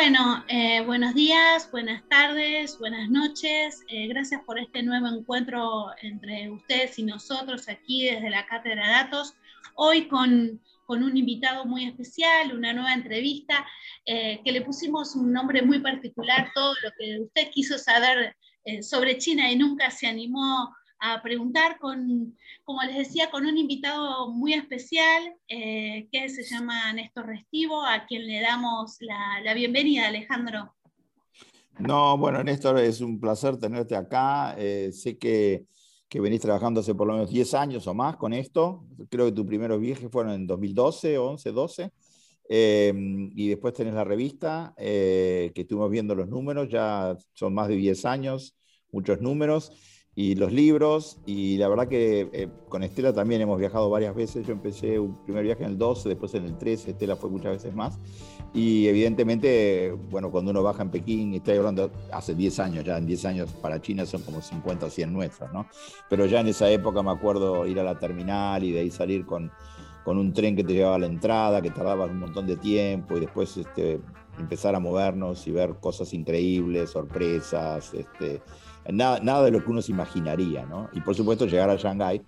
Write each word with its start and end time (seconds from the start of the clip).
Bueno, 0.00 0.44
eh, 0.46 0.80
buenos 0.82 1.12
días, 1.12 1.68
buenas 1.72 2.08
tardes, 2.08 2.78
buenas 2.78 3.10
noches. 3.10 3.82
Eh, 3.88 4.06
gracias 4.06 4.40
por 4.44 4.56
este 4.56 4.80
nuevo 4.84 5.08
encuentro 5.08 5.86
entre 6.02 6.48
ustedes 6.50 7.00
y 7.00 7.02
nosotros 7.02 7.68
aquí 7.68 8.04
desde 8.04 8.30
la 8.30 8.46
Cátedra 8.46 8.86
de 8.86 8.92
Datos. 8.92 9.34
Hoy 9.74 10.06
con, 10.06 10.60
un 10.86 11.16
invitado 11.16 11.64
muy 11.64 11.86
especial, 11.86 12.56
una 12.56 12.72
nueva 12.72 12.94
entrevista, 12.94 13.66
eh, 14.06 14.40
que 14.44 14.52
le 14.52 14.60
pusimos 14.60 15.16
un 15.16 15.32
nombre 15.32 15.62
muy 15.62 15.80
particular, 15.80 16.52
todo 16.54 16.74
lo 16.80 16.90
que 16.96 17.18
usted 17.20 17.50
quiso 17.50 17.76
saber 17.76 18.36
sobre 18.82 19.18
China 19.18 19.50
y 19.50 19.56
nunca 19.56 19.90
se 19.90 20.06
animó 20.06 20.72
a 21.00 21.22
preguntar 21.22 21.78
con, 21.78 22.36
como 22.64 22.82
les 22.82 22.96
decía, 22.96 23.30
con 23.30 23.46
un 23.46 23.56
invitado 23.56 24.30
muy 24.30 24.54
especial 24.54 25.34
eh, 25.48 26.08
que 26.10 26.28
se 26.28 26.42
llama 26.42 26.92
Néstor 26.92 27.26
Restivo, 27.26 27.84
a 27.84 28.06
quien 28.06 28.26
le 28.26 28.40
damos 28.40 28.96
la, 29.00 29.54
bienvenida, 29.54 30.08
Alejandro. 30.08 30.74
No, 31.78 32.18
bueno, 32.18 32.42
Néstor, 32.42 32.78
es 32.80 33.00
un 33.00 33.20
placer 33.20 33.56
tenerte 33.58 33.94
acá. 33.94 34.56
Eh, 34.58 34.90
sé 34.92 35.16
que, 35.16 35.66
que, 36.08 36.20
venís 36.20 36.40
trabajando 36.40 36.80
hace 36.80 36.94
por 36.94 37.06
lo 37.06 37.12
menos 37.12 37.30
10 37.30 37.54
años 37.54 37.86
o 37.86 37.94
más 37.94 38.16
con 38.16 38.32
esto. 38.32 38.84
Creo 39.08 39.26
que 39.26 39.32
tus 39.32 39.46
primeros 39.46 39.80
viajes 39.80 40.10
fueron 40.10 40.32
en 40.32 40.46
2012, 40.46 41.16
11, 41.16 41.52
12. 41.52 41.92
y 42.50 43.48
después 43.48 43.74
tenés 43.74 43.94
la 43.94 44.04
revista, 44.04 44.74
eh, 44.76 45.52
que 45.54 45.60
estuvimos 45.60 45.90
viendo 45.90 46.16
los 46.16 46.28
números, 46.28 46.68
ya 46.68 47.16
son 47.34 47.54
más 47.54 47.68
de 47.68 47.76
10 47.76 48.04
años, 48.06 48.56
muchos 48.90 49.20
números 49.20 49.70
y 50.18 50.34
los 50.34 50.52
libros, 50.52 51.16
y 51.26 51.58
la 51.58 51.68
verdad 51.68 51.86
que 51.86 52.28
eh, 52.32 52.48
con 52.68 52.82
Estela 52.82 53.12
también 53.12 53.40
hemos 53.40 53.56
viajado 53.56 53.88
varias 53.88 54.16
veces. 54.16 54.44
Yo 54.44 54.52
empecé 54.52 54.98
un 54.98 55.16
primer 55.22 55.44
viaje 55.44 55.62
en 55.62 55.70
el 55.70 55.78
12, 55.78 56.08
después 56.08 56.34
en 56.34 56.44
el 56.44 56.58
13, 56.58 56.90
Estela 56.90 57.14
fue 57.14 57.30
muchas 57.30 57.52
veces 57.52 57.72
más. 57.72 58.00
Y 58.52 58.88
evidentemente, 58.88 59.96
bueno, 60.10 60.32
cuando 60.32 60.50
uno 60.50 60.60
baja 60.60 60.82
en 60.82 60.90
Pekín, 60.90 61.34
estoy 61.34 61.58
hablando 61.58 61.92
hace 62.10 62.34
10 62.34 62.58
años, 62.58 62.84
ya 62.84 62.98
en 62.98 63.06
10 63.06 63.24
años 63.26 63.52
para 63.62 63.80
China 63.80 64.06
son 64.06 64.22
como 64.22 64.42
50 64.42 64.86
o 64.86 64.90
100 64.90 65.12
nuestros, 65.12 65.52
¿no? 65.52 65.68
Pero 66.10 66.26
ya 66.26 66.40
en 66.40 66.48
esa 66.48 66.68
época 66.68 67.00
me 67.00 67.12
acuerdo 67.12 67.64
ir 67.68 67.78
a 67.78 67.84
la 67.84 67.96
terminal 67.96 68.64
y 68.64 68.72
de 68.72 68.80
ahí 68.80 68.90
salir 68.90 69.24
con, 69.24 69.52
con 70.04 70.18
un 70.18 70.32
tren 70.32 70.56
que 70.56 70.64
te 70.64 70.72
llevaba 70.72 70.96
a 70.96 70.98
la 70.98 71.06
entrada, 71.06 71.62
que 71.62 71.70
tardaba 71.70 72.06
un 72.06 72.18
montón 72.18 72.44
de 72.48 72.56
tiempo, 72.56 73.16
y 73.16 73.20
después 73.20 73.56
este, 73.56 74.00
empezar 74.36 74.74
a 74.74 74.80
movernos 74.80 75.46
y 75.46 75.52
ver 75.52 75.76
cosas 75.76 76.12
increíbles, 76.12 76.90
sorpresas, 76.90 77.94
este, 77.94 78.42
nada, 78.92 79.42
de 79.42 79.50
lo 79.50 79.62
que 79.62 79.70
uno 79.70 79.82
se 79.82 79.92
imaginaría, 79.92 80.64
¿no? 80.66 80.88
Y 80.92 81.00
por 81.00 81.14
supuesto 81.14 81.46
llegar 81.46 81.70
a 81.70 81.76
Shanghái 81.76 82.22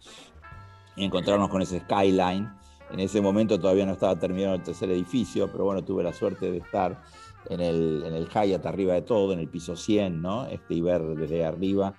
y 0.96 1.04
encontrarnos 1.04 1.48
con 1.48 1.62
ese 1.62 1.80
skyline. 1.80 2.50
En 2.90 3.00
ese 3.00 3.20
momento 3.20 3.58
todavía 3.58 3.86
no 3.86 3.92
estaba 3.92 4.18
terminado 4.18 4.56
el 4.56 4.62
tercer 4.62 4.90
edificio, 4.90 5.50
pero 5.50 5.64
bueno, 5.64 5.84
tuve 5.84 6.02
la 6.02 6.12
suerte 6.12 6.50
de 6.50 6.58
estar 6.58 7.00
en 7.48 7.60
el, 7.60 8.02
en 8.04 8.14
el 8.14 8.28
Hyatt 8.28 8.66
arriba 8.66 8.94
de 8.94 9.02
todo, 9.02 9.32
en 9.32 9.38
el 9.38 9.48
piso 9.48 9.76
100, 9.76 10.20
¿no? 10.20 10.46
Este, 10.46 10.74
y 10.74 10.80
ver 10.80 11.02
desde 11.02 11.44
arriba. 11.44 11.94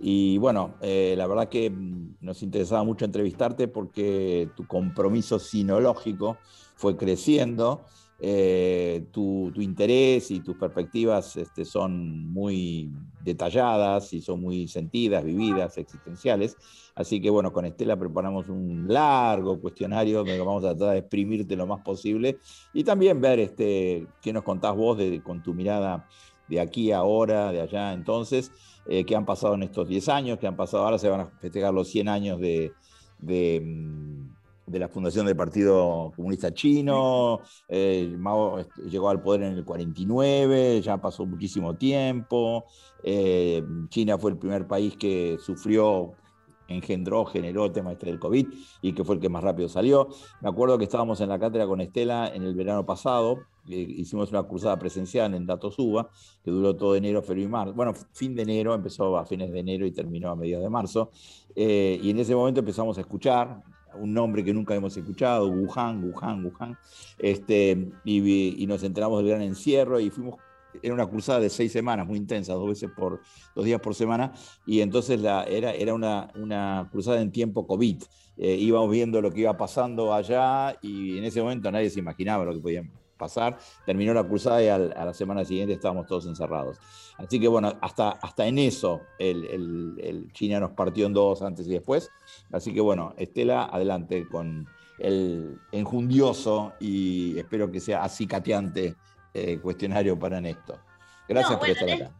Y 0.00 0.38
bueno, 0.38 0.74
eh, 0.80 1.14
la 1.16 1.26
verdad 1.26 1.48
que 1.48 1.70
mm, 1.70 2.18
nos 2.20 2.42
interesaba 2.42 2.84
mucho 2.84 3.04
entrevistarte 3.04 3.68
porque 3.68 4.48
tu 4.56 4.66
compromiso 4.66 5.38
sinológico 5.38 6.38
fue 6.76 6.96
creciendo 6.96 7.84
eh, 8.20 9.06
tu, 9.12 9.52
interés 9.60 10.32
y 10.32 10.40
tus 10.40 10.56
perspectivas 10.56 11.36
este, 11.36 11.64
son 11.64 12.32
muy 12.32 12.90
detalladas 13.22 14.12
y 14.12 14.20
son 14.20 14.40
muy 14.40 14.66
sentidas, 14.66 15.22
vividas, 15.22 15.78
existenciales. 15.78 16.56
Así 16.96 17.20
que 17.20 17.30
bueno, 17.30 17.52
con 17.52 17.64
Estela 17.64 17.96
preparamos 17.96 18.48
un 18.48 18.86
largo 18.88 19.60
cuestionario 19.60 20.24
vamos 20.24 20.64
a 20.64 20.76
tratar 20.76 20.94
de 20.94 20.98
exprimirte 20.98 21.54
lo 21.54 21.66
más 21.68 21.80
posible 21.82 22.38
y 22.74 22.82
también 22.82 23.20
ver 23.20 23.38
este, 23.38 24.08
qué 24.20 24.32
nos 24.32 24.42
contás 24.42 24.74
vos 24.74 24.98
con 25.22 25.42
tu 25.42 25.54
mirada 25.54 26.08
de 26.48 26.60
aquí 26.60 26.90
ahora, 26.90 27.52
de 27.52 27.60
allá 27.60 27.92
entonces, 27.92 28.50
eh, 28.86 29.04
qué 29.04 29.14
han 29.14 29.26
pasado 29.26 29.54
en 29.54 29.62
estos 29.62 29.86
10 29.86 30.08
años, 30.08 30.38
qué 30.38 30.46
han 30.46 30.56
pasado 30.56 30.84
ahora, 30.84 30.98
se 30.98 31.08
van 31.08 31.20
a 31.20 31.26
festejar 31.40 31.72
los 31.72 31.88
100 31.88 32.08
años 32.08 32.40
de 32.40 32.72
mm, 33.20 34.37
de 34.68 34.78
la 34.78 34.88
fundación 34.88 35.26
del 35.26 35.36
Partido 35.36 36.12
Comunista 36.14 36.52
Chino, 36.52 37.40
eh, 37.68 38.14
Mao 38.18 38.58
llegó 38.88 39.08
al 39.08 39.20
poder 39.20 39.42
en 39.42 39.54
el 39.54 39.64
49, 39.64 40.80
ya 40.82 41.00
pasó 41.00 41.24
muchísimo 41.26 41.76
tiempo, 41.76 42.64
eh, 43.02 43.62
China 43.88 44.18
fue 44.18 44.32
el 44.32 44.38
primer 44.38 44.66
país 44.66 44.96
que 44.96 45.38
sufrió, 45.40 46.12
engendró, 46.68 47.24
generó 47.24 47.64
el 47.64 47.72
tema 47.72 47.92
este 47.92 48.06
del 48.06 48.18
COVID 48.18 48.46
y 48.82 48.92
que 48.92 49.04
fue 49.04 49.14
el 49.14 49.20
que 49.20 49.30
más 49.30 49.42
rápido 49.42 49.68
salió. 49.68 50.08
Me 50.42 50.50
acuerdo 50.50 50.76
que 50.76 50.84
estábamos 50.84 51.20
en 51.20 51.30
la 51.30 51.38
cátedra 51.38 51.66
con 51.66 51.80
Estela 51.80 52.28
en 52.28 52.42
el 52.42 52.54
verano 52.54 52.84
pasado, 52.84 53.38
eh, 53.68 53.86
hicimos 53.88 54.30
una 54.30 54.42
cruzada 54.42 54.78
presencial 54.78 55.34
en 55.34 55.46
Datos 55.46 55.78
UBA, 55.78 56.08
que 56.44 56.50
duró 56.50 56.76
todo 56.76 56.94
enero, 56.94 57.22
febrero 57.22 57.48
y 57.48 57.50
marzo. 57.50 57.74
Bueno, 57.74 57.94
fin 58.12 58.34
de 58.34 58.42
enero, 58.42 58.74
empezó 58.74 59.16
a 59.16 59.24
fines 59.24 59.50
de 59.50 59.60
enero 59.60 59.86
y 59.86 59.92
terminó 59.92 60.30
a 60.30 60.36
mediados 60.36 60.64
de 60.64 60.70
marzo. 60.70 61.10
y 61.54 62.10
en 62.10 62.18
ese 62.18 62.34
momento 62.34 62.60
empezamos 62.60 62.98
a 62.98 63.00
escuchar, 63.00 63.62
un 63.94 64.12
nombre 64.12 64.44
que 64.44 64.52
nunca 64.52 64.74
hemos 64.74 64.96
escuchado, 64.96 65.48
Wuhan, 65.48 66.04
Wuhan, 66.04 66.44
Wuhan, 66.44 66.78
este, 67.18 67.90
y, 68.04 68.64
nos 68.66 68.82
enteramos 68.82 69.18
del 69.18 69.30
gran 69.30 69.42
encierro 69.42 69.98
y 70.00 70.10
fuimos, 70.10 70.36
era 70.82 70.94
una 70.94 71.08
cruzada 71.08 71.40
de 71.40 71.50
seis 71.50 71.72
semanas, 71.72 72.06
muy 72.06 72.18
intensa, 72.18 72.52
dos 72.54 72.68
veces 72.68 72.90
por, 72.96 73.20
dos 73.54 73.64
días 73.64 73.80
por 73.80 73.94
semana, 73.94 74.32
y 74.66 74.80
entonces 74.80 75.20
la, 75.20 75.44
era, 75.44 75.72
era 75.72 75.94
una, 75.94 76.28
una 76.36 76.88
cruzada 76.90 77.20
en 77.20 77.32
tiempo 77.32 77.66
COVID. 77.66 78.02
Eh, 78.40 78.54
íbamos 78.54 78.90
viendo 78.90 79.20
lo 79.20 79.32
que 79.32 79.40
iba 79.40 79.56
pasando 79.56 80.14
allá 80.14 80.78
y 80.80 81.18
en 81.18 81.24
ese 81.24 81.42
momento 81.42 81.72
nadie 81.72 81.90
se 81.90 81.98
imaginaba 81.98 82.44
lo 82.44 82.54
que 82.54 82.60
podía 82.60 82.84
pasar. 83.18 83.58
Terminó 83.84 84.14
la 84.14 84.24
cruzada 84.24 84.62
y 84.62 84.68
a 84.68 84.78
la 84.78 85.12
semana 85.12 85.44
siguiente 85.44 85.74
estábamos 85.74 86.06
todos 86.06 86.26
encerrados. 86.26 86.78
Así 87.18 87.40
que 87.40 87.48
bueno, 87.48 87.72
hasta, 87.80 88.10
hasta 88.10 88.46
en 88.46 88.58
eso 88.58 89.02
el, 89.18 89.44
el, 90.00 90.32
China 90.32 90.60
nos 90.60 90.70
partió 90.70 91.06
en 91.06 91.12
dos 91.12 91.42
antes 91.42 91.66
y 91.66 91.70
después. 91.70 92.10
Así 92.52 92.72
que 92.72 92.80
bueno, 92.80 93.12
Estela, 93.18 93.64
adelante 93.64 94.26
con 94.28 94.66
el 94.98 95.60
enjundioso 95.72 96.72
y 96.80 97.38
espero 97.38 97.70
que 97.70 97.80
sea 97.80 98.04
acicateante 98.04 98.96
eh, 99.34 99.58
cuestionario 99.58 100.18
para 100.18 100.40
Néstor. 100.40 100.78
Gracias 101.28 101.58
por 101.58 101.68
estar 101.68 101.90
acá. 101.90 102.12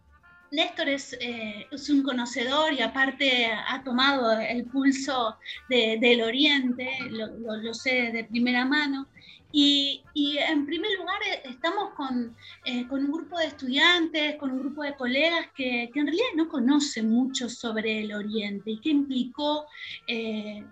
Néstor 0.50 0.88
es, 0.88 1.12
eh, 1.20 1.66
es, 1.70 1.90
un 1.90 2.02
conocedor 2.02 2.72
y 2.72 2.80
aparte 2.80 3.46
ha 3.46 3.82
tomado 3.82 4.32
el 4.32 4.64
pulso 4.64 5.36
del 5.68 6.22
Oriente, 6.22 6.90
lo, 7.10 7.74
sé 7.74 8.10
de 8.12 8.24
primera 8.24 8.64
mano. 8.64 9.06
Y, 9.50 10.02
en 10.14 10.66
primer 10.66 10.90
lugar 10.98 11.20
eh, 11.26 11.42
estamos 11.44 11.90
eh, 12.64 12.86
con, 12.86 13.04
un 13.04 13.12
grupo 13.12 13.38
de 13.38 13.46
estudiantes, 13.46 14.36
con 14.36 14.50
un 14.50 14.60
grupo 14.60 14.82
de 14.82 14.94
colegas 14.94 15.46
que, 15.54 15.84
en 15.84 16.06
realidad 16.06 16.26
no 16.36 16.48
conocen 16.48 17.10
mucho 17.10 17.48
sobre 17.48 18.00
el 18.00 18.12
Oriente 18.12 18.72
y 18.72 18.80
que 18.80 18.90
implicó, 18.90 19.66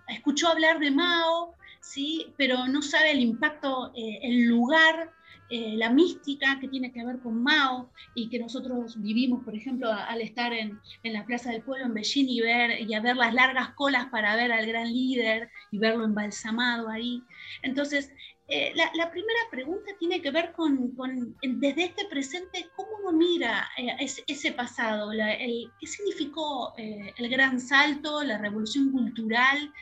escuchó 0.08 0.48
hablar 0.48 0.78
de 0.78 0.90
Mao, 0.90 1.54
¿sí? 1.80 2.32
pero 2.36 2.66
no 2.66 2.82
sabe 2.82 3.12
el 3.12 3.20
impacto, 3.20 3.92
el 3.94 4.44
lugar 4.44 5.12
la 5.50 5.90
mística 5.90 6.58
que 6.60 6.68
tiene 6.68 6.92
que 6.92 7.04
ver 7.04 7.18
con 7.20 7.42
Mao 7.42 7.90
y 8.14 8.28
que 8.28 8.38
nosotros 8.38 9.00
vivimos, 9.00 9.44
por 9.44 9.54
ejemplo, 9.54 9.92
al 9.92 10.20
estar 10.20 10.52
en, 10.52 10.80
en, 11.02 11.12
la 11.12 11.24
Plaza 11.24 11.50
del 11.50 11.62
Pueblo 11.62 11.86
en 11.86 11.94
Beijing 11.94 12.28
y 12.28 12.40
ver, 12.40 12.80
y 12.80 12.94
a 12.94 13.00
ver 13.00 13.16
las 13.16 13.32
largas 13.32 13.70
colas 13.70 14.06
para 14.06 14.34
ver 14.34 14.50
al 14.52 14.66
gran 14.66 14.92
líder 14.92 15.50
y 15.70 15.78
verlo 15.78 16.04
embalsamado 16.04 16.88
ahí. 16.88 17.22
Entonces, 17.62 18.10
eh, 18.48 18.72
la, 18.76 19.10
primera 19.10 19.40
pregunta 19.50 19.90
tiene 19.98 20.22
que 20.22 20.30
ver 20.30 20.52
con, 20.52 20.94
desde 21.42 21.84
este 21.84 22.04
presente, 22.04 22.70
¿cómo 22.76 22.90
uno 23.02 23.18
mira 23.18 23.68
eh, 23.76 24.06
ese, 24.28 24.52
pasado? 24.52 25.10
¿Qué 25.10 25.86
significó 25.86 26.72
eh, 26.78 27.12
el 27.16 27.28
gran 27.28 27.58
salto, 27.58 28.22
la 28.22 28.38
revolución 28.38 28.92
cultural? 28.92 29.72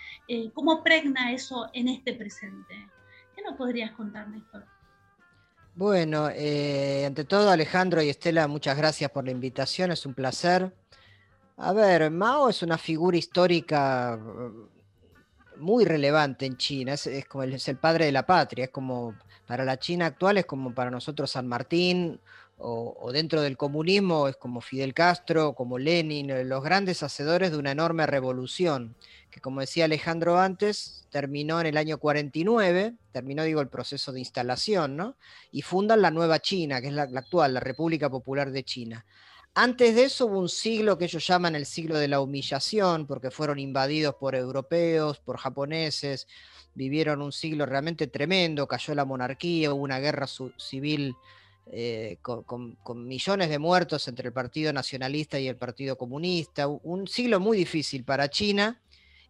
¿Cómo 0.55 0.83
pregna 0.83 1.33
eso 1.33 1.69
en 1.75 1.89
este 1.89 2.15
presente? 2.15 2.89
¿Qué 3.37 3.43
nos 3.43 3.57
podrías 3.57 3.93
contar, 3.93 4.29
Néstor? 4.29 4.65
Bueno, 5.77 6.27
ante 6.27 7.25
todo, 7.25 7.51
Alejandro 7.51 8.01
y 8.01 8.09
Estela, 8.09 8.47
muchas 8.47 8.77
gracias 8.77 9.11
por 9.11 9.25
la 9.25 9.33
invitación, 9.33 9.91
es 9.91 10.07
un 10.07 10.15
placer. 10.15 10.73
A 11.57 11.73
ver, 11.73 12.13
Mao 12.13 12.49
es 12.49 12.63
una 12.63 12.79
figura 12.79 13.17
histórica 13.17 14.17
muy 15.57 15.85
relevante 15.85 16.47
en 16.47 16.57
China, 16.57 16.93
es, 16.93 17.27
como 17.27 17.43
es 17.43 17.67
el 17.67 17.77
padre 17.77 18.05
de 18.07 18.13
la 18.13 18.25
patria, 18.25 18.67
es 18.67 18.71
como 18.71 19.17
para 19.47 19.65
la 19.65 19.79
China 19.79 20.07
actual 20.07 20.39
es 20.39 20.47
como 20.47 20.73
para 20.73 20.91
nosotros 20.91 21.33
San 21.33 21.47
Martín, 21.49 22.21
o, 22.59 23.11
dentro 23.13 23.43
del 23.43 23.57
comunismo 23.57 24.29
es 24.29 24.37
como 24.37 24.61
Fidel 24.61 24.95
Castro, 24.95 25.55
como 25.55 25.79
Lenin, 25.79 26.31
eh, 26.31 26.45
los 26.45 26.63
grandes 26.63 27.03
hacedores 27.03 27.51
de 27.51 27.59
una 27.59 27.73
enorme 27.73 28.07
revolución, 28.07 28.95
que 29.31 29.41
como 29.41 29.61
decía 29.61 29.87
Alejandro 29.87 30.39
antes, 30.39 31.07
terminó 31.11 31.61
en 31.61 31.67
el 31.67 31.77
año 31.77 31.99
49, 31.99 32.95
terminó 33.13 33.43
digo 33.43 33.61
el 33.61 33.69
proceso 33.69 34.13
de 34.13 34.21
instalación, 34.21 34.97
¿no? 34.97 35.17
Y 35.51 35.63
fundan 35.63 36.03
la 36.03 36.11
nueva 36.11 36.39
China, 36.39 36.81
que 36.81 36.89
es 36.89 36.95
la 36.95 37.03
actual, 37.03 37.55
la 37.55 37.61
República 37.61 38.09
Popular 38.09 38.51
de 38.51 38.65
China. 38.65 39.05
Antes 39.57 39.95
de 39.95 40.05
eso 40.05 40.27
hubo 40.27 40.41
un 40.41 40.49
siglo 40.49 40.99
que 40.99 41.05
ellos 41.05 41.25
llaman 41.27 41.55
el 41.55 41.67
siglo 41.67 41.97
de 41.99 42.09
la 42.09 42.21
humillación, 42.21 43.07
porque 43.07 43.31
fueron 43.31 43.59
invadidos 43.61 44.17
por 44.17 44.35
europeos, 44.35 45.21
por 45.21 45.39
japoneses, 45.39 46.27
vivieron 46.75 47.23
un 47.23 47.31
siglo 47.31 47.65
realmente 47.65 48.09
tremendo, 48.09 48.67
cayó 48.67 48.95
la 48.95 49.05
monarquía, 49.05 49.73
hubo 49.73 49.83
una 49.83 50.01
guerra 50.01 50.27
civil 50.57 51.15
eh, 51.67 52.19
con, 52.21 52.77
millones 53.07 53.49
de 53.49 53.59
muertos 53.59 54.07
entre 54.09 54.29
el 54.29 54.33
Partido 54.33 54.73
Nacionalista 54.73 55.39
y 55.39 55.49
el 55.49 55.57
Partido 55.57 55.97
Comunista, 55.97 56.69
un 56.69 57.07
siglo 57.07 57.41
muy 57.41 57.57
difícil 57.57 58.05
para 58.05 58.29
China, 58.29 58.81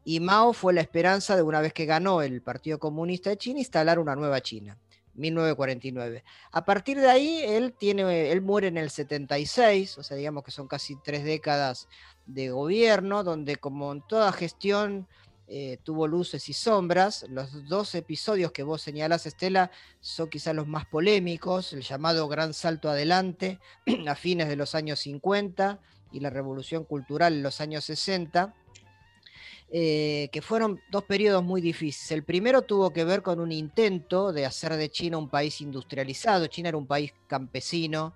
y 0.05 0.21
Mao 0.21 0.53
fue 0.53 0.75
la 0.75 0.81
esperanza 0.81 1.37
de 1.37 1.43
una 1.43 1.61
vez 1.61 1.73
que 1.73 1.87
ganó 1.87 2.23
el 2.23 2.43
Partido 2.43 2.79
Comunista 2.79 3.31
de 3.31 3.39
China 3.39 3.61
instalar 3.61 3.99
una 3.99 4.15
nueva 4.15 4.41
China. 4.41 4.79
1949. 5.15 6.25
A 6.51 6.65
partir 6.65 6.99
de 6.99 7.09
ahí, 7.09 7.41
él, 7.45 7.73
tiene, 7.73 8.31
él 8.31 8.41
muere 8.41 8.69
en 8.69 8.77
el 8.77 8.91
76, 8.91 9.99
o 9.99 10.03
sea, 10.03 10.17
digamos 10.17 10.45
que 10.45 10.51
son 10.51 10.67
casi 10.67 10.97
tres 11.05 11.25
décadas 11.25 11.89
de 12.27 12.51
gobierno, 12.51 13.23
donde 13.23 13.57
como 13.57 13.93
en 13.93 14.03
toda 14.03 14.33
gestión 14.33 15.07
eh, 15.47 15.79
tuvo 15.83 16.07
luces 16.07 16.49
y 16.49 16.53
sombras. 16.53 17.27
Los 17.29 17.69
dos 17.69 17.95
episodios 17.95 18.53
que 18.53 18.63
vos 18.63 18.81
señalás, 18.81 19.27
Estela, 19.27 19.71
son 20.01 20.31
quizás 20.31 20.55
los 20.55 20.67
más 20.67 20.87
polémicos, 20.87 21.73
el 21.73 21.83
llamado 21.83 22.29
Gran 22.29 22.55
Salto 22.55 22.89
Adelante 22.89 23.59
a 24.09 24.15
fines 24.15 24.49
de 24.49 24.57
los 24.57 24.75
años 24.75 25.01
50 25.01 25.81
y 26.13 26.21
la 26.21 26.31
Revolución 26.31 26.85
Cultural 26.85 27.35
en 27.35 27.43
los 27.43 27.61
años 27.61 27.85
60. 27.85 28.55
Eh, 29.77 30.29
que 30.31 30.41
fueron 30.41 30.81
dos 30.91 31.03
periodos 31.03 31.43
muy 31.43 31.61
difíciles. 31.61 32.13
El 32.13 32.23
primero 32.23 32.63
tuvo 32.63 32.93
que 32.93 33.05
ver 33.05 33.23
con 33.23 33.41
un 33.41 33.51
intento 33.51 34.33
de 34.33 34.47
hacer 34.47 34.77
de 34.77 34.89
China 34.89 35.19
un 35.19 35.29
país 35.29 35.61
industrializado. 35.61 36.47
China 36.47 36.69
era 36.69 36.79
un 36.79 36.87
país 36.87 37.13
campesino, 37.27 38.15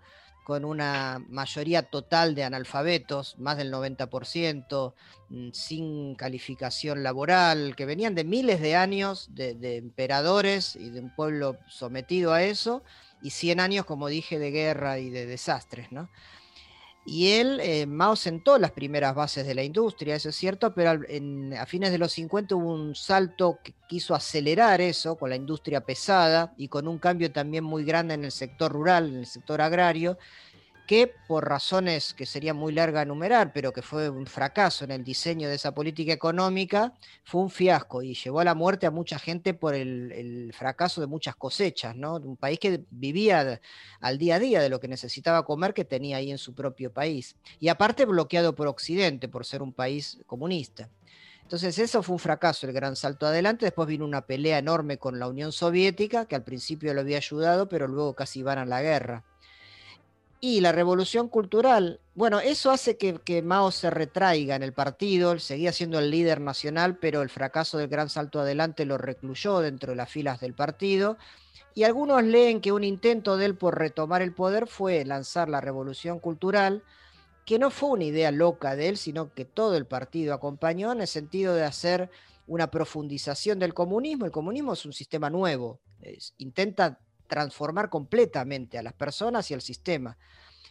con 0.49 0.65
una 0.65 1.23
mayoría 1.29 1.83
total 1.83 2.35
de 2.35 2.43
analfabetos, 2.43 3.39
más 3.39 3.59
del 3.59 3.71
90%, 3.71 4.95
mm, 5.29 5.51
sin 5.53 6.15
calificación 6.15 7.03
laboral, 7.03 7.77
que 7.77 7.85
venían 7.85 8.15
de 8.15 8.25
miles 8.25 8.59
de 8.63 8.75
años 8.75 9.29
de, 9.35 9.77
emperadores 9.77 10.75
y 10.75 10.89
de 10.89 11.01
un 11.01 11.15
pueblo 11.15 11.59
sometido 11.69 12.33
a 12.33 12.45
eso, 12.45 12.83
y 13.21 13.29
100 13.29 13.61
años, 13.61 13.85
como 13.85 14.09
dije, 14.09 14.39
de 14.39 14.51
guerra 14.51 14.99
y 14.99 15.11
de 15.11 15.27
desastres. 15.27 15.93
¿no? 15.93 16.09
Y 17.11 17.33
él, 17.33 17.59
eh, 17.63 17.87
Mao 17.87 18.17
sentó 18.17 18.59
las 18.59 18.73
primeras 18.73 19.15
bases 19.15 19.47
de 19.47 19.55
la 19.55 19.63
industria, 19.65 20.15
eso 20.15 20.29
es 20.29 20.37
cierto, 20.37 20.75
pero 20.75 20.91
a 21.59 21.65
fines 21.65 21.91
de 21.91 21.97
los 21.97 22.13
50 22.13 22.55
hubo 22.55 22.75
un 22.75 22.95
salto 22.95 23.61
que 23.65 23.73
quiso 23.89 24.15
acelerar 24.15 24.83
eso 24.83 25.17
con 25.17 25.31
la 25.31 25.37
industria 25.37 25.81
pesada 25.81 26.53
y 26.59 26.69
con 26.69 26.87
un 26.87 26.99
cambio 26.99 27.33
también 27.33 27.65
muy 27.65 27.83
grande 27.85 28.13
en 28.13 28.25
el 28.25 28.31
sector 28.31 28.71
rural, 28.73 29.09
en 29.09 29.17
el 29.21 29.27
sector 29.27 29.63
agrario, 29.63 30.19
que 30.89 31.15
por 31.27 31.47
razones 31.47 32.15
que 32.15 32.25
sería 32.25 32.55
muy 32.55 32.73
larga 32.73 33.03
enumerar, 33.03 33.53
pero 33.53 33.75
que 33.75 33.83
fue 33.83 34.09
un 34.09 34.27
fracaso 34.27 34.87
en 34.87 34.91
el 34.91 35.05
diseño 35.05 35.47
de 35.47 35.57
esa 35.57 35.75
política 35.75 36.15
económica, 36.15 36.95
fue 37.25 37.43
un 37.43 37.51
fiasco 37.51 38.01
y 38.03 38.15
llevó 38.15 38.41
a 38.41 38.45
la 38.45 38.55
muerte 38.55 38.87
a 38.87 38.91
mucha 38.91 39.19
gente 39.19 39.53
por 39.53 39.75
el, 39.75 40.51
fracaso 40.57 41.03
de 41.03 41.07
muchas 41.07 41.37
cosechas, 41.37 41.95
¿no? 41.95 42.17
Un 42.17 42.39
país 42.39 42.59
que 42.59 42.85
vivía 42.91 43.61
al 44.01 44.17
día 44.17 44.37
a 44.37 44.39
día 44.39 44.63
de 44.63 44.71
lo 44.71 44.81
que 44.81 44.89
necesitaba 44.89 45.45
comer 45.45 45.75
que 45.75 45.85
tenía 45.85 46.17
ahí 46.17 46.31
en 46.31 46.39
su 46.39 46.55
propio 46.55 46.91
país. 46.91 47.37
Y 47.61 47.69
aparte 47.69 48.07
bloqueado 48.07 48.55
por 48.55 48.67
Occidente, 48.67 49.29
por 49.29 49.45
ser 49.45 49.61
un 49.61 49.75
país 49.75 50.23
comunista. 50.27 50.89
Entonces 51.43 51.79
eso 51.79 52.03
fue 52.03 52.15
un 52.15 52.19
fracaso, 52.19 52.67
el 52.67 52.73
gran 52.73 52.97
salto 52.97 53.27
adelante. 53.27 53.67
Después 53.67 53.87
vino 53.89 54.07
una 54.07 54.23
pelea 54.23 54.57
enorme 54.57 54.97
con 54.97 55.19
la 55.19 55.29
Unión 55.29 55.53
Soviética, 55.53 56.25
que 56.25 56.35
al 56.35 56.45
principio 56.45 56.95
lo 56.95 57.03
había 57.03 57.19
ayudado, 57.19 57.69
pero 57.69 57.87
luego 57.89 58.15
casi 58.15 58.39
iban 58.41 58.57
a 58.57 58.65
la 58.65 58.81
guerra. 58.81 59.25
Y 60.41 60.61
la 60.61 60.71
revolución 60.71 61.29
cultural, 61.29 62.01
bueno, 62.15 62.39
eso 62.39 62.71
hace 62.71 62.97
que, 62.97 63.43
Mao 63.43 63.73
se 63.73 63.91
retraiga 63.91 64.55
en 64.55 64.63
el 64.63 64.73
partido, 64.73 65.33
él 65.33 65.41
seguía 65.41 65.73
siendo 65.73 65.99
el 65.99 66.11
líder 66.11 66.41
nacional, 66.41 66.97
pero 66.97 67.23
el 67.23 67.29
fracaso 67.29 67.77
del 67.77 67.89
gran 67.89 68.09
salto 68.09 68.39
adelante 68.41 68.85
lo 68.85 68.99
recluyó 68.99 69.59
dentro 69.59 69.91
de 69.91 69.97
las 69.97 70.09
filas 70.09 70.39
del 70.39 70.55
partido. 70.55 71.19
Y 71.75 71.83
algunos 71.83 72.23
leen 72.23 72.61
que 72.61 72.71
un 72.71 72.85
intento 72.85 73.37
de 73.37 73.47
él 73.47 73.57
por 73.57 73.79
retomar 73.79 74.23
el 74.23 74.33
poder 74.33 74.69
fue 74.69 75.05
lanzar 75.05 75.49
la 75.49 75.61
revolución 75.61 76.21
cultural, 76.21 76.85
que 77.45 77.59
no 77.59 77.71
fue 77.71 77.91
una 77.91 78.05
idea 78.05 78.31
loca 78.31 78.77
de 78.77 78.91
él, 78.91 78.97
sino 78.97 79.35
que 79.35 79.45
todo 79.45 79.77
el 79.77 79.87
partido 79.87 80.35
acompañó 80.35 80.93
en 80.93 81.01
el 81.01 81.09
sentido 81.09 81.55
de 81.55 81.65
hacer 81.65 82.11
una 82.47 82.71
profundización 82.71 83.59
del 83.59 83.75
comunismo. 83.75 84.25
El 84.25 84.33
comunismo 84.33 84.73
es 84.73 84.87
un 84.87 84.93
sistema 84.93 85.31
nuevo, 85.31 85.81
intenta 86.37 87.01
transformar 87.29 87.89
completamente 87.91 88.79
a 88.79 88.83
las 88.83 88.95
personas 88.95 89.51
y 89.51 89.55
al 89.55 89.63
sistema. 89.63 90.19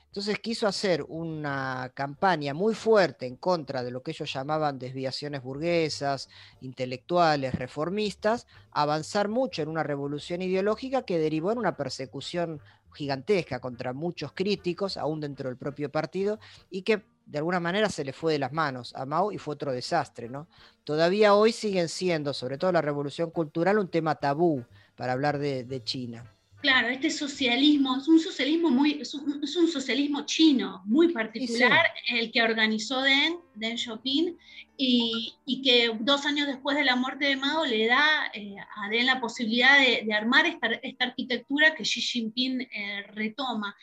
Entonces 0.08 0.40
quiso 0.40 0.68
hacer 0.68 1.06
una 1.08 1.92
campaña 1.94 2.54
muy 2.54 2.74
fuerte 2.74 3.28
en 3.28 3.36
contra 3.36 3.84
de 3.84 3.92
lo 3.92 4.02
que 4.02 4.12
ellos 4.12 4.34
llamaban 4.34 4.80
desviaciones 4.80 5.44
burguesas, 5.44 6.30
intelectuales, 6.62 7.54
reformistas, 7.54 8.48
avanzar 8.72 9.28
mucho 9.28 9.62
en 9.62 9.70
una 9.70 9.84
revolución 9.84 10.42
ideológica 10.42 11.04
que 11.04 11.20
derivó 11.20 11.52
en 11.52 11.60
una 11.60 11.78
persecución 11.78 12.62
gigantesca 12.94 13.60
contra 13.60 13.94
muchos 13.94 14.32
críticos, 14.32 14.98
aún 14.98 15.20
dentro 15.20 15.50
del 15.50 15.58
propio 15.58 15.92
partido, 15.92 16.40
y 16.72 16.82
que 16.82 17.06
de 17.26 17.38
alguna 17.38 17.60
manera 17.60 17.90
se 17.90 18.06
le 18.06 18.14
fue 18.14 18.34
de 18.34 18.40
las 18.40 18.54
manos 18.54 18.96
a 18.96 19.06
Mao 19.06 19.32
y 19.32 19.38
fue 19.38 19.54
otro 19.54 19.72
desastre. 19.72 20.30
¿no? 20.30 20.48
Todavía 20.84 21.36
hoy 21.36 21.52
siguen 21.52 21.90
siendo, 21.90 22.34
sobre 22.34 22.58
todo 22.58 22.72
la 22.72 22.82
revolución 22.82 23.30
cultural, 23.30 23.78
un 23.78 23.90
tema 23.90 24.16
tabú 24.16 24.66
para 24.96 25.12
hablar 25.12 25.38
de 25.38 25.82
China. 25.84 26.37
Claro, 26.68 26.90
este 26.90 27.10
socialismo 27.10 27.96
es 27.96 28.10
un 28.10 28.20
socialismo 28.20 28.70
muy, 28.70 29.00
es 29.00 29.14
un, 29.14 29.70
socialismo 29.70 30.26
chino 30.26 30.82
muy 30.84 31.14
particular, 31.14 31.94
el 32.10 32.30
que 32.30 32.42
organizó 32.44 33.02
Deng, 33.02 33.40
Deng 33.56 33.78
Xiaoping, 33.78 34.38
y, 34.76 35.34
y, 35.46 35.62
que 35.62 35.92
dos 36.02 36.26
años 36.26 36.46
después 36.46 36.76
de 36.76 36.84
la 36.84 36.98
muerte 36.98 37.24
de 37.24 37.38
Mao 37.38 37.66
le 37.66 37.88
da 37.88 38.30
eh, 38.34 38.58
a 38.76 38.90
Deng 38.90 39.06
la 39.06 39.22
posibilidad 39.22 39.80
de, 39.80 40.14
armar 40.14 40.46
esta, 40.46 40.68
esta, 40.84 41.06
arquitectura 41.06 41.74
que 41.74 41.84
Xi 41.84 42.02
Jinping 42.02 42.60
eh, 42.60 43.04
retoma. 43.14 43.74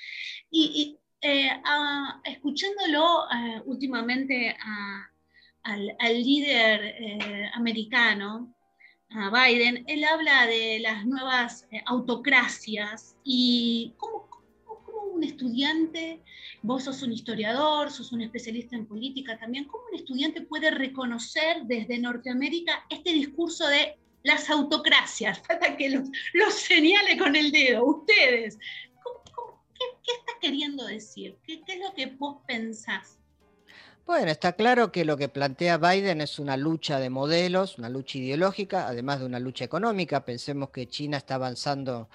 Y, 0.50 0.98
eh, 1.22 1.48
escuchándolo 2.24 3.20
últimamente 3.64 4.54
al, 5.62 5.96
al, 5.98 6.22
líder 6.22 7.50
americano, 7.54 8.53
a 9.14 9.30
Biden, 9.30 9.84
él 9.86 10.04
habla 10.04 10.46
de 10.46 10.80
las 10.80 11.06
nuevas 11.06 11.66
eh, 11.70 11.82
autocracias 11.86 13.16
y 13.22 13.94
cómo, 13.96 14.28
un 15.14 15.22
estudiante, 15.22 16.20
vos 16.62 16.84
sos 16.84 17.02
un 17.02 17.12
historiador, 17.12 17.90
sos 17.92 18.10
un 18.10 18.22
especialista 18.22 18.74
en 18.74 18.86
política 18.86 19.38
también, 19.38 19.64
cómo 19.66 19.84
un 19.88 19.94
estudiante 19.94 20.40
puede 20.40 20.72
reconocer 20.72 21.62
desde 21.64 21.98
Norteamérica 21.98 22.84
este 22.90 23.12
discurso 23.12 23.68
de 23.68 23.96
las 24.24 24.50
autocracias, 24.50 25.40
para 25.48 25.76
que 25.76 25.90
los, 25.90 26.54
señale 26.54 27.16
con 27.16 27.36
el 27.36 27.52
dedo, 27.52 27.84
ustedes. 27.84 28.58
qué, 29.78 29.84
qué, 30.02 30.12
estás 30.18 30.34
queriendo 30.40 30.84
decir? 30.84 31.36
¿Qué, 31.46 31.62
¿Qué 31.64 31.74
es 31.74 31.80
lo 31.80 31.94
que 31.94 32.06
vos 32.06 32.38
pensás? 32.46 33.20
Bueno, 34.06 34.30
está 34.30 34.52
claro 34.52 34.92
que 34.92 35.06
lo 35.06 35.16
que 35.16 35.30
plantea 35.30 35.78
Biden 35.78 36.20
es 36.20 36.38
una 36.38 36.58
lucha 36.58 36.98
de 36.98 37.08
modelos, 37.08 37.78
una 37.78 37.88
lucha 37.88 38.18
ideológica, 38.18 38.86
además 38.86 39.20
de 39.20 39.26
una 39.26 39.40
lucha 39.40 39.64
económica. 39.64 40.26
Pensemos 40.26 40.68
que 40.68 40.86
China 40.86 41.16
está 41.16 41.36
avanzando, 41.36 42.10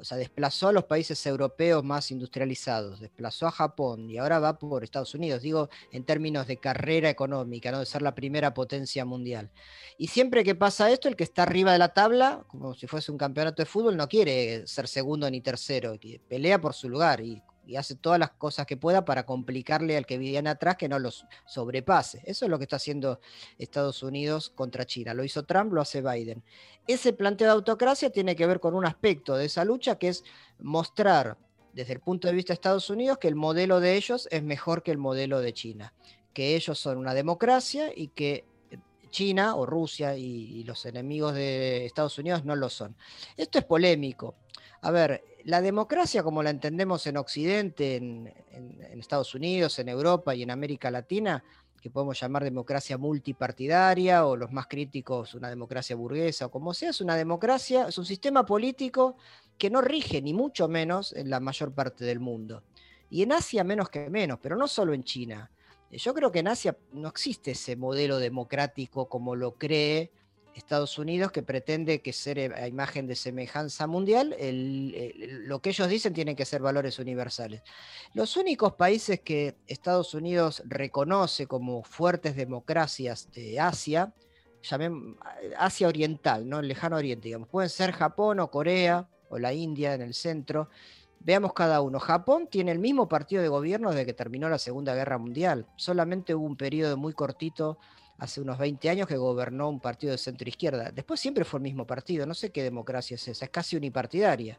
o 0.00 0.02
sea, 0.02 0.16
desplazó 0.16 0.68
a 0.68 0.72
los 0.72 0.84
países 0.84 1.26
europeos 1.26 1.84
más 1.84 2.10
industrializados, 2.10 3.00
desplazó 3.00 3.46
a 3.46 3.50
Japón 3.50 4.08
y 4.08 4.16
ahora 4.16 4.38
va 4.38 4.58
por 4.58 4.82
Estados 4.82 5.14
Unidos, 5.14 5.42
digo, 5.42 5.68
en 5.92 6.04
términos 6.04 6.46
de 6.46 6.56
carrera 6.56 7.10
económica, 7.10 7.70
¿no? 7.70 7.80
de 7.80 7.86
ser 7.86 8.00
la 8.00 8.14
primera 8.14 8.54
potencia 8.54 9.04
mundial. 9.04 9.50
Y 9.98 10.06
siempre 10.06 10.42
que 10.42 10.54
pasa 10.54 10.90
esto, 10.90 11.06
el 11.06 11.16
que 11.16 11.24
está 11.24 11.42
arriba 11.42 11.70
de 11.70 11.78
la 11.78 11.92
tabla, 11.92 12.44
como 12.48 12.72
si 12.72 12.86
fuese 12.86 13.12
un 13.12 13.18
campeonato 13.18 13.60
de 13.60 13.66
fútbol, 13.66 13.98
no 13.98 14.08
quiere 14.08 14.66
ser 14.66 14.88
segundo 14.88 15.30
ni 15.30 15.42
tercero, 15.42 15.98
pelea 16.28 16.58
por 16.62 16.72
su 16.72 16.88
lugar 16.88 17.20
y 17.20 17.42
y 17.66 17.76
hace 17.76 17.96
todas 17.96 18.18
las 18.18 18.30
cosas 18.30 18.66
que 18.66 18.76
pueda 18.76 19.04
para 19.04 19.26
complicarle 19.26 19.96
al 19.96 20.06
que 20.06 20.18
viene 20.18 20.48
atrás 20.48 20.76
que 20.76 20.88
no 20.88 20.98
los 20.98 21.26
sobrepase. 21.46 22.22
Eso 22.24 22.44
es 22.44 22.50
lo 22.50 22.58
que 22.58 22.64
está 22.64 22.76
haciendo 22.76 23.20
Estados 23.58 24.02
Unidos 24.02 24.50
contra 24.50 24.86
China. 24.86 25.14
Lo 25.14 25.24
hizo 25.24 25.44
Trump, 25.44 25.72
lo 25.72 25.80
hace 25.80 26.00
Biden. 26.00 26.42
Ese 26.86 27.12
planteo 27.12 27.48
de 27.48 27.54
autocracia 27.54 28.10
tiene 28.10 28.36
que 28.36 28.46
ver 28.46 28.60
con 28.60 28.74
un 28.74 28.86
aspecto 28.86 29.36
de 29.36 29.46
esa 29.46 29.64
lucha 29.64 29.98
que 29.98 30.08
es 30.08 30.24
mostrar 30.58 31.36
desde 31.72 31.92
el 31.92 32.00
punto 32.00 32.28
de 32.28 32.34
vista 32.34 32.52
de 32.52 32.54
Estados 32.54 32.88
Unidos 32.88 33.18
que 33.18 33.28
el 33.28 33.34
modelo 33.34 33.80
de 33.80 33.96
ellos 33.96 34.28
es 34.30 34.42
mejor 34.42 34.82
que 34.82 34.92
el 34.92 34.98
modelo 34.98 35.40
de 35.40 35.52
China, 35.52 35.92
que 36.32 36.56
ellos 36.56 36.78
son 36.78 36.96
una 36.96 37.12
democracia 37.12 37.92
y 37.94 38.08
que 38.08 38.46
China 39.10 39.56
o 39.56 39.66
Rusia 39.66 40.16
y, 40.16 40.62
los 40.64 40.84
enemigos 40.84 41.34
de 41.34 41.86
Estados 41.86 42.18
Unidos 42.18 42.44
no 42.44 42.54
lo 42.56 42.68
son. 42.68 42.96
Esto 43.36 43.58
es 43.58 43.64
polémico. 43.64 44.34
A 44.86 44.92
ver, 44.92 45.24
la 45.42 45.62
democracia 45.62 46.22
como 46.22 46.44
la 46.44 46.50
entendemos 46.50 47.08
en 47.08 47.16
Occidente, 47.16 47.96
en, 47.96 48.32
Estados 48.92 49.34
Unidos, 49.34 49.80
en 49.80 49.88
Europa 49.88 50.32
y 50.32 50.44
en 50.44 50.52
América 50.52 50.92
Latina, 50.92 51.42
que 51.82 51.90
podemos 51.90 52.20
llamar 52.20 52.44
democracia 52.44 52.96
multipartidaria 52.96 54.24
o 54.24 54.36
los 54.36 54.52
más 54.52 54.68
críticos 54.68 55.34
una 55.34 55.50
democracia 55.50 55.96
burguesa 55.96 56.46
o 56.46 56.52
como 56.52 56.72
sea, 56.72 56.90
es 56.90 57.00
una 57.00 57.16
democracia, 57.16 57.88
es 57.88 57.98
un 57.98 58.06
sistema 58.06 58.46
político 58.46 59.16
que 59.58 59.70
no 59.70 59.80
rige 59.80 60.22
ni 60.22 60.32
mucho 60.32 60.68
menos 60.68 61.12
en 61.14 61.30
la 61.30 61.40
mayor 61.40 61.74
parte 61.74 62.04
del 62.04 62.20
mundo. 62.20 62.62
Y 63.10 63.22
en 63.22 63.32
Asia 63.32 63.64
menos 63.64 63.88
que 63.88 64.08
menos, 64.08 64.38
pero 64.40 64.54
no 64.54 64.68
solo 64.68 64.94
en 64.94 65.02
China. 65.02 65.50
Yo 65.90 66.14
creo 66.14 66.30
que 66.30 66.38
en 66.38 66.46
Asia 66.46 66.76
no 66.92 67.08
existe 67.08 67.50
ese 67.50 67.74
modelo 67.74 68.20
democrático 68.20 69.08
como 69.08 69.34
lo 69.34 69.56
cree 69.56 70.12
Estados 70.56 70.98
Unidos 70.98 71.32
que 71.32 71.42
pretende 71.42 72.00
que 72.00 72.12
ser 72.12 72.38
eh, 72.38 72.50
a 72.54 72.66
imagen 72.66 73.06
de 73.06 73.14
semejanza 73.14 73.86
mundial, 73.86 74.34
lo 74.38 75.60
que 75.60 75.70
ellos 75.70 75.88
dicen 75.88 76.14
tienen 76.14 76.34
que 76.34 76.46
ser 76.46 76.62
valores 76.62 76.98
universales. 76.98 77.62
Los 78.14 78.36
únicos 78.36 78.72
países 78.72 79.20
que 79.20 79.56
Estados 79.66 80.14
Unidos 80.14 80.62
reconoce 80.64 81.46
como 81.46 81.82
fuertes 81.82 82.36
democracias 82.36 83.30
de 83.32 83.60
Asia, 83.60 84.14
llamen 84.62 85.16
Asia 85.58 85.88
Oriental, 85.88 86.48
¿no? 86.48 86.60
El 86.60 86.68
lejano 86.68 86.96
oriente, 86.96 87.28
digamos, 87.28 87.48
pueden 87.48 87.70
ser 87.70 87.92
Japón 87.92 88.40
o 88.40 88.50
Corea 88.50 89.08
o 89.28 89.38
la 89.38 89.52
India 89.52 89.92
en 89.92 90.00
el 90.00 90.14
centro. 90.14 90.70
Veamos 91.20 91.52
cada 91.52 91.80
uno. 91.82 92.00
Japón 92.00 92.48
tiene 92.50 92.72
el 92.72 92.78
mismo 92.78 93.08
partido 93.08 93.42
de 93.42 93.48
gobierno 93.48 93.90
desde 93.90 94.06
que 94.06 94.14
terminó 94.14 94.48
la 94.48 94.58
Segunda 94.58 94.94
Guerra 94.94 95.18
Mundial. 95.18 95.66
Solamente 95.76 96.34
hubo 96.34 96.46
un 96.46 96.56
periodo 96.56 96.96
muy 96.96 97.12
cortito 97.12 97.78
hace 98.18 98.40
unos 98.40 98.58
20 98.58 98.88
años 98.88 99.06
que 99.06 99.16
gobernó 99.16 99.68
un 99.68 99.80
partido 99.80 100.12
de 100.12 100.18
centro 100.18 100.48
izquierda. 100.48 100.90
Después 100.90 101.20
siempre 101.20 101.44
fue 101.44 101.58
el 101.58 101.64
mismo 101.64 101.86
partido, 101.86 102.26
no 102.26 102.34
sé 102.34 102.50
qué 102.50 102.62
democracia 102.62 103.14
es 103.16 103.28
esa, 103.28 103.44
es 103.44 103.50
casi 103.50 103.76
unipartidaria. 103.76 104.58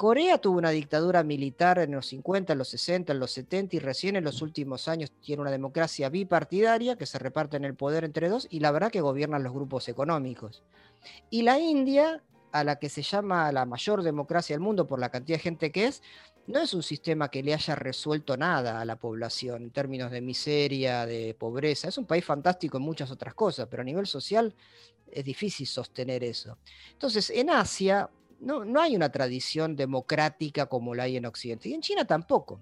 Corea 0.00 0.38
tuvo 0.38 0.56
una 0.56 0.70
dictadura 0.70 1.22
militar 1.22 1.78
en 1.78 1.90
los 1.92 2.06
50, 2.06 2.54
en 2.54 2.58
los 2.58 2.68
60, 2.68 3.12
en 3.12 3.18
los 3.18 3.32
70 3.32 3.76
y 3.76 3.78
recién 3.80 4.16
en 4.16 4.24
los 4.24 4.40
últimos 4.40 4.88
años 4.88 5.12
tiene 5.20 5.42
una 5.42 5.50
democracia 5.50 6.08
bipartidaria 6.08 6.96
que 6.96 7.04
se 7.04 7.18
reparte 7.18 7.58
en 7.58 7.66
el 7.66 7.74
poder 7.74 8.04
entre 8.04 8.30
dos 8.30 8.46
y 8.48 8.60
la 8.60 8.70
verdad 8.70 8.90
que 8.90 9.02
gobiernan 9.02 9.42
los 9.42 9.52
grupos 9.52 9.90
económicos. 9.90 10.62
Y 11.28 11.42
la 11.42 11.58
India, 11.58 12.22
a 12.50 12.64
la 12.64 12.76
que 12.76 12.88
se 12.88 13.02
llama 13.02 13.52
la 13.52 13.66
mayor 13.66 14.02
democracia 14.02 14.54
del 14.54 14.62
mundo 14.62 14.88
por 14.88 15.00
la 15.00 15.10
cantidad 15.10 15.36
de 15.36 15.42
gente 15.42 15.70
que 15.70 15.84
es, 15.84 16.02
no 16.46 16.60
es 16.60 16.74
un 16.74 16.82
sistema 16.82 17.30
que 17.30 17.42
le 17.42 17.54
haya 17.54 17.74
resuelto 17.74 18.36
nada 18.36 18.80
a 18.80 18.84
la 18.84 18.96
población 18.96 19.64
en 19.64 19.70
términos 19.70 20.10
de 20.10 20.20
miseria, 20.20 21.06
de 21.06 21.34
pobreza. 21.34 21.88
Es 21.88 21.98
un 21.98 22.06
país 22.06 22.24
fantástico 22.24 22.78
en 22.78 22.82
muchas 22.82 23.10
otras 23.10 23.34
cosas, 23.34 23.68
pero 23.70 23.82
a 23.82 23.84
nivel 23.84 24.06
social 24.06 24.54
es 25.10 25.24
difícil 25.24 25.66
sostener 25.66 26.24
eso. 26.24 26.58
Entonces, 26.92 27.30
en 27.30 27.50
Asia 27.50 28.10
no, 28.40 28.64
no 28.64 28.80
hay 28.80 28.96
una 28.96 29.10
tradición 29.10 29.76
democrática 29.76 30.66
como 30.66 30.94
la 30.94 31.04
hay 31.04 31.16
en 31.16 31.26
Occidente, 31.26 31.68
y 31.68 31.74
en 31.74 31.82
China 31.82 32.04
tampoco. 32.04 32.60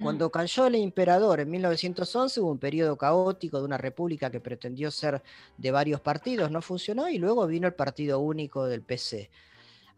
Cuando 0.00 0.28
mm. 0.28 0.30
cayó 0.30 0.66
el 0.66 0.76
emperador 0.76 1.40
en 1.40 1.50
1911 1.50 2.40
hubo 2.40 2.50
un 2.50 2.58
periodo 2.58 2.96
caótico 2.96 3.58
de 3.58 3.64
una 3.64 3.76
república 3.76 4.30
que 4.30 4.40
pretendió 4.40 4.90
ser 4.90 5.22
de 5.58 5.70
varios 5.70 6.00
partidos, 6.00 6.50
no 6.50 6.62
funcionó 6.62 7.08
y 7.08 7.18
luego 7.18 7.46
vino 7.46 7.66
el 7.66 7.74
partido 7.74 8.18
único 8.20 8.66
del 8.66 8.82
PC. 8.82 9.30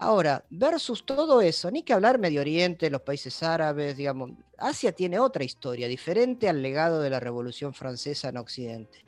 Ahora, 0.02 0.44
versus 0.50 1.06
todo 1.06 1.40
eso, 1.40 1.70
ni 1.70 1.84
que 1.84 1.92
hablar 1.92 2.18
Medio 2.18 2.40
Oriente, 2.40 2.90
los 2.90 3.02
países 3.02 3.40
árabes, 3.40 3.96
digamos, 3.96 4.32
Asia 4.58 4.90
tiene 4.90 5.20
otra 5.20 5.44
historia, 5.44 5.86
diferente 5.86 6.48
al 6.48 6.60
legado 6.60 7.00
de 7.00 7.08
la 7.08 7.20
Revolución 7.20 7.72
Francesa 7.72 8.30
en 8.30 8.36
Occidente. 8.36 9.04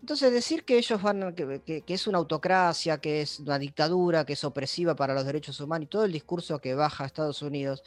Entonces, 0.00 0.32
decir 0.32 0.64
que 0.64 0.78
ellos 0.78 1.02
van, 1.02 1.34
que, 1.34 1.84
es 1.86 2.06
una 2.06 2.16
autocracia, 2.16 2.96
que 2.96 3.20
es 3.20 3.38
una 3.40 3.58
dictadura, 3.58 4.24
que 4.24 4.32
es 4.32 4.44
opresiva 4.44 4.96
para 4.96 5.12
los 5.12 5.26
derechos 5.26 5.60
humanos 5.60 5.84
y 5.84 5.90
todo 5.90 6.06
el 6.06 6.12
discurso 6.12 6.58
que 6.58 6.74
baja 6.74 7.04
a 7.04 7.06
Estados 7.06 7.42
Unidos, 7.42 7.82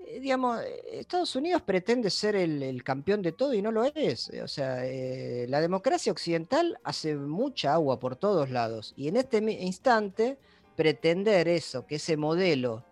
eh, 0.00 0.18
digamos, 0.18 0.60
Estados 0.90 1.36
Unidos 1.36 1.62
pretende 1.62 2.10
ser 2.10 2.34
el, 2.34 2.82
campeón 2.82 3.22
de 3.22 3.30
todo 3.30 3.54
y 3.54 3.62
no 3.62 3.70
lo 3.70 3.84
es. 3.84 4.32
O 4.42 4.48
sea, 4.48 4.84
eh, 4.84 5.46
la 5.48 5.60
democracia 5.60 6.10
occidental 6.10 6.80
hace 6.82 7.14
mucha 7.14 7.74
agua 7.74 8.00
por 8.00 8.16
todos 8.16 8.50
lados 8.50 8.94
y 8.96 9.06
en 9.06 9.14
este 9.14 9.38
instante 9.38 10.38
pretender 10.76 11.48
eso, 11.48 11.86
que 11.86 11.96
ese 11.96 12.16
modelo 12.16 12.84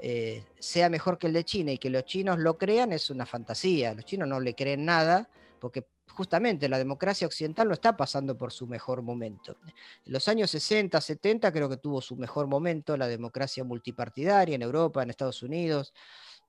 eh, 0.00 0.44
sea 0.58 0.88
mejor 0.88 1.18
que 1.18 1.26
el 1.26 1.32
de 1.32 1.44
China 1.44 1.72
y 1.72 1.78
que 1.78 1.90
los 1.90 2.04
chinos 2.04 2.38
lo 2.38 2.56
crean 2.56 2.92
es 2.92 3.10
una 3.10 3.26
fantasía. 3.26 3.94
Los 3.94 4.04
chinos 4.04 4.28
no 4.28 4.40
le 4.40 4.54
creen 4.54 4.84
nada 4.84 5.28
porque 5.58 5.86
justamente 6.08 6.68
la 6.68 6.78
democracia 6.78 7.26
occidental 7.26 7.68
no 7.68 7.74
está 7.74 7.96
pasando 7.96 8.36
por 8.36 8.52
su 8.52 8.66
mejor 8.66 9.02
momento. 9.02 9.56
En 10.04 10.12
los 10.12 10.26
años 10.28 10.50
60, 10.50 11.00
70 11.00 11.52
creo 11.52 11.68
que 11.68 11.76
tuvo 11.76 12.00
su 12.00 12.16
mejor 12.16 12.46
momento 12.46 12.96
la 12.96 13.08
democracia 13.08 13.64
multipartidaria 13.64 14.54
en 14.54 14.62
Europa, 14.62 15.02
en 15.02 15.10
Estados 15.10 15.42
Unidos, 15.42 15.92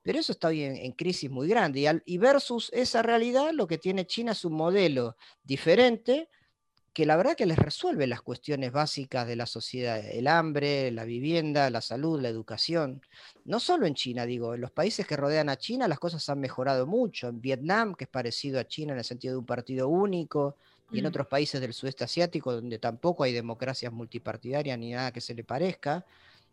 pero 0.02 0.20
eso 0.20 0.32
está 0.32 0.48
hoy 0.48 0.64
en, 0.64 0.92
crisis 0.94 1.30
muy 1.30 1.48
grande. 1.48 1.82
Y, 1.82 2.14
y 2.14 2.18
versus 2.18 2.70
esa 2.74 3.02
realidad, 3.02 3.52
lo 3.54 3.68
que 3.68 3.78
tiene 3.78 4.06
China 4.06 4.32
es 4.32 4.46
un 4.46 4.54
modelo 4.54 5.18
diferente 5.44 6.30
que 6.94 7.06
la 7.06 7.18
verdad 7.18 7.36
que 7.36 7.46
les 7.46 7.58
resuelve 7.58 8.08
las 8.08 8.22
cuestiones 8.22 8.72
básicas 8.72 9.28
de 9.28 9.36
la 9.36 9.46
sociedad, 9.46 10.00
el 10.00 10.28
hambre, 10.28 10.92
la 10.92 11.06
vivienda, 11.06 11.70
la 11.70 11.82
salud, 11.82 12.20
la 12.20 12.30
educación. 12.30 13.02
No 13.46 13.60
solo 13.60 13.86
en 13.86 13.96
China, 13.96 14.26
digo, 14.26 14.56
en 14.56 14.62
los 14.62 14.72
países 14.72 15.06
que 15.06 15.18
rodean 15.18 15.50
a 15.50 15.58
China 15.58 15.88
las 15.88 16.00
cosas 16.00 16.28
han 16.30 16.40
mejorado 16.40 16.88
mucho. 16.88 17.28
En 17.28 17.42
Vietnam, 17.42 17.96
que 17.96 18.06
es 18.06 18.10
parecido 18.10 18.60
a 18.60 18.68
China 18.68 18.94
en 18.94 19.00
el 19.00 19.06
sentido 19.06 19.34
de 19.34 19.40
un 19.40 19.46
partido 19.46 19.88
único, 19.88 20.56
y 20.92 21.00
en 21.00 21.06
mm. 21.06 21.08
otros 21.08 21.28
países 21.28 21.62
del 21.62 21.74
sudeste 21.74 22.04
asiático, 22.04 22.52
donde 22.52 22.80
tampoco 22.80 23.24
hay 23.24 23.34
democracias 23.34 23.94
multipartidarias 23.94 24.78
ni 24.78 24.92
nada 24.92 25.12
que 25.12 25.22
se 25.22 25.36
le 25.36 25.44
parezca. 25.44 26.06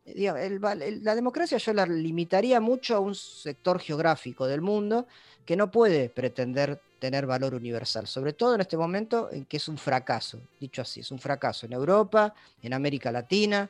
Eh, 0.06 0.58
la 1.02 1.14
democracia 1.14 1.58
yo 1.58 1.72
la 1.72 1.84
limitaría 1.84 2.60
mucho 2.60 2.94
a 2.94 3.00
un 3.00 3.14
sector 3.14 3.80
geográfico 3.80 4.46
del 4.46 4.60
mundo 4.60 5.06
que 5.44 5.56
no 5.56 5.70
puede 5.70 6.08
pretender 6.08 6.80
tener 7.00 7.26
valor 7.26 7.54
universal, 7.54 8.06
sobre 8.06 8.32
todo 8.32 8.54
en 8.54 8.60
este 8.60 8.76
momento 8.76 9.28
en 9.30 9.44
que 9.44 9.58
es 9.58 9.68
un 9.68 9.76
fracaso, 9.76 10.40
dicho 10.60 10.80
así, 10.80 11.00
es 11.00 11.10
un 11.10 11.18
fracaso 11.18 11.66
en 11.66 11.72
Europa, 11.72 12.34
en 12.62 12.72
América 12.72 13.12
Latina 13.12 13.68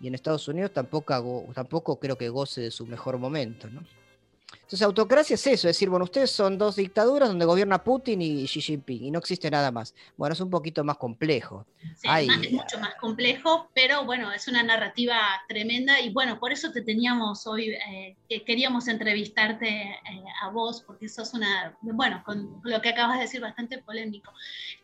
y 0.00 0.06
en 0.06 0.14
Estados 0.14 0.46
Unidos 0.48 0.72
tampoco, 0.72 1.46
tampoco 1.54 1.98
creo 1.98 2.16
que 2.16 2.28
goce 2.28 2.60
de 2.60 2.70
su 2.70 2.86
mejor 2.86 3.18
momento. 3.18 3.68
¿no? 3.68 3.82
Entonces, 4.72 4.86
autocracia 4.86 5.34
es 5.34 5.46
eso, 5.46 5.68
es 5.68 5.76
decir, 5.76 5.90
bueno, 5.90 6.06
ustedes 6.06 6.30
son 6.30 6.56
dos 6.56 6.76
dictaduras 6.76 7.28
donde 7.28 7.44
gobierna 7.44 7.84
Putin 7.84 8.22
y 8.22 8.46
Xi 8.46 8.62
Jinping 8.62 9.04
y 9.04 9.10
no 9.10 9.18
existe 9.18 9.50
nada 9.50 9.70
más. 9.70 9.94
Bueno, 10.16 10.32
es 10.32 10.40
un 10.40 10.48
poquito 10.48 10.82
más 10.82 10.96
complejo. 10.96 11.66
Sí, 11.94 12.08
es 12.08 12.52
mucho 12.52 12.78
más 12.78 12.94
complejo, 12.94 13.68
pero 13.74 14.06
bueno, 14.06 14.32
es 14.32 14.48
una 14.48 14.62
narrativa 14.62 15.18
tremenda 15.46 16.00
y 16.00 16.08
bueno, 16.08 16.40
por 16.40 16.52
eso 16.52 16.72
te 16.72 16.80
teníamos 16.80 17.46
hoy, 17.46 17.68
eh, 17.68 18.16
que 18.26 18.44
queríamos 18.44 18.88
entrevistarte 18.88 19.68
eh, 19.68 20.24
a 20.40 20.48
vos, 20.48 20.82
porque 20.86 21.06
sos 21.06 21.34
una, 21.34 21.76
bueno, 21.82 22.22
con 22.24 22.62
lo 22.64 22.80
que 22.80 22.88
acabas 22.88 23.16
de 23.16 23.24
decir, 23.24 23.42
bastante 23.42 23.76
polémico. 23.76 24.32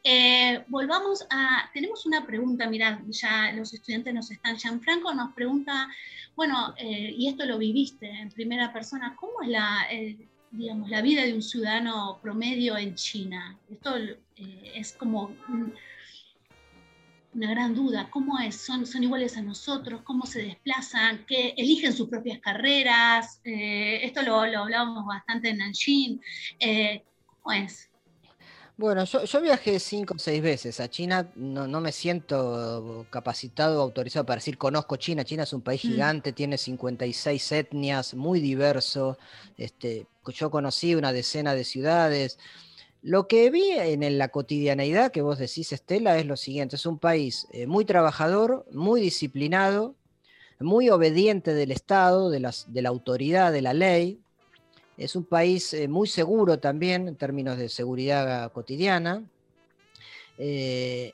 Eh, 0.04 0.66
volvamos 0.68 1.26
a, 1.30 1.71
tenemos 1.73 2.04
una 2.04 2.26
pregunta, 2.26 2.68
mirad, 2.68 2.99
ya 3.09 3.52
los 3.52 3.73
estudiantes 3.73 4.12
nos 4.12 4.30
están, 4.30 4.59
Gianfranco 4.59 5.14
nos 5.14 5.33
pregunta 5.33 5.88
bueno, 6.37 6.73
y 6.78 7.26
esto 7.26 7.45
lo 7.47 7.59
viviste 7.59 8.09
en 8.09 8.30
primera 8.30 8.73
persona, 8.73 9.16
¿cómo 9.16 9.42
es 9.42 9.49
la, 9.49 9.78
eh, 9.91 10.17
digamos, 10.51 10.91
la 10.91 11.03
vida 11.03 11.25
de 11.25 11.35
un 11.35 11.43
ciudadano 11.43 12.19
promedio 12.23 12.77
en 12.77 12.95
China? 12.95 13.59
Esto 13.71 13.97
eh, 13.97 14.73
es 14.75 14.93
como 14.93 15.35
una 17.35 17.51
gran 17.51 17.75
duda, 17.75 18.09
¿cómo 18.11 18.39
es? 18.39 18.57
¿Son, 18.57 18.87
¿Son 18.87 19.03
iguales 19.03 19.37
a 19.37 19.43
nosotros? 19.43 20.03
¿Cómo 20.03 20.27
se 20.27 20.43
desplazan? 20.43 21.25
¿Qué, 21.27 21.55
¿Eligen 21.57 21.93
sus 21.93 22.09
propias 22.09 22.41
carreras? 22.41 23.41
esto 23.45 24.23
lo, 24.23 24.47
lo, 24.47 24.61
hablábamos 24.61 25.07
bastante 25.07 25.51
en 25.51 25.59
Nanjing. 25.59 26.21
¿Cómo 27.43 27.53
es? 27.53 27.89
Bueno, 28.79 29.03
yo, 29.07 29.41
viajé 29.41 29.81
cinco 29.81 30.15
o 30.15 30.19
seis 30.21 30.41
veces 30.41 30.79
a 30.79 30.89
China, 30.89 31.29
no, 31.35 31.81
me 31.81 31.91
siento 31.91 33.07
capacitado, 33.11 33.83
autorizado 33.83 34.25
para 34.25 34.37
decir 34.37 34.57
conozco 34.57 34.95
China. 34.95 35.25
China 35.25 35.43
es 35.43 35.53
un 35.53 35.63
país 35.63 35.85
mm. 35.85 35.89
gigante, 35.89 36.33
tiene 36.33 36.57
56 36.57 37.53
etnias, 37.53 38.15
muy 38.15 38.39
diverso. 38.41 39.19
Este, 39.57 40.07
yo 40.29 40.53
conocí 40.53 40.95
una 40.95 41.13
decena 41.13 41.55
de 41.55 41.65
ciudades. 41.65 42.39
Lo 43.03 43.27
que 43.27 43.51
vi 43.51 43.73
en 43.73 44.17
la 44.17 44.29
cotidianeidad 44.29 45.11
que 45.11 45.23
vos 45.23 45.39
decís, 45.39 45.73
Estela, 45.73 46.17
es 46.17 46.27
lo 46.27 46.37
siguiente. 46.37 46.77
Es 46.77 46.87
un 46.87 47.01
país 47.01 47.49
eh, 47.51 47.67
muy 47.67 47.85
trabajador, 47.85 48.65
muy 48.71 49.01
disciplinado, 49.01 49.97
muy 50.61 50.89
obediente 50.89 51.53
del 51.53 51.73
Estado, 51.73 52.31
de, 52.31 52.39
las, 52.39 52.73
de 52.73 52.83
la 52.83 52.91
autoridad, 52.91 53.51
de 53.51 53.63
la 53.63 53.75
ley, 53.75 54.21
es 54.99 55.14
un 55.14 55.25
país 55.25 55.73
eh, 55.75 55.87
muy 55.87 56.09
seguro 56.09 56.59
también 56.59 57.07
en 57.07 57.14
términos 57.14 57.57
de 57.57 57.69
seguridad 57.69 58.52
cotidiana. 58.52 59.25
Eh, 60.37 61.12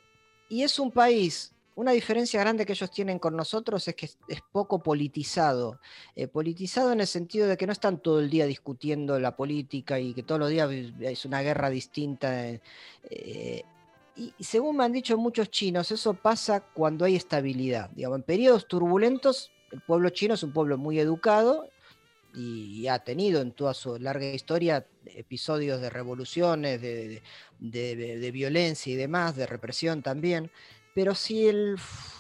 y 0.49 0.63
es 0.63 0.79
un 0.79 0.91
país, 0.91 1.53
una 1.75 1.93
diferencia 1.93 2.41
grande 2.41 2.65
que 2.65 2.73
ellos 2.73 2.91
tienen 2.91 3.19
con 3.19 3.37
nosotros 3.37 3.87
es 3.87 3.95
que 3.95 4.07
es, 4.07 4.41
poco 4.51 4.83
politizado. 4.83 5.81
Eh, 6.17 6.29
politizado 6.29 6.93
en 6.93 7.01
el 7.01 7.07
sentido 7.07 7.47
de 7.47 7.59
que 7.59 7.67
no 7.67 7.73
están 7.73 7.99
todo 7.99 8.21
el 8.21 8.31
día 8.31 8.47
discutiendo 8.47 9.21
la 9.21 9.37
política 9.37 10.01
y 10.01 10.15
que 10.15 10.23
todos 10.23 10.39
los 10.39 10.49
días 10.49 10.71
es 11.01 11.27
una 11.27 11.43
guerra 11.43 11.69
distinta. 11.69 12.49
y, 14.17 14.33
según 14.41 14.79
me 14.79 14.85
han 14.85 14.93
dicho 14.93 15.19
muchos 15.19 15.51
chinos, 15.51 15.91
eso 15.91 16.15
pasa 16.15 16.61
cuando 16.61 17.05
hay 17.05 17.17
estabilidad. 17.17 17.91
Digamos, 17.91 18.17
en 18.17 18.23
periodos 18.23 18.67
turbulentos, 18.67 19.51
el 19.73 19.83
pueblo 19.83 20.09
chino 20.09 20.35
es 20.35 20.43
un 20.43 20.53
pueblo 20.53 20.79
muy 20.79 20.99
educado 20.99 21.69
y 22.35 22.89
ha 22.89 22.99
tenido 22.99 23.41
en 23.41 23.53
toda 23.53 23.75
su 23.75 23.99
larga 23.99 24.27
historia 24.27 24.87
episodios 25.07 25.81
de 25.81 25.91
revoluciones, 25.91 26.81
de, 26.81 28.31
violencia 28.33 28.93
y 28.93 28.97
demás, 28.97 29.37
de 29.37 29.47
represión 29.47 30.03
también, 30.03 30.51
pero 30.95 31.15
si 31.15 31.47
el, 31.47 31.77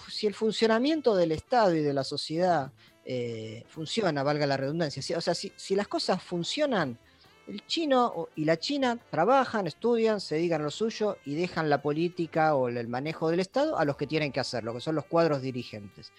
si 0.09 0.26
el 0.26 0.35
funcionamiento 0.35 1.16
del 1.16 1.33
Estado 1.33 1.75
y 1.75 1.83
de 1.83 1.92
la 1.92 2.04
sociedad 2.04 2.73
eh, 3.04 3.64
funciona, 3.68 4.23
valga 4.23 4.47
la 4.47 4.56
redundancia, 4.56 5.18
o 5.18 5.21
sea, 5.21 5.35
si, 5.35 5.52
las 5.75 5.88
cosas 5.88 6.23
funcionan, 6.23 6.99
El 7.47 7.66
chino 7.66 8.28
y 8.37 8.47
la 8.47 8.59
china 8.59 8.99
trabajan, 9.11 9.66
estudian, 9.66 10.18
se 10.18 10.37
dedican 10.37 10.62
a 10.62 10.64
lo 10.64 10.71
suyo 10.71 11.18
y 11.26 11.35
dejan 11.35 11.68
la 11.68 11.83
política 11.83 12.54
o 12.54 12.68
el 12.68 12.88
manejo 12.88 13.28
del 13.28 13.40
Estado 13.40 13.78
a 13.78 13.85
los 13.85 13.97
que 13.99 14.06
tienen 14.06 14.33
que 14.33 14.40
hacerlo, 14.40 14.73
que 14.73 14.80
son 14.80 14.94
los 14.94 15.04
cuadros 15.04 15.42
dirigentes. 15.42 16.11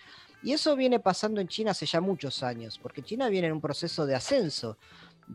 Y 0.45 0.53
eso 0.53 0.75
viene 0.75 0.99
pasando 0.99 1.41
en 1.41 1.47
China 1.47 1.71
hace 1.71 1.87
ya 1.87 1.99
muchos 1.99 2.43
años, 2.43 2.77
porque 2.79 3.01
China 3.01 3.29
viene 3.29 3.47
en 3.47 3.53
un 3.53 3.61
proceso 3.61 4.05
de 4.05 4.13
ascenso, 4.13 4.77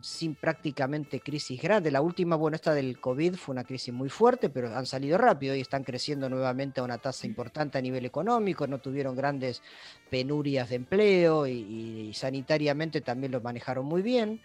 sin 0.01 0.35
prácticamente 0.35 1.19
crisis 1.19 1.61
grande. 1.61 1.91
La 1.91 1.99
última, 1.99 2.37
bueno, 2.37 2.55
esta 2.55 2.73
del 2.73 2.97
COVID 2.97 3.35
fue 3.35 3.51
una 3.51 3.65
crisis 3.65 3.93
muy 3.93 4.07
fuerte, 4.07 4.49
pero 4.49 4.73
han 4.73 4.85
salido 4.85 5.17
rápido 5.17 5.53
y 5.53 5.59
están 5.59 5.83
creciendo 5.83 6.29
nuevamente 6.29 6.79
a 6.79 6.85
una 6.85 6.97
tasa 6.97 7.27
importante 7.27 7.77
a 7.77 7.81
nivel 7.81 8.05
económico, 8.05 8.65
no 8.67 8.79
tuvieron 8.79 9.13
grandes 9.13 9.61
penurias 10.09 10.69
de 10.69 10.75
empleo 10.77 11.45
y, 11.45 12.13
sanitariamente 12.13 13.01
también 13.01 13.33
lo 13.33 13.41
manejaron 13.41 13.85
muy 13.85 14.01
bien. 14.01 14.39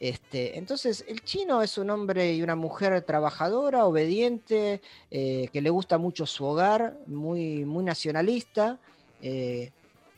Este, 0.00 0.56
entonces, 0.56 1.04
el 1.06 1.22
chino 1.22 1.60
es 1.60 1.76
un 1.76 1.90
hombre 1.90 2.32
y 2.32 2.40
una 2.40 2.56
mujer 2.56 3.02
trabajadora, 3.02 3.84
obediente, 3.84 4.80
eh, 5.10 5.50
que 5.52 5.60
le 5.60 5.68
gusta 5.68 5.98
mucho 5.98 6.24
su 6.24 6.46
hogar, 6.46 6.96
muy, 7.06 7.66
muy 7.66 7.84
nacionalista. 7.84 8.78
Eh, 9.20 9.70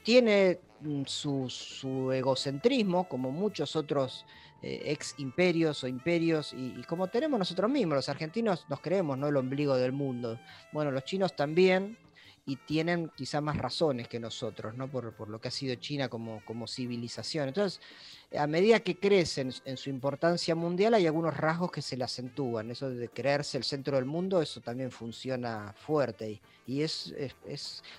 tiene 0.03 0.59
mm, 0.81 1.03
su, 1.07 2.11
egocentrismo, 2.13 3.09
como 3.09 3.31
muchos 3.31 3.77
otros 3.77 4.25
eh, 4.63 4.83
ex 4.87 5.15
imperios 5.19 5.83
o 5.85 5.89
imperios, 5.89 6.53
y, 6.53 6.83
como 6.85 7.09
tenemos 7.09 7.39
nosotros 7.39 7.71
mismos, 7.71 7.97
los 7.97 8.09
argentinos 8.09 8.67
nos 8.69 8.81
creemos, 8.81 9.17
¿no? 9.19 9.29
El 9.29 9.37
ombligo 9.37 9.77
del 9.77 9.93
mundo. 9.93 10.39
Bueno, 10.73 10.91
los 10.91 11.05
chinos 11.05 11.35
también, 11.35 11.97
y 12.47 12.57
tienen 12.57 13.11
quizá 13.15 13.41
más 13.41 13.57
razones 13.57 14.09
que 14.09 14.19
nosotros, 14.19 14.75
¿no? 14.75 14.89
Por, 14.89 15.29
lo 15.29 15.41
que 15.41 15.49
ha 15.49 15.51
sido 15.51 15.75
China 15.77 16.09
como, 16.09 16.43
como 16.45 16.67
civilización. 16.67 17.49
Entonces, 17.49 17.81
a 18.37 18.47
medida 18.47 18.81
que 18.81 18.97
crecen 18.97 19.53
en 19.65 19.77
su 19.77 19.91
importancia 19.91 20.55
mundial, 20.55 20.95
hay 20.95 21.07
algunos 21.07 21.37
rasgos 21.37 21.71
que 21.71 21.83
se 21.83 21.97
le 21.97 22.05
acentúan. 22.05 22.71
Eso 22.71 22.91
de 22.91 23.09
creerse 23.09 23.59
el 23.59 23.65
centro 23.65 23.97
del 23.97 24.05
mundo, 24.05 24.41
eso 24.41 24.61
también 24.61 24.91
funciona 24.91 25.75
fuerte. 25.77 26.41
Y, 26.67 26.83
es, 26.83 27.15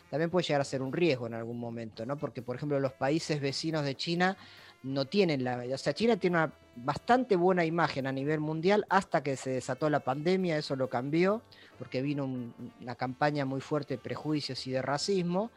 también 0.09 0.29
puede 0.29 0.47
llegar 0.47 0.61
a 0.61 0.65
ser 0.65 0.81
un 0.81 0.93
riesgo 0.93 1.27
en 1.27 1.33
algún 1.33 1.59
momento, 1.59 2.05
¿no? 2.05 2.17
Porque, 2.17 2.41
por 2.41 2.55
ejemplo, 2.55 2.79
los 2.79 2.93
países 2.93 3.41
vecinos 3.41 3.83
de 3.83 3.95
China 3.95 4.37
no 4.83 5.05
tienen 5.05 5.43
la. 5.43 5.63
O 5.73 5.77
sea, 5.77 5.93
China 5.93 6.17
tiene 6.17 6.37
una 6.37 6.53
bastante 6.75 7.35
buena 7.35 7.65
imagen 7.65 8.07
a 8.07 8.11
nivel 8.11 8.39
mundial 8.39 8.85
hasta 8.89 9.21
que 9.23 9.35
se 9.35 9.51
desató 9.51 9.89
la 9.89 9.99
pandemia, 9.99 10.57
eso 10.57 10.75
lo 10.75 10.89
cambió, 10.89 11.41
porque 11.81 12.03
vino 12.03 12.25
una 12.79 12.93
campaña 12.93 13.43
muy 13.43 13.59
fuerte 13.59 13.95
de 13.95 13.97
prejuicios 13.97 14.67
y 14.67 14.71
de 14.71 14.83
racismo 14.83 15.49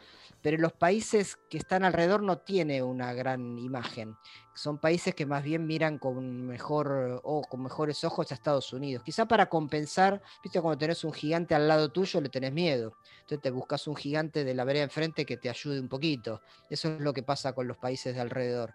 pero 0.44 0.58
los 0.58 0.74
países 0.74 1.38
que 1.48 1.56
están 1.56 1.84
alrededor 1.84 2.22
no 2.22 2.36
tiene 2.36 2.82
una 2.82 3.14
gran 3.14 3.58
imagen. 3.58 4.14
Son 4.52 4.76
países 4.76 5.14
que 5.14 5.24
más 5.24 5.42
bien 5.42 5.66
miran 5.66 5.96
con, 5.96 6.46
mejor, 6.46 7.22
o 7.24 7.40
con 7.40 7.62
mejores 7.62 8.04
ojos 8.04 8.30
a 8.30 8.34
Estados 8.34 8.70
Unidos. 8.74 9.02
Quizá 9.02 9.24
para 9.24 9.48
compensar, 9.48 10.20
viste, 10.42 10.60
cuando 10.60 10.76
tenés 10.76 11.02
un 11.02 11.14
gigante 11.14 11.54
al 11.54 11.66
lado 11.66 11.90
tuyo 11.90 12.20
le 12.20 12.28
tenés 12.28 12.52
miedo. 12.52 12.92
Entonces 13.20 13.40
te 13.40 13.50
buscas 13.50 13.86
un 13.86 13.96
gigante 13.96 14.44
de 14.44 14.52
la 14.52 14.64
vereda 14.64 14.84
enfrente 14.84 15.24
que 15.24 15.38
te 15.38 15.48
ayude 15.48 15.80
un 15.80 15.88
poquito. 15.88 16.42
Eso 16.68 16.92
es 16.92 17.00
lo 17.00 17.14
que 17.14 17.22
pasa 17.22 17.54
con 17.54 17.66
los 17.66 17.78
países 17.78 18.14
de 18.14 18.20
alrededor. 18.20 18.74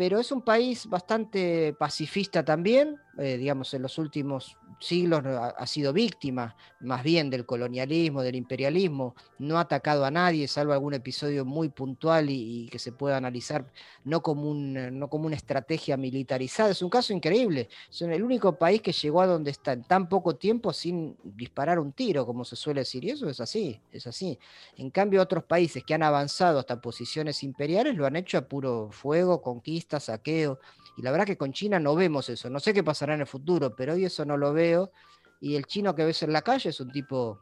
Pero 0.00 0.18
es 0.18 0.32
un 0.32 0.40
país 0.40 0.86
bastante 0.86 1.74
pacifista 1.74 2.42
también, 2.42 2.98
eh, 3.18 3.36
digamos, 3.36 3.74
en 3.74 3.82
los 3.82 3.98
últimos 3.98 4.56
siglos 4.78 5.22
ha, 5.26 5.66
sido 5.66 5.92
víctima 5.92 6.56
más 6.80 7.02
bien 7.02 7.28
del 7.28 7.44
colonialismo, 7.44 8.22
del 8.22 8.34
imperialismo, 8.34 9.14
no 9.38 9.58
ha 9.58 9.62
atacado 9.62 10.06
a 10.06 10.10
nadie, 10.10 10.48
salvo 10.48 10.72
algún 10.72 10.94
episodio 10.94 11.44
muy 11.44 11.68
puntual 11.68 12.30
y, 12.30 12.68
que 12.70 12.78
se 12.78 12.92
pueda 12.92 13.18
analizar 13.18 13.66
no 14.04 14.22
como, 14.22 14.48
un, 14.50 14.98
no 14.98 15.10
como 15.10 15.26
una 15.26 15.36
estrategia 15.36 15.98
militarizada. 15.98 16.70
Es 16.70 16.80
un 16.80 16.88
caso 16.88 17.12
increíble. 17.12 17.68
Son 17.90 18.10
el 18.10 18.22
único 18.22 18.56
país 18.56 18.80
que 18.80 18.92
llegó 18.92 19.20
a 19.20 19.26
donde 19.26 19.50
está 19.50 19.72
en 19.72 19.82
tan 19.84 20.08
poco 20.08 20.36
tiempo 20.36 20.72
sin 20.72 21.16
disparar 21.22 21.78
un 21.78 21.92
tiro, 21.92 22.24
como 22.24 22.44
se 22.44 22.56
suele 22.56 22.80
decir, 22.80 23.04
y 23.04 23.10
eso 23.10 23.28
es 23.28 23.40
así, 23.40 23.78
es 23.92 24.06
así. 24.06 24.38
En 24.78 24.90
cambio, 24.90 25.20
otros 25.20 25.44
países 25.44 25.84
que 25.84 25.92
han 25.92 26.02
avanzado 26.02 26.58
hasta 26.58 26.80
posiciones 26.80 27.42
imperiales 27.42 27.96
lo 27.96 28.06
han 28.06 28.16
hecho 28.16 28.38
a 28.38 28.48
puro 28.48 28.88
fuego, 28.90 29.42
conquista, 29.42 29.89
saqueo. 29.98 30.60
Y 30.96 31.02
la 31.02 31.10
verdad 31.10 31.26
que 31.26 31.38
con 31.38 31.52
China 31.52 31.80
no 31.80 31.94
vemos 31.94 32.28
eso. 32.28 32.50
No 32.50 32.60
sé 32.60 32.74
qué 32.74 32.84
pasará 32.84 33.14
en 33.14 33.22
el 33.22 33.26
futuro, 33.26 33.74
pero 33.74 33.94
hoy 33.94 34.04
eso 34.04 34.24
no 34.24 34.36
lo 34.36 34.52
veo. 34.52 34.92
Y 35.40 35.56
el 35.56 35.64
chino 35.64 35.94
que 35.94 36.04
ves 36.04 36.22
en 36.22 36.32
la 36.32 36.42
calle 36.42 36.68
es 36.68 36.80
un 36.80 36.92
tipo, 36.92 37.40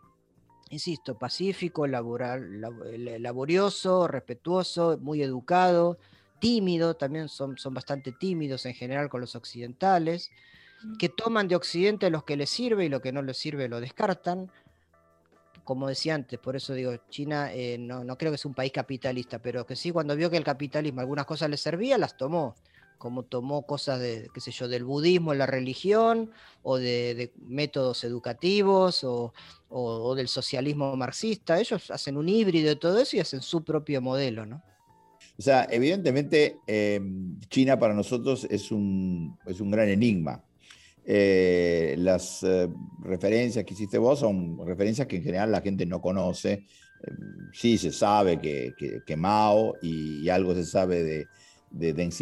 insisto, 0.71 1.19
pacífico, 1.19 1.87
laboral, 1.87 2.61
laborioso, 3.21 4.07
respetuoso, 4.07 4.99
muy 5.01 5.23
educado, 5.23 5.99
tímido, 6.39 6.95
también 6.95 7.29
son, 7.29 7.59
son 7.59 7.75
bastante 7.75 8.13
tímidos 8.13 8.65
en 8.67 8.75
general 8.75 9.09
con 9.09 9.21
los 9.21 9.35
occidentales, 9.35 10.31
que 10.99 11.09
toman 11.09 11.49
de 11.49 11.57
Occidente 11.57 12.09
lo 12.11 12.25
que 12.25 12.37
les 12.37 12.51
sirve 12.51 12.85
y 12.85 12.89
lo 12.89 13.01
que 13.01 13.13
no 13.13 13.23
les 13.23 13.37
sirve 13.37 13.69
lo 13.69 13.81
descartan. 13.81 14.51
Como 15.69 15.87
decía 15.87 16.15
antes, 16.15 16.39
por 16.39 16.57
eso 16.57 16.73
digo, 16.73 16.97
China 17.11 17.53
eh, 17.53 17.77
no, 17.77 18.03
no 18.03 18.17
creo 18.17 18.33
que 18.33 18.39
sea 18.39 18.49
un 18.49 18.55
país 18.55 18.73
capitalista, 18.73 19.39
pero 19.39 19.67
que 19.67 19.77
sí, 19.77 19.91
cuando 19.91 20.17
vio 20.17 20.31
que 20.31 20.39
el 20.39 20.43
capitalismo 20.43 21.03
algunas 21.03 21.27
cosas 21.27 21.51
le 21.51 21.59
servía, 21.59 21.99
las 21.99 22.17
tomó 22.17 22.55
como 22.97 23.23
tomó 23.23 23.67
cosas 23.67 24.01
de, 24.01 24.31
qué 24.33 24.41
sé 24.41 24.51
yo, 24.51 24.67
del 24.67 24.85
budismo 24.85 25.35
en 25.35 25.39
la 25.39 25.47
religión, 25.47 26.31
o 26.63 26.79
de, 26.79 27.35
métodos 27.47 28.03
educativos, 28.03 29.05
o, 29.05 30.15
del 30.17 30.29
socialismo 30.29 30.97
marxista. 30.97 31.61
Ellos 31.61 31.91
hacen 31.91 32.17
un 32.17 32.31
híbrido 32.31 32.71
de 32.71 32.77
todo 32.77 32.99
eso 32.99 33.19
y 33.19 33.21
hacen 33.21 33.43
su 33.43 33.63
propio 33.63 34.01
modelo, 34.01 34.47
¿no? 34.47 34.63
O 35.39 35.43
sea, 35.43 35.69
evidentemente 35.71 36.61
em, 36.67 37.39
China 37.51 37.79
para 37.79 37.93
nosotros 37.93 38.47
es 38.51 38.73
un, 38.73 39.39
es 39.45 39.61
un 39.61 39.71
gran 39.71 39.91
enigma. 39.91 40.43
Eh, 41.11 41.95
las 41.97 42.43
eh, 42.43 42.69
referencias 43.01 43.65
que 43.65 43.73
hiciste 43.73 43.97
vos 43.97 44.19
son 44.19 44.59
referencias 44.67 45.09
que 45.09 45.17
en 45.17 45.23
general 45.23 45.51
la 45.51 45.63
gente 45.63 45.87
no 45.87 46.03
conoce. 46.03 46.67
Em, 47.03 47.51
sí 47.51 47.79
se 47.79 47.93
sabe 47.93 48.39
que, 48.39 48.75
que, 49.07 49.17
Mao 49.17 49.77
y, 49.81 50.29
algo 50.29 50.55
se 50.55 50.67
sabe 50.67 51.03
de, 51.03 51.27
de 51.71 51.95
Deng 51.95 52.13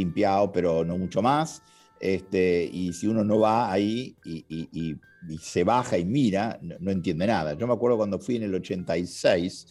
pero 0.53 0.85
no 0.85 0.99
mucho 0.99 1.21
más. 1.21 1.63
Este, 1.99 2.71
y 2.73 2.93
si 2.93 3.09
uno 3.09 3.25
no 3.25 3.41
va 3.41 3.73
ahí 3.73 4.15
y, 4.25 4.97
se 5.41 5.65
baja 5.65 5.99
y 5.99 6.05
mira, 6.05 6.57
no, 6.63 6.93
entiende 6.93 7.27
nada. 7.27 7.55
Yo 7.55 7.67
me 7.67 7.73
acuerdo 7.73 7.97
cuando 7.97 8.21
fui 8.21 8.37
en 8.37 8.45
el 8.45 8.55
86 8.55 9.67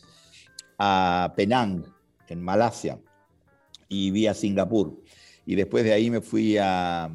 a 0.77 1.33
Penang, 1.37 1.85
en 2.27 2.41
Malasia, 2.41 2.99
y 3.87 4.11
vi 4.11 4.27
a 4.27 4.33
Singapur. 4.33 5.01
Y 5.45 5.55
después 5.55 5.85
de 5.85 5.93
ahí 5.93 6.09
me 6.09 6.19
fui 6.19 6.57
a, 6.57 7.09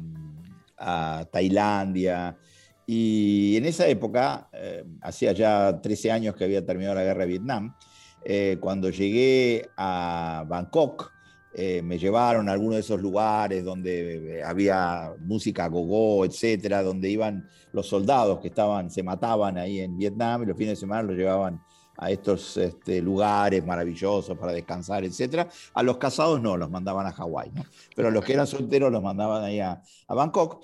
Tailandia. 1.31 2.37
Y 2.85 3.55
en 3.57 3.65
esa 3.65 3.87
época, 3.87 4.49
eh, 4.53 4.83
hacía 5.01 5.31
ya 5.31 5.79
13 5.81 6.11
años 6.11 6.35
que 6.35 6.43
había 6.43 6.65
terminado 6.65 6.95
la 6.95 7.03
guerra 7.03 7.21
de 7.21 7.29
Vietnam, 7.29 7.75
eh, 8.23 8.57
cuando 8.59 8.89
llegué 8.89 9.69
a 9.77 10.45
Bangkok, 10.47 11.11
eh, 11.53 11.81
me 11.81 11.97
llevaron 11.97 12.47
a 12.47 12.53
algunos 12.53 12.75
de 12.75 12.79
esos 12.79 13.01
lugares 13.01 13.65
donde 13.65 14.37
eh, 14.39 14.43
había 14.43 15.13
música 15.19 15.67
gogo, 15.67 16.23
etcétera, 16.23 16.81
donde 16.81 17.09
iban 17.09 17.45
los 17.73 17.87
soldados 17.87 18.39
que 18.39 18.47
estaban, 18.47 18.89
se 18.89 19.03
mataban 19.03 19.57
ahí 19.57 19.81
en 19.81 19.97
Vietnam 19.97 20.43
y 20.43 20.45
los 20.45 20.57
fines 20.57 20.73
de 20.73 20.81
semana 20.81 21.03
los 21.03 21.17
llevaban 21.17 21.61
a 21.97 22.11
estos 22.11 22.57
este, 22.57 23.01
lugares 23.01 23.65
maravillosos 23.65 24.37
para 24.37 24.51
descansar, 24.51 25.03
etcétera. 25.03 25.49
A 25.73 25.83
los 25.83 25.97
casados 25.97 26.41
no, 26.41 26.57
los 26.57 26.69
mandaban 26.69 27.05
a 27.07 27.11
Hawái, 27.11 27.51
pero 27.95 28.07
a 28.07 28.11
los 28.11 28.23
que 28.23 28.33
eran 28.33 28.47
solteros 28.47 28.91
los 28.91 29.03
mandaban 29.03 29.43
ahí 29.43 29.59
a, 29.59 29.81
Bangkok. 30.07 30.63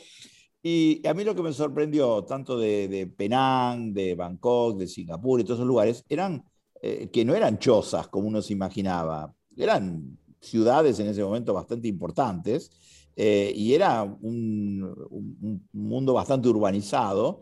Y 0.61 1.05
a 1.07 1.13
mí 1.13 1.23
lo 1.23 1.35
que 1.35 1.43
me 1.43 1.53
sorprendió, 1.53 2.23
tanto 2.23 2.57
de, 2.57 3.11
Penang, 3.15 3.93
de 3.93 4.15
Bangkok, 4.15 4.77
de 4.77 4.87
Singapur 4.87 5.39
y 5.39 5.43
todos 5.43 5.59
esos 5.59 5.67
lugares, 5.67 6.03
eran 6.09 6.43
eh, 6.81 7.09
que 7.11 7.23
no 7.23 7.35
eran 7.35 7.57
chozas 7.57 8.07
como 8.07 8.27
uno 8.27 8.41
se 8.41 8.53
imaginaba, 8.53 9.33
eran 9.55 10.17
ciudades 10.39 10.99
en 10.99 11.07
ese 11.07 11.23
momento 11.23 11.53
bastante 11.53 11.87
importantes 11.87 12.69
eh, 13.19 13.51
y 13.55 13.73
era 13.73 14.03
un, 14.03 15.65
mundo 15.73 16.13
bastante 16.13 16.47
urbanizado. 16.49 17.39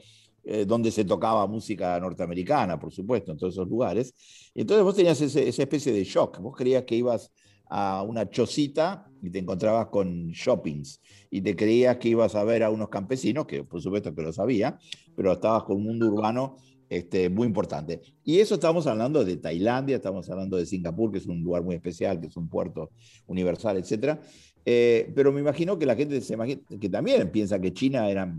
Eh, 0.47 0.63
donde 0.63 0.91
se 0.91 1.03
tocaba 1.05 1.47
música 1.47 1.99
norteamericana, 1.99 2.79
por 2.79 2.91
supuesto, 2.91 3.31
en 3.31 3.37
todos 3.37 3.55
esos 3.55 3.67
lugares. 3.67 4.13
entonces 4.53 4.83
vos 4.83 4.95
tenías 4.95 5.19
esa 5.19 5.63
especie 5.63 5.91
de 5.91 6.03
shock. 6.03 6.39
Vos 6.39 6.55
creías 6.55 6.83
que 6.83 6.95
ibas 6.95 7.31
a 7.67 8.03
una 8.03 8.29
chocita 8.29 9.09
y 9.23 9.31
te 9.31 9.39
encontrabas 9.39 9.87
con 9.87 10.27
shoppings 10.29 11.01
y 11.31 11.41
te 11.41 11.55
creías 11.55 11.97
que 11.97 12.09
ibas 12.09 12.35
a 12.35 12.43
ver 12.43 12.61
a 12.61 12.69
unos 12.69 12.89
campesinos, 12.89 13.47
que 13.47 13.63
por 13.63 13.81
supuesto 13.81 14.13
que 14.13 14.21
lo 14.21 14.31
sabía, 14.31 14.77
pero 15.15 15.33
estabas 15.33 15.63
con 15.63 15.77
un 15.77 15.83
mundo 15.85 16.05
urbano 16.07 16.57
este, 16.89 17.29
muy 17.29 17.47
importante. 17.47 18.01
Y 18.23 18.39
eso 18.39 18.55
estamos 18.55 18.85
hablando 18.85 19.25
de 19.25 19.37
Tailandia, 19.37 19.95
estamos 19.95 20.29
hablando 20.29 20.57
de 20.57 20.67
Singapur, 20.67 21.11
que 21.11 21.17
es 21.17 21.25
un 21.25 21.41
lugar 21.41 21.63
muy 21.63 21.73
especial, 21.73 22.19
que 22.21 22.27
es 22.27 22.37
un 22.37 22.47
puerto 22.47 22.91
universal, 23.25 23.77
etc. 23.77 24.19
Eh, 24.63 25.11
pero 25.15 25.31
me 25.31 25.41
imagino 25.41 25.79
que 25.79 25.87
la 25.87 25.95
gente 25.95 26.21
se 26.21 26.35
imagina, 26.35 26.61
que 26.79 26.89
también 26.89 27.31
piensa 27.31 27.59
que 27.59 27.73
China 27.73 28.09
era... 28.09 28.31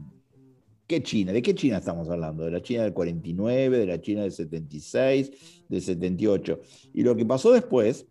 ¿Qué 0.86 1.02
China? 1.02 1.32
¿De 1.32 1.42
qué 1.42 1.54
China 1.54 1.78
estamos 1.78 2.08
hablando? 2.08 2.44
¿De 2.44 2.50
la 2.52 2.62
China 2.62 2.84
del 2.84 2.92
49, 2.92 3.78
de 3.78 3.86
la 3.86 4.00
China 4.00 4.22
del 4.22 4.30
76, 4.30 5.64
del 5.68 5.82
78? 5.82 6.60
Y 6.94 7.02
lo 7.02 7.16
que 7.16 7.26
pasó 7.26 7.52
después, 7.52 8.06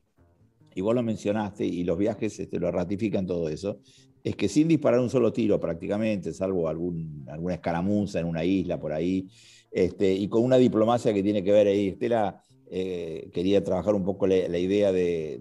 y 0.73 0.81
vos 0.81 0.93
lo 0.93 1.01
mencionaste, 1.01 1.65
y 1.65 1.85
los 1.85 1.97
viajes 1.97 2.37
este, 2.37 2.59
lo 2.59 2.69
ratifican 2.71 3.25
todo 3.25 3.47
eso, 3.47 3.79
es 4.23 4.35
que 4.35 4.49
sin 4.49 4.67
disparar 4.67 4.99
un 4.99 5.09
solo 5.09 5.31
tiro 5.31 5.59
prácticamente, 5.59 6.33
salvo 6.33 6.67
algún, 6.67 7.25
alguna 7.29 7.53
escaramuza 7.53 8.19
en 8.19 8.25
una 8.25 8.43
isla 8.43 8.77
por 8.77 8.91
ahí, 8.91 9.27
este, 9.71 10.13
y 10.13 10.27
con 10.27 10.43
una 10.43 10.57
diplomacia 10.57 11.13
que 11.13 11.23
tiene 11.23 11.43
que 11.43 11.51
ver 11.53 11.67
ahí, 11.67 11.89
Estela 11.89 12.41
eh, 12.69 13.29
quería 13.31 13.63
trabajar 13.63 13.95
un 13.95 14.03
poco 14.03 14.27
la, 14.27 14.57
idea 14.57 14.91
de, 14.91 15.39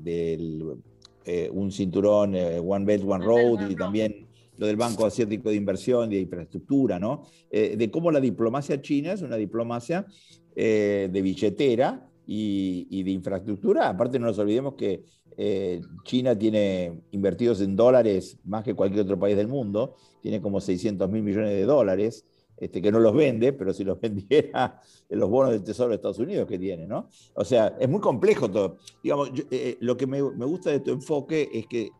eh, 1.24 1.50
un 1.52 1.72
cinturón, 1.72 2.36
eh, 2.36 2.60
One 2.60 2.84
Belt, 2.84 3.04
One 3.04 3.24
Road, 3.24 3.70
y 3.70 3.74
también 3.74 4.23
lo 4.56 4.66
del 4.66 4.76
Banco 4.76 5.06
Asiático 5.06 5.48
de 5.48 5.56
Inversión 5.56 6.12
y 6.12 6.16
de 6.16 6.20
Infraestructura, 6.22 6.98
¿no? 6.98 7.24
de 7.50 7.90
cómo 7.90 8.10
la 8.10 8.20
diplomacia 8.20 8.80
china 8.80 9.12
es 9.12 9.22
una 9.22 9.36
diplomacia 9.36 10.06
de 10.54 11.20
billetera 11.22 12.08
y, 12.26 13.02
de 13.02 13.10
infraestructura. 13.10 13.88
Aparte, 13.88 14.18
no 14.18 14.26
nos 14.26 14.38
olvidemos 14.38 14.74
que 14.74 15.04
China 16.04 16.38
tiene 16.38 17.02
invertidos 17.10 17.60
en 17.60 17.76
dólares 17.76 18.38
más 18.44 18.64
que 18.64 18.74
cualquier 18.74 19.02
otro 19.02 19.18
país 19.18 19.36
del 19.36 19.48
mundo, 19.48 19.96
tiene 20.20 20.40
como 20.40 20.60
600 20.60 21.10
mil 21.10 21.22
millones 21.22 21.50
de 21.50 21.64
dólares. 21.64 22.24
Este, 22.56 22.80
que 22.80 22.92
no 22.92 23.00
los 23.00 23.14
vende, 23.14 23.52
pero 23.52 23.72
si 23.72 23.82
los 23.82 24.00
vendiera 24.00 24.80
en 25.08 25.18
los 25.18 25.28
bonos 25.28 25.52
del 25.52 25.64
Tesoro 25.64 25.90
de 25.90 25.96
Estados 25.96 26.18
Unidos 26.18 26.46
que 26.46 26.58
tiene, 26.58 26.86
¿no? 26.86 27.08
O 27.34 27.44
sea, 27.44 27.76
es 27.80 27.88
muy 27.88 28.00
complejo 28.00 28.50
todo. 28.50 28.78
Digamos, 29.02 29.30
eh, 29.30 29.46
eh, 29.50 29.76
lo 29.80 29.96
que 29.96 30.06
me, 30.06 30.20
gusta 30.22 30.70
de 30.70 30.80
tu 30.80 30.92
enfoque 30.92 31.48
es 31.52 31.66
que 31.66 31.90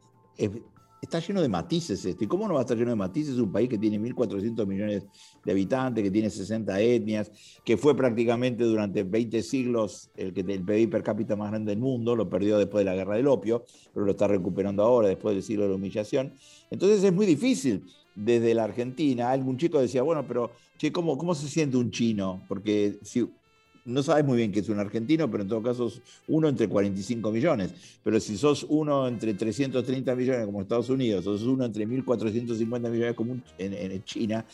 está 1.04 1.20
lleno 1.20 1.40
de 1.40 1.48
matices 1.48 2.04
esto. 2.04 2.24
¿Y 2.24 2.26
cómo 2.26 2.46
no 2.48 2.54
va 2.54 2.60
a 2.60 2.62
estar 2.62 2.76
lleno 2.76 2.90
de 2.90 2.96
matices 2.96 3.38
un 3.38 3.52
país 3.52 3.68
que 3.68 3.78
tiene 3.78 3.98
1.400 3.98 4.66
millones 4.66 5.04
de 5.44 5.52
habitantes, 5.52 6.02
que 6.02 6.10
tiene 6.10 6.30
60 6.30 6.80
etnias, 6.80 7.30
que 7.64 7.76
fue 7.76 7.96
prácticamente 7.96 8.64
durante 8.64 9.02
20 9.02 9.42
siglos 9.42 10.10
el, 10.16 10.32
que, 10.32 10.40
el 10.40 10.64
PIB 10.64 10.90
per 10.90 11.02
cápita 11.02 11.36
más 11.36 11.50
grande 11.50 11.72
del 11.72 11.80
mundo, 11.80 12.16
lo 12.16 12.28
perdió 12.28 12.58
después 12.58 12.84
de 12.84 12.90
la 12.90 12.96
guerra 12.96 13.16
del 13.16 13.28
opio, 13.28 13.64
pero 13.92 14.04
lo 14.06 14.12
está 14.12 14.28
recuperando 14.28 14.82
ahora, 14.82 15.08
después 15.08 15.34
del 15.34 15.42
siglo 15.42 15.64
de 15.64 15.70
la 15.70 15.74
humillación. 15.76 16.32
Entonces 16.70 17.02
es 17.02 17.12
muy 17.12 17.26
difícil 17.26 17.84
desde 18.14 18.54
la 18.54 18.64
Argentina, 18.64 19.30
algún 19.30 19.56
chico 19.56 19.80
decía, 19.80 20.02
bueno, 20.02 20.26
pero, 20.26 20.52
che, 20.78 20.92
¿cómo, 20.92 21.18
cómo 21.18 21.34
se 21.34 21.48
siente 21.48 21.76
un 21.76 21.90
chino? 21.90 22.42
Porque 22.48 22.98
si 23.02 23.26
no 23.84 24.02
sabes 24.02 24.24
muy 24.24 24.38
bien 24.38 24.50
que 24.50 24.60
es 24.60 24.68
un 24.68 24.78
argentino, 24.78 25.30
pero 25.30 25.42
en 25.42 25.48
todo 25.48 25.62
caso 25.62 25.88
es 25.88 26.00
uno 26.28 26.48
entre 26.48 26.68
45 26.68 27.30
millones. 27.30 27.74
Pero 28.02 28.18
si 28.18 28.36
sos 28.36 28.64
uno 28.68 29.06
entre 29.06 29.34
330 29.34 30.14
millones 30.14 30.46
como 30.46 30.60
Estados 30.62 30.88
Unidos, 30.88 31.26
o 31.26 31.36
sos 31.36 31.46
uno 31.46 31.64
entre 31.64 31.86
1.450 31.86 32.90
millones 32.90 33.14
como 33.14 33.36
en, 33.58 34.04
China, 34.04 34.44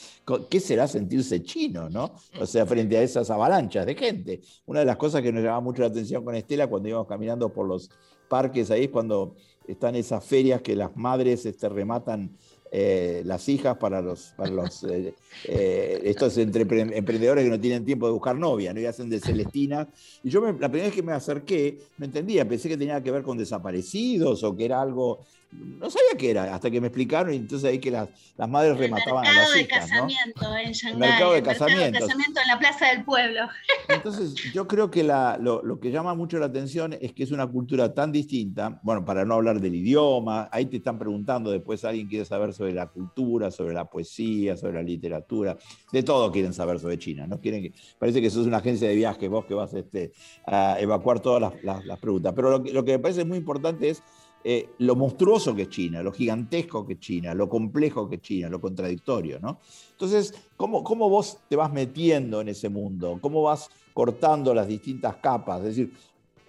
¿qué 0.49 0.61
será 0.61 0.89
sentirse 0.89 1.43
chino, 1.43 1.89
no? 1.89 2.13
O 2.41 2.47
sea, 2.47 2.67
frente 2.67 2.97
a 2.97 3.03
esas 3.03 3.31
avalanchas 3.31 3.87
de 3.87 3.95
gente. 3.95 4.41
Una 4.67 4.81
de 4.81 4.87
las 4.87 4.97
cosas 4.97 5.23
que 5.23 5.33
nos 5.33 5.43
llamaba 5.43 5.61
mucho 5.61 5.83
la 5.83 5.89
atención 5.89 6.25
con 6.25 6.35
Estela 6.35 6.67
cuando 6.67 6.89
íbamos 6.89 7.07
caminando 7.07 7.53
por 7.53 7.67
los 7.67 7.91
parques 8.29 8.71
ahí 8.71 8.85
es 8.85 8.91
cuando 8.91 9.35
están 9.67 9.95
esas 9.95 10.25
ferias 10.25 10.63
que 10.63 10.75
las 10.75 10.97
madres 10.97 11.47
este, 11.47 11.69
rematan 11.69 12.37
eh, 12.73 13.23
las 13.25 13.49
hijas 13.49 13.77
para 13.79 14.01
los, 14.01 14.33
para 14.37 14.51
los 14.51 14.85
eh, 14.85 15.13
eh, 15.45 16.01
estos 16.05 16.39
emprendedores 16.39 17.45
que 17.45 17.51
no 17.51 17.61
tienen 17.61 17.85
tiempo 17.85 18.07
de 18.07 18.13
buscar 18.13 18.37
novia, 18.37 18.73
¿no? 18.73 18.81
Y 18.81 18.87
hacen 18.87 19.11
de 19.11 19.19
Celestina. 19.19 19.89
Y 20.23 20.31
yo 20.31 20.41
la 20.41 20.69
primera 20.69 20.85
vez 20.85 20.95
que 20.95 21.03
me 21.03 21.13
acerqué, 21.13 21.81
no 21.99 22.05
entendía, 22.05 22.49
pensé 22.49 22.69
que 22.69 22.77
tenía 22.77 23.03
que 23.03 23.11
ver 23.11 23.23
con 23.23 23.37
desaparecidos 23.37 24.45
o 24.45 24.57
que 24.57 24.67
era 24.67 24.81
algo 24.81 25.21
no 25.53 25.91
sabía 25.91 26.17
qué 26.17 26.31
era, 26.31 26.55
hasta 26.55 26.71
que 26.71 26.81
me 26.81 26.87
explicaron, 26.87 27.35
y 27.35 27.39
entonces 27.39 27.69
ahí 27.69 27.81
que 27.81 27.91
las, 27.91 28.09
las 28.37 28.49
madres 28.49 28.79
remataban 28.79 29.27
a 29.27 29.33
las 29.33 29.53
de 29.53 29.63
hijas, 29.63 29.81
casamiento 29.81 30.57
en 30.57 30.73
Shanghái. 30.73 30.93
El 30.93 30.99
mercado 30.99 31.33
de 31.33 31.43
casamiento. 31.43 31.99
El 31.99 32.05
casamiento 32.05 32.41
en 32.41 32.49
la 32.49 32.59
plaza 32.59 32.87
del 32.87 33.05
pueblo. 33.05 33.49
Entonces, 33.95 34.35
yo 34.53 34.67
creo 34.67 34.91
que 34.91 35.03
lo, 35.03 35.63
lo, 35.63 35.81
que 35.81 35.91
llama 35.91 36.15
mucho 36.15 36.39
la 36.39 36.47
atención 36.47 36.95
es 37.01 37.13
que 37.13 37.23
es 37.23 37.31
una 37.31 37.47
cultura 37.47 37.93
tan 37.95 38.13
distinta, 38.13 38.81
bueno, 38.83 39.05
para 39.05 39.25
no 39.25 39.35
hablar 39.35 39.61
del 39.61 39.75
idioma, 39.75 40.49
ahí 40.53 40.67
te 40.67 40.77
están 40.77 40.99
preguntando, 40.99 41.51
después 41.51 41.85
alguien 41.85 42.09
quiere 42.09 42.25
saber 42.25 42.53
sobre 42.53 42.73
la 42.73 42.87
cultura, 42.87 43.51
sobre 43.51 43.75
la 43.75 43.85
poesía, 43.85 44.57
sobre 44.57 44.75
la 44.75 44.83
literatura, 44.83 45.57
de 45.93 46.03
todo 46.03 46.31
quieren 46.31 46.53
saber 46.53 46.79
sobre 46.79 46.99
China, 46.99 47.27
¿no? 47.27 47.41
Quieren 47.41 47.73
parece 47.99 48.21
que 48.21 48.31
sos 48.31 48.47
una 48.47 48.59
agencia 48.59 48.89
de 48.89 48.95
viajes, 48.95 49.29
vos 49.29 49.45
que 49.45 49.55
vas 49.55 49.75
este, 49.75 50.13
a 50.47 50.79
evacuar 50.81 51.21
todas 51.21 51.53
las, 51.63 51.99
preguntas, 52.01 52.33
pero 52.35 52.51
lo, 52.51 52.59
lo 52.59 52.85
que 52.85 52.93
me 52.93 52.99
parece 52.99 53.25
muy 53.25 53.39
importante 53.39 53.91
es 53.91 54.03
eh, 54.43 54.71
lo 54.79 54.97
monstruoso 54.97 55.55
que 55.55 55.63
es 55.63 55.69
China, 55.69 56.03
lo 56.03 56.13
gigantesco 56.13 56.87
que 56.87 56.95
es 56.95 57.01
China, 57.01 57.35
lo 57.35 57.49
complejo 57.49 58.09
que 58.09 58.17
es 58.17 58.23
China, 58.23 58.49
lo 58.49 58.61
contradictorio, 58.61 59.39
¿no? 59.39 59.59
Entonces, 59.93 60.35
¿cómo, 60.57 60.83
¿cómo, 60.83 61.11
vos 61.11 61.39
te 61.49 61.57
vas 61.57 61.71
metiendo 61.71 62.41
en 62.41 62.49
ese 62.49 62.71
mundo? 62.71 63.19
¿Cómo 63.21 63.43
vas 63.43 63.69
cortando 63.93 64.55
las 64.55 64.67
distintas 64.67 65.17
capas? 65.17 65.61
Es 65.61 65.77
decir, 65.77 65.93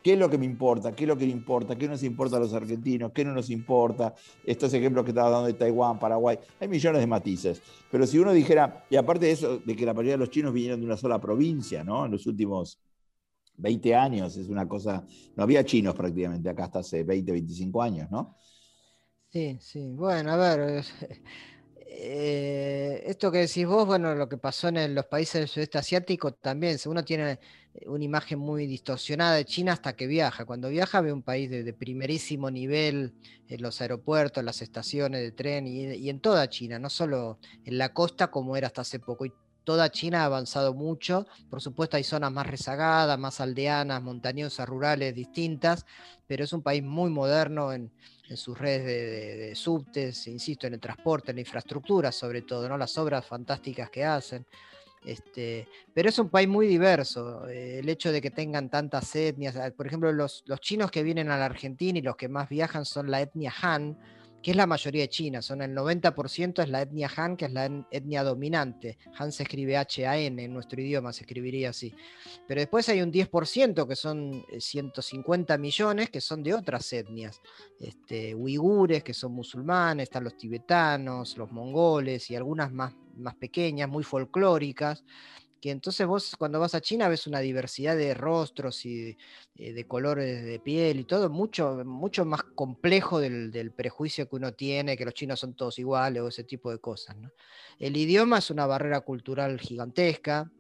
¿qué 0.02 0.14
es 0.14 0.20
lo 0.20 0.30
que 0.30 0.38
me 0.38 0.46
importa? 0.46 0.94
¿Qué 0.94 1.04
es 1.04 1.08
lo 1.10 1.18
que 1.18 1.26
le 1.26 1.34
importa? 1.34 1.78
¿Qué 1.78 1.88
nos 1.88 2.02
importa 2.04 2.38
a 2.38 2.40
los 2.40 2.54
argentinos? 2.54 3.12
¿Qué 3.12 3.26
no 3.26 3.34
nos 3.34 3.50
importa? 3.50 4.16
Estos 4.46 4.74
ejemplos 4.74 5.04
que 5.04 5.12
estaba 5.12 5.30
dando 5.30 5.48
de 5.48 5.54
Taiwán, 5.54 6.00
Paraguay, 6.00 6.40
hay 6.62 6.68
millones 6.70 7.02
de 7.02 7.08
matices. 7.08 7.62
Pero 7.92 8.08
si 8.08 8.20
uno 8.20 8.32
dijera, 8.32 8.86
y 8.90 8.96
aparte 8.96 9.26
de 9.26 9.32
eso, 9.34 9.58
de 9.58 9.76
que 9.76 9.86
la 9.86 9.94
mayoría 9.94 10.14
de 10.14 10.20
los 10.20 10.30
chinos 10.30 10.54
vinieron 10.54 10.80
de 10.80 10.86
una 10.86 10.98
sola 10.98 11.20
provincia, 11.20 11.84
¿no? 11.84 12.06
En 12.06 12.12
los 12.14 12.26
últimos 12.26 12.80
20 13.62 13.96
años, 13.96 14.36
es 14.36 14.50
una 14.50 14.68
cosa, 14.68 15.06
no 15.36 15.44
había 15.44 15.64
chinos 15.64 15.96
prácticamente 15.96 16.50
acá 16.50 16.66
hasta 16.66 16.80
hace 16.80 17.04
20, 17.04 17.32
25 17.32 17.82
años, 17.82 18.10
¿no? 18.12 18.36
Sí, 19.30 19.58
sí, 19.62 19.94
bueno, 19.94 20.32
a 20.32 20.36
ver, 20.36 20.84
eh, 21.88 23.04
esto 23.06 23.32
que 23.32 23.40
decís 23.40 23.66
vos, 23.66 23.86
bueno, 23.86 24.16
lo 24.16 24.28
que 24.28 24.38
pasó 24.38 24.70
en 24.70 24.96
los 24.96 25.06
países 25.06 25.42
del 25.42 25.48
sudeste 25.48 25.78
asiático 25.78 26.34
también, 26.34 26.78
uno 26.86 27.04
tiene 27.06 27.40
una 27.86 28.04
imagen 28.04 28.40
muy 28.40 28.66
distorsionada 28.66 29.36
de 29.36 29.46
China 29.46 29.74
hasta 29.74 29.96
que 29.96 30.08
viaja. 30.08 30.46
Cuando 30.46 30.70
viaja 30.70 31.00
ve 31.02 31.14
un 31.14 31.22
país 31.22 31.50
de, 31.50 31.74
primerísimo 31.74 32.50
nivel 32.50 33.14
en 33.48 33.62
los 33.62 33.82
aeropuertos, 33.82 34.44
las 34.44 34.62
estaciones 34.62 35.22
de 35.22 35.32
tren 35.32 35.68
y, 35.68 35.94
y, 35.96 36.10
en 36.10 36.20
toda 36.20 36.50
China, 36.50 36.80
no 36.80 36.90
solo 36.90 37.40
en 37.64 37.78
la 37.78 37.94
costa 37.94 38.32
como 38.32 38.58
era 38.58 38.68
hasta 38.68 38.82
hace 38.82 39.00
poco. 39.00 39.26
Y 39.26 39.34
toda 39.64 39.92
China 39.92 40.22
ha 40.22 40.26
avanzado 40.26 40.74
mucho. 40.74 41.26
Por 41.50 41.62
supuesto 41.62 41.98
hay 41.98 42.04
zonas 42.04 42.32
más 42.32 42.48
rezagadas, 42.48 43.18
más 43.18 43.40
aldeanas, 43.42 44.02
montañosas, 44.02 44.68
rurales, 44.68 45.16
distintas, 45.16 45.86
pero 46.28 46.44
es 46.44 46.54
un 46.54 46.62
país 46.62 46.84
muy 46.84 47.10
moderno 47.10 47.74
en, 47.74 47.92
sus 48.34 48.58
redes 48.58 48.86
de, 48.86 49.56
subtes, 49.56 50.26
insisto, 50.28 50.66
en 50.66 50.76
el 50.76 50.80
transporte, 50.80 51.32
en 51.32 51.36
la 51.36 51.42
infraestructura 51.42 52.14
sobre 52.14 52.44
todo, 52.44 52.70
¿no? 52.70 52.78
las 52.78 52.98
obras 52.98 53.26
fantásticas 53.26 53.90
que 53.90 54.06
hacen. 54.06 54.46
Este, 55.04 55.68
pero 55.94 56.08
es 56.08 56.18
un 56.18 56.30
país 56.30 56.48
muy 56.48 56.68
diverso. 56.68 57.48
Eh, 57.50 57.80
el 57.80 57.90
hecho 57.90 58.12
de 58.12 58.22
que 58.22 58.32
tengan 58.32 58.70
tantas 58.70 59.14
etnias, 59.16 59.58
por 59.74 59.88
ejemplo, 59.88 60.14
los, 60.14 60.44
los 60.46 60.62
chinos 60.62 60.92
que 60.92 61.04
vienen 61.04 61.30
a 61.30 61.38
la 61.38 61.46
Argentina 61.46 62.00
y 62.00 62.02
los 62.02 62.16
que 62.16 62.30
más 62.30 62.48
viajan 62.48 62.86
son 62.86 63.12
la 63.12 63.20
etnia 63.20 63.54
Han, 63.62 63.98
que 64.42 64.52
es 64.52 64.58
la 64.58 64.66
mayoría 64.66 65.04
de 65.04 65.10
China, 65.10 65.42
son 65.42 65.62
el 65.62 65.76
90% 65.76 66.64
es 66.64 66.70
la 66.70 66.82
etnia 66.82 67.10
Han, 67.16 67.38
que 67.38 67.46
es 67.46 67.52
la 67.52 67.66
etnia 67.92 68.24
dominante. 68.24 68.98
Han 69.18 69.32
se 69.32 69.44
escribe 69.44 69.78
H-A-N, 69.78 70.44
en 70.44 70.54
nuestro 70.54 70.82
idioma 70.82 71.14
se 71.14 71.24
escribiría 71.24 71.70
así. 71.70 71.94
Pero 72.48 72.62
después 72.62 72.90
hay 72.90 73.02
un 73.02 73.12
10% 73.12 73.88
que 73.88 73.96
son 73.96 74.44
150 74.58 75.54
eh, 75.54 75.58
millones 75.58 76.10
que 76.10 76.22
son 76.22 76.42
de 76.42 76.54
otras 76.54 76.92
etnias. 76.94 77.40
Este, 77.80 78.34
uigures, 78.34 79.04
que 79.04 79.14
son 79.14 79.34
musulmanes, 79.34 80.04
están 80.04 80.24
los 80.24 80.38
tibetanos, 80.38 81.38
los 81.38 81.52
mongoles 81.52 82.32
y 82.32 82.36
algunas 82.36 82.72
más, 82.72 82.94
más 83.18 83.36
pequeñas, 83.36 83.90
muy 83.90 84.04
folclóricas 84.04 85.04
que 85.62 85.70
entonces 85.70 86.08
vos 86.08 86.36
cuando 86.38 86.60
vas 86.60 86.74
a 86.74 86.82
China 86.82 87.08
ves 87.08 87.28
una 87.28 87.40
diversidad 87.40 87.96
de 87.96 88.16
rostros 88.16 88.84
y 88.86 88.96
de, 88.96 89.18
eh, 89.56 89.88
colores 89.88 90.44
de 90.44 90.60
piel 90.60 91.00
y 91.00 91.04
todo 91.04 91.30
mucho, 91.30 91.84
mucho 91.86 92.26
más 92.26 92.44
complejo 92.44 93.20
del, 93.20 93.72
prejuicio 93.72 94.28
que 94.28 94.36
uno 94.36 94.54
tiene, 94.54 94.98
que 94.98 95.06
los 95.06 95.14
chinos 95.14 95.40
son 95.40 95.54
todos 95.54 95.78
iguales 95.78 96.24
o 96.24 96.28
ese 96.28 96.44
tipo 96.44 96.72
de 96.72 96.80
cosas. 96.80 97.16
El 97.78 97.96
idioma 97.96 98.40
es 98.40 98.50
una 98.50 98.66
barrera 98.66 99.02
cultural 99.02 99.60
gigantesca, 99.60 100.52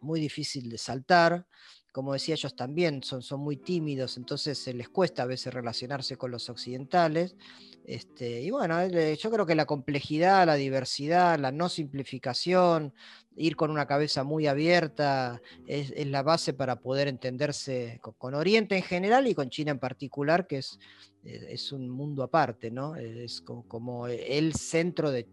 muy 0.00 0.20
difícil 0.20 0.70
de 0.70 0.78
saltar. 0.78 1.46
Como 1.92 2.12
decía, 2.12 2.34
ellos 2.34 2.54
también 2.54 3.02
son, 3.02 3.22
son 3.22 3.40
muy 3.40 3.56
tímidos, 3.56 4.16
entonces 4.16 4.66
les 4.74 4.88
cuesta 4.88 5.24
a 5.24 5.26
veces 5.26 5.52
relacionarse 5.52 6.16
con 6.16 6.30
los 6.30 6.48
occidentales. 6.48 7.36
Este, 7.84 8.42
y 8.42 8.50
bueno, 8.50 8.86
yo 8.86 9.30
creo 9.30 9.46
que 9.46 9.54
la 9.54 9.66
complejidad, 9.66 10.46
la 10.46 10.54
diversidad, 10.54 11.38
la 11.38 11.50
no 11.50 11.68
simplificación, 11.68 12.92
ir 13.36 13.56
con 13.56 13.70
una 13.70 13.86
cabeza 13.86 14.22
muy 14.22 14.46
abierta 14.46 15.40
es, 15.66 15.92
la 16.06 16.22
base 16.22 16.52
para 16.52 16.76
poder 16.80 17.08
entenderse 17.08 18.00
con, 18.00 18.34
Oriente 18.34 18.76
en 18.76 18.82
general 18.82 19.26
y 19.26 19.34
con 19.34 19.50
China 19.50 19.72
en 19.72 19.78
particular, 19.78 20.46
que 20.46 20.58
es, 20.58 20.78
eh, 21.24 21.46
es 21.50 21.72
un 21.72 21.88
mundo 21.88 22.22
aparte, 22.22 22.70
¿no? 22.70 22.96
Es 22.96 23.40
como, 23.40 24.06
el 24.06 24.54
centro 24.54 25.10
de, 25.10 25.26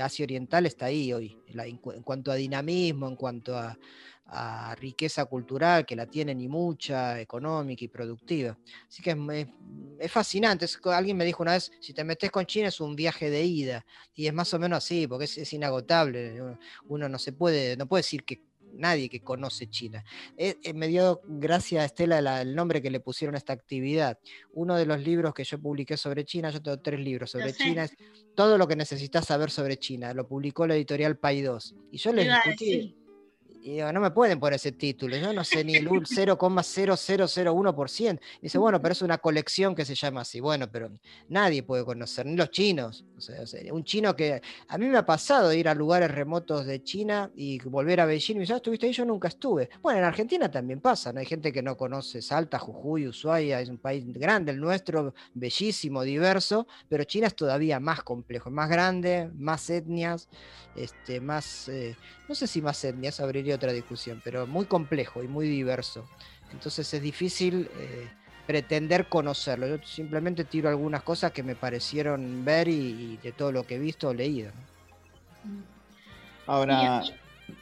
Asia 0.00 0.24
Oriental 0.24 0.66
está 0.66 0.86
ahí 0.86 1.12
hoy, 1.12 1.38
en 1.46 2.02
cuanto 2.02 2.32
a 2.32 2.36
dinamismo, 2.36 3.06
en 3.08 3.16
cuanto 3.16 3.56
a, 3.56 3.78
a 4.26 4.74
riqueza 4.76 5.26
cultural, 5.26 5.84
que 5.84 5.96
la 5.96 6.06
tienen 6.06 6.40
y 6.40 6.48
mucha, 6.48 7.20
económica 7.20 7.84
y 7.84 7.88
productiva. 7.88 8.56
Así 8.88 9.02
que 9.02 9.10
es, 9.10 9.46
es, 9.98 10.12
fascinante. 10.12 10.66
alguien 10.86 11.16
me 11.16 11.24
dijo 11.24 11.42
una 11.42 11.52
vez, 11.52 11.70
si 11.80 11.92
te 11.92 12.04
metes 12.04 12.30
con 12.30 12.46
China 12.46 12.68
es 12.68 12.80
un 12.80 12.96
viaje 12.96 13.30
de 13.30 13.44
ida. 13.44 13.84
Y 14.14 14.26
es 14.26 14.32
más 14.32 14.52
o 14.54 14.58
menos 14.58 14.78
así, 14.78 15.06
porque 15.06 15.24
es, 15.24 15.52
inagotable. 15.52 16.40
Uno 16.86 17.08
no 17.08 17.18
se 17.18 17.32
puede, 17.32 17.76
no 17.76 17.86
puede 17.86 18.00
decir 18.00 18.24
que 18.24 18.42
nadie 18.74 19.10
que 19.10 19.20
conoce 19.20 19.68
China. 19.68 20.02
Eh, 20.36 20.56
eh, 20.62 20.72
me 20.72 20.88
dio 20.88 21.20
gracia, 21.26 21.84
Estela, 21.84 22.40
el 22.40 22.54
nombre 22.54 22.80
que 22.80 22.90
le 22.90 23.00
pusieron 23.00 23.34
a 23.34 23.38
esta 23.38 23.52
actividad. 23.52 24.18
Uno 24.54 24.76
de 24.76 24.86
los 24.86 25.00
libros 25.00 25.34
que 25.34 25.44
yo 25.44 25.60
publiqué 25.60 25.98
sobre 25.98 26.24
China, 26.24 26.48
yo 26.48 26.62
tengo 26.62 26.80
tres 26.80 27.00
libros 27.00 27.30
sobre 27.32 27.52
China, 27.52 27.84
es 27.84 27.94
todo 28.34 28.56
lo 28.56 28.66
que 28.66 28.76
necesitas 28.76 29.26
saber 29.26 29.50
sobre 29.50 29.76
China. 29.76 30.14
Lo 30.14 30.26
publicó 30.26 30.66
la 30.66 30.74
editorial 30.74 31.18
2. 31.20 31.74
Y 31.90 31.98
yo 31.98 32.12
les 32.14 32.28
discutí 32.32 33.01
no 33.92 34.00
me 34.00 34.10
pueden 34.10 34.40
poner 34.40 34.56
ese 34.56 34.72
título, 34.72 35.16
yo 35.16 35.32
no 35.32 35.44
sé 35.44 35.62
ni 35.64 35.76
el 35.76 35.88
0,0001%. 35.88 38.20
dice, 38.40 38.58
bueno, 38.58 38.82
pero 38.82 38.92
es 38.92 39.02
una 39.02 39.18
colección 39.18 39.74
que 39.74 39.84
se 39.84 39.94
llama 39.94 40.22
así. 40.22 40.40
Bueno, 40.40 40.70
pero 40.70 40.90
nadie 41.28 41.62
puede 41.62 41.84
conocer, 41.84 42.24
ni 42.26 42.36
los 42.36 42.50
chinos. 42.50 43.04
O 43.16 43.20
sea, 43.20 43.36
un 43.72 43.84
chino 43.84 44.16
que. 44.16 44.42
A 44.68 44.78
mí 44.78 44.86
me 44.86 44.98
ha 44.98 45.06
pasado 45.06 45.52
ir 45.52 45.68
a 45.68 45.74
lugares 45.74 46.10
remotos 46.10 46.66
de 46.66 46.82
China 46.82 47.30
y 47.36 47.60
volver 47.60 48.00
a 48.00 48.06
Beijing 48.06 48.36
y 48.36 48.38
me 48.38 48.42
dice, 48.42 48.54
ah, 48.54 48.56
¿estuviste 48.56 48.86
ahí? 48.86 48.92
Yo 48.92 49.04
nunca 49.04 49.28
estuve. 49.28 49.70
Bueno, 49.80 50.00
en 50.00 50.04
Argentina 50.04 50.50
también 50.50 50.80
pasa, 50.80 51.12
¿no? 51.12 51.20
Hay 51.20 51.26
gente 51.26 51.52
que 51.52 51.62
no 51.62 51.76
conoce 51.76 52.20
Salta, 52.20 52.58
Jujuy, 52.58 53.06
Ushuaia, 53.06 53.60
es 53.60 53.68
un 53.68 53.78
país 53.78 54.04
grande, 54.12 54.50
el 54.52 54.60
nuestro, 54.60 55.14
bellísimo, 55.34 56.02
diverso, 56.02 56.66
pero 56.88 57.04
China 57.04 57.28
es 57.28 57.36
todavía 57.36 57.78
más 57.80 58.02
complejo, 58.02 58.50
más 58.50 58.68
grande, 58.68 59.30
más 59.36 59.70
etnias, 59.70 60.28
este, 60.74 61.20
más. 61.20 61.68
Eh, 61.68 61.96
no 62.28 62.34
sé 62.34 62.46
si 62.46 62.62
más 62.62 62.82
etnias 62.84 63.20
abriría 63.20 63.51
otra 63.54 63.72
discusión, 63.72 64.20
pero 64.24 64.46
muy 64.46 64.66
complejo 64.66 65.22
y 65.22 65.28
muy 65.28 65.48
diverso. 65.48 66.04
Entonces 66.52 66.92
es 66.92 67.02
difícil 67.02 67.68
eh, 67.78 68.08
pretender 68.46 69.08
conocerlo. 69.08 69.66
Yo 69.66 69.78
simplemente 69.84 70.44
tiro 70.44 70.68
algunas 70.68 71.02
cosas 71.02 71.32
que 71.32 71.42
me 71.42 71.54
parecieron 71.54 72.44
ver 72.44 72.68
y, 72.68 73.18
de 73.22 73.32
todo 73.32 73.52
lo 73.52 73.64
que 73.64 73.76
he 73.76 73.78
visto 73.78 74.08
o 74.08 74.14
leído. 74.14 74.50
Ahora, 76.46 77.02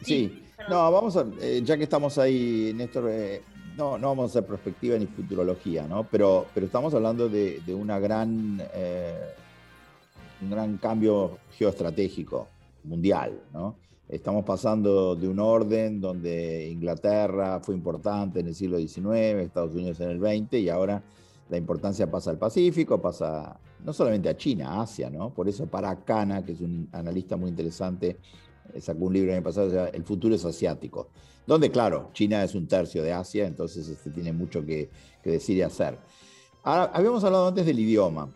sí, 0.02 0.42
no, 0.68 0.90
vamos 0.90 1.16
a, 1.16 1.24
eh, 1.40 1.60
ya 1.62 1.76
que 1.76 1.84
estamos 1.84 2.18
ahí, 2.18 2.72
Néstor, 2.74 3.08
eh, 3.10 3.42
no, 3.76 3.98
no 3.98 4.08
vamos 4.08 4.24
a 4.24 4.38
hacer 4.38 4.48
perspectiva 4.48 4.98
ni 4.98 5.06
futurología, 5.06 5.86
¿no? 5.86 6.04
Pero, 6.04 6.46
pero 6.54 6.66
estamos 6.66 6.92
hablando 6.94 7.28
de, 7.28 7.62
una 7.68 7.98
gran, 7.98 8.60
un 10.40 10.50
gran 10.50 10.76
cambio 10.78 11.38
geoestratégico 11.56 12.48
mundial, 12.84 13.38
¿no? 13.52 13.76
Estamos 14.10 14.44
pasando 14.44 15.14
de 15.14 15.28
un 15.28 15.38
orden 15.38 16.00
donde 16.00 16.68
Inglaterra 16.68 17.60
fue 17.60 17.76
importante 17.76 18.40
en 18.40 18.48
el 18.48 18.56
siglo 18.56 18.76
XIX, 18.76 19.38
Estados 19.38 19.72
Unidos 19.72 20.00
en 20.00 20.10
el 20.10 20.18
XX, 20.18 20.54
y 20.54 20.68
ahora 20.68 21.00
la 21.48 21.56
importancia 21.56 22.10
pasa 22.10 22.30
al 22.30 22.36
Pacífico, 22.36 23.00
pasa 23.00 23.60
no 23.84 23.92
solamente 23.92 24.28
a 24.28 24.36
China, 24.36 24.70
a 24.70 24.82
Asia, 24.82 25.08
¿no? 25.10 25.32
Por 25.32 25.48
eso 25.48 25.68
Paracana, 25.68 26.44
que 26.44 26.52
es 26.52 26.60
un 26.60 26.88
analista 26.90 27.36
muy 27.36 27.50
interesante, 27.50 28.16
eh, 28.74 28.80
sacó 28.80 29.04
un 29.04 29.12
libro 29.12 29.30
en 29.30 29.36
el 29.36 29.42
pasado, 29.44 29.86
El 29.92 30.02
futuro 30.02 30.34
es 30.34 30.44
asiático, 30.44 31.10
donde, 31.46 31.70
claro, 31.70 32.10
China 32.12 32.42
es 32.42 32.56
un 32.56 32.66
tercio 32.66 33.04
de 33.04 33.12
Asia, 33.12 33.46
entonces 33.46 33.88
este, 33.88 34.10
tiene 34.10 34.32
mucho 34.32 34.66
que, 34.66 34.90
que 35.22 35.30
decir 35.30 35.56
y 35.56 35.62
hacer. 35.62 35.96
Ahora, 36.64 36.90
habíamos 36.92 37.22
hablado 37.22 37.46
antes 37.46 37.64
del 37.64 37.78
idioma 37.78 38.28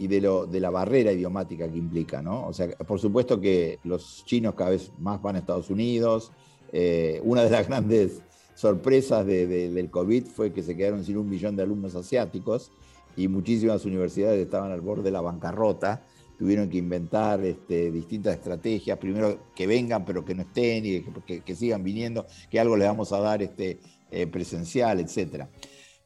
y 0.00 0.08
de, 0.08 0.22
lo, 0.22 0.46
de 0.46 0.60
la 0.60 0.70
barrera 0.70 1.12
idiomática 1.12 1.70
que 1.70 1.76
implica, 1.76 2.22
¿no? 2.22 2.46
O 2.46 2.54
sea, 2.54 2.68
por 2.70 2.98
supuesto 2.98 3.38
que 3.38 3.78
los 3.84 4.24
chinos 4.24 4.54
cada 4.54 4.70
vez 4.70 4.90
más 4.98 5.20
van 5.20 5.36
a 5.36 5.40
Estados 5.40 5.68
Unidos. 5.68 6.32
Eh, 6.72 7.20
una 7.22 7.44
de 7.44 7.50
las 7.50 7.68
grandes 7.68 8.22
sorpresas 8.54 9.26
del 9.26 9.90
COVID 9.90 10.24
fue 10.24 10.54
que 10.54 10.62
se 10.62 10.74
quedaron 10.74 11.04
sin 11.04 11.18
un 11.18 11.28
millón 11.28 11.54
de 11.54 11.64
alumnos 11.64 11.94
asiáticos 11.94 12.72
y 13.14 13.28
muchísimas 13.28 13.84
universidades 13.84 14.40
estaban 14.40 14.72
al 14.72 14.80
borde 14.80 15.02
de 15.02 15.10
la 15.10 15.20
bancarrota. 15.20 16.02
Tuvieron 16.38 16.70
que 16.70 16.78
inventar 16.78 17.44
este, 17.44 17.90
distintas 17.90 18.36
estrategias, 18.36 18.96
primero 18.96 19.50
que 19.54 19.66
vengan 19.66 20.06
pero 20.06 20.24
que 20.24 20.34
no 20.34 20.40
estén 20.40 20.86
y 20.86 21.04
que, 21.42 21.54
sigan 21.54 21.84
viniendo, 21.84 22.24
que 22.50 22.58
algo 22.58 22.74
les 22.74 22.88
vamos 22.88 23.12
a 23.12 23.20
dar 23.20 23.42
este, 23.42 23.78
eh, 24.10 24.26
presencial, 24.26 24.98
etc. 24.98 25.44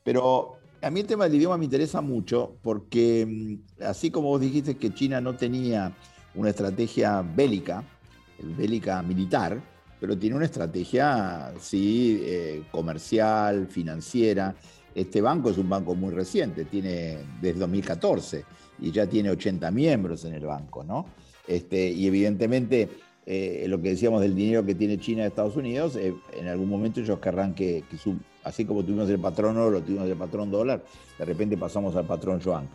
Pero 0.02 0.63
a 0.84 0.90
mí 0.90 1.00
el 1.00 1.06
tema 1.06 1.24
del 1.24 1.36
idioma 1.36 1.56
me 1.56 1.64
interesa 1.64 2.00
mucho 2.02 2.56
porque 2.62 3.26
mm, 3.26 3.84
así 3.84 4.10
como 4.10 4.28
vos 4.28 4.40
dijiste 4.40 4.76
que 4.76 4.92
China 4.92 5.20
no 5.20 5.34
tenía 5.34 5.92
una 6.34 6.50
estrategia 6.50 7.22
bélica, 7.22 7.82
bélica 8.38 9.00
militar, 9.02 9.60
pero 9.98 10.18
tiene 10.18 10.36
una 10.36 10.44
estrategia, 10.44 11.54
sí, 11.58 12.20
eh, 12.24 12.64
comercial, 12.70 13.66
financiera. 13.68 14.54
Este 14.94 15.22
banco 15.22 15.50
es 15.50 15.58
un 15.58 15.68
banco 15.68 15.94
muy 15.94 16.12
reciente, 16.12 16.66
tiene 16.66 17.18
desde 17.40 17.60
2014 17.60 18.44
y 18.80 18.90
ya 18.90 19.06
tiene 19.06 19.30
80 19.30 19.70
miembros 19.70 20.24
en 20.24 20.34
el 20.34 20.44
banco, 20.44 20.84
¿no? 20.84 21.06
Este, 21.46 21.90
y 21.90 22.06
evidentemente 22.06 22.90
eh, 23.24 23.64
lo 23.68 23.80
que 23.80 23.90
decíamos 23.90 24.20
del 24.20 24.34
dinero 24.34 24.64
que 24.66 24.74
tiene 24.74 24.98
China 24.98 25.22
de 25.22 25.28
Estados 25.28 25.56
Unidos, 25.56 25.96
eh, 25.96 26.14
en 26.36 26.48
algún 26.48 26.68
momento 26.68 27.00
ellos 27.00 27.18
querrán 27.20 27.54
que, 27.54 27.84
así 28.44 28.64
como 28.64 28.84
tuvimos 28.84 29.08
el 29.10 29.18
patrón 29.18 29.56
oro, 29.56 29.82
tuvimos 29.82 30.08
el 30.08 30.16
patrón 30.16 30.50
dólar, 30.50 30.84
de 31.18 31.24
repente 31.24 31.56
pasamos 31.56 31.96
al 31.96 32.06
patrón 32.06 32.40
yuan. 32.40 32.68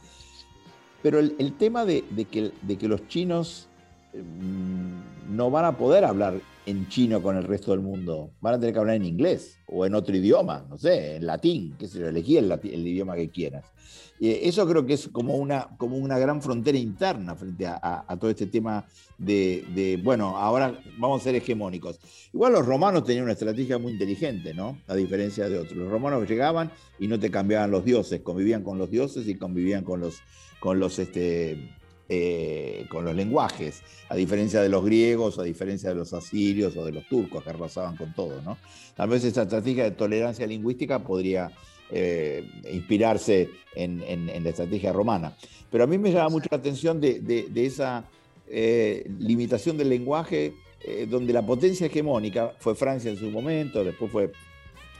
Pero 1.01 1.19
el, 1.19 1.53
tema 1.53 1.86
de, 1.86 2.03
que, 2.29 2.88
los 2.88 3.08
chinos 3.08 3.68
no 4.13 5.52
van 5.52 5.65
a 5.65 5.78
poder 5.78 6.06
hablar 6.06 6.39
en 6.65 6.88
chino 6.89 7.22
con 7.22 7.38
el 7.38 7.43
resto 7.43 7.72
del 7.72 7.82
mundo, 7.82 8.32
van 8.41 8.56
a 8.56 8.60
tener 8.60 8.74
que 8.74 8.80
hablar 8.80 8.95
en 8.95 9.06
inglés 9.06 9.58
o 9.67 9.86
en 9.86 9.95
otro 9.95 10.15
idioma, 10.15 10.65
no 10.69 10.78
sé, 10.78 11.15
en 11.15 11.26
latín, 11.26 11.76
que 11.78 11.88
se 11.88 12.08
elegí 12.08 12.38
el, 12.38 12.52
el 12.52 12.88
idioma 12.88 13.15
que 13.15 13.30
quieras. 13.30 13.65
Eso 14.19 14.67
creo 14.67 14.86
que 14.86 14.93
es 14.93 15.08
como 15.08 15.38
una, 15.38 15.69
como 15.78 15.95
una 15.95 16.19
gran 16.19 16.41
frontera 16.41 16.78
interna 16.78 17.36
frente 17.36 17.65
a, 17.65 18.17
todo 18.19 18.30
este 18.30 18.48
tema 18.48 18.86
de, 19.17 20.00
bueno, 20.04 20.38
ahora 20.38 20.78
vamos 20.98 21.22
a 21.22 21.24
ser 21.24 21.36
hegemónicos. 21.36 22.00
Igual 22.34 22.52
los 22.54 22.65
romanos 22.65 23.06
tenían 23.06 23.24
una 23.24 23.34
estrategia 23.34 23.78
muy 23.78 23.93
inteligente, 23.93 24.54
¿no? 24.54 24.78
A 24.88 24.95
diferencia 24.95 25.48
de 25.48 25.58
otros. 25.58 25.78
Los 25.78 25.89
romanos 25.89 26.28
llegaban 26.28 26.69
y 27.00 27.08
no 27.08 27.17
te 27.17 27.32
cambiaban 27.32 27.72
los 27.72 27.86
dioses, 27.86 28.19
convivían 28.19 28.62
con 28.62 28.78
los 28.78 28.91
dioses 28.91 29.26
y 29.26 29.36
convivían 29.36 29.86
con 29.86 30.02
los, 30.02 30.17
con 30.60 30.80
los, 30.80 31.00
este, 31.00 31.72
eh, 32.12 32.88
con 32.89 33.06
los 33.06 33.15
lenguajes, 33.15 33.84
a 34.10 34.15
diferencia 34.15 34.62
de 34.62 34.69
los 34.69 34.84
griegos, 34.84 35.38
a 35.38 35.43
diferencia 35.43 35.89
de 35.89 35.95
los 35.95 36.12
asirios 36.12 36.76
o 36.76 36.84
de 36.84 36.91
los 36.91 37.08
turcos 37.08 37.43
que 37.43 37.52
arrasaban 37.52 37.95
con 37.98 38.15
todo, 38.15 38.41
¿no? 38.41 38.58
Tal 38.95 39.10
vez 39.10 39.24
esa 39.24 39.43
estrategia 39.43 39.84
de 39.84 39.91
tolerancia 39.91 40.48
lingüística 40.48 40.98
podría 40.98 41.52
eh, 41.91 42.50
inspirarse 42.72 43.52
en, 43.76 44.26
la 44.43 44.50
estrategia 44.50 44.91
romana. 44.91 45.38
Pero 45.72 45.84
a 45.84 45.88
mí 45.88 46.00
me 46.00 46.12
llama 46.12 46.30
mucho 46.30 46.48
la 46.50 46.58
atención 46.58 47.00
de, 47.00 47.48
esa 47.54 48.04
eh, 48.48 49.08
limitación 49.19 49.78
del 49.78 49.89
lenguaje, 49.89 50.56
donde 51.10 51.32
la 51.32 51.45
potencia 51.45 51.86
hegemónica 51.86 52.56
fue 52.58 52.74
Francia 52.74 53.12
en 53.12 53.17
su 53.17 53.30
momento, 53.30 53.84
después 53.84 54.12
fue 54.12 54.32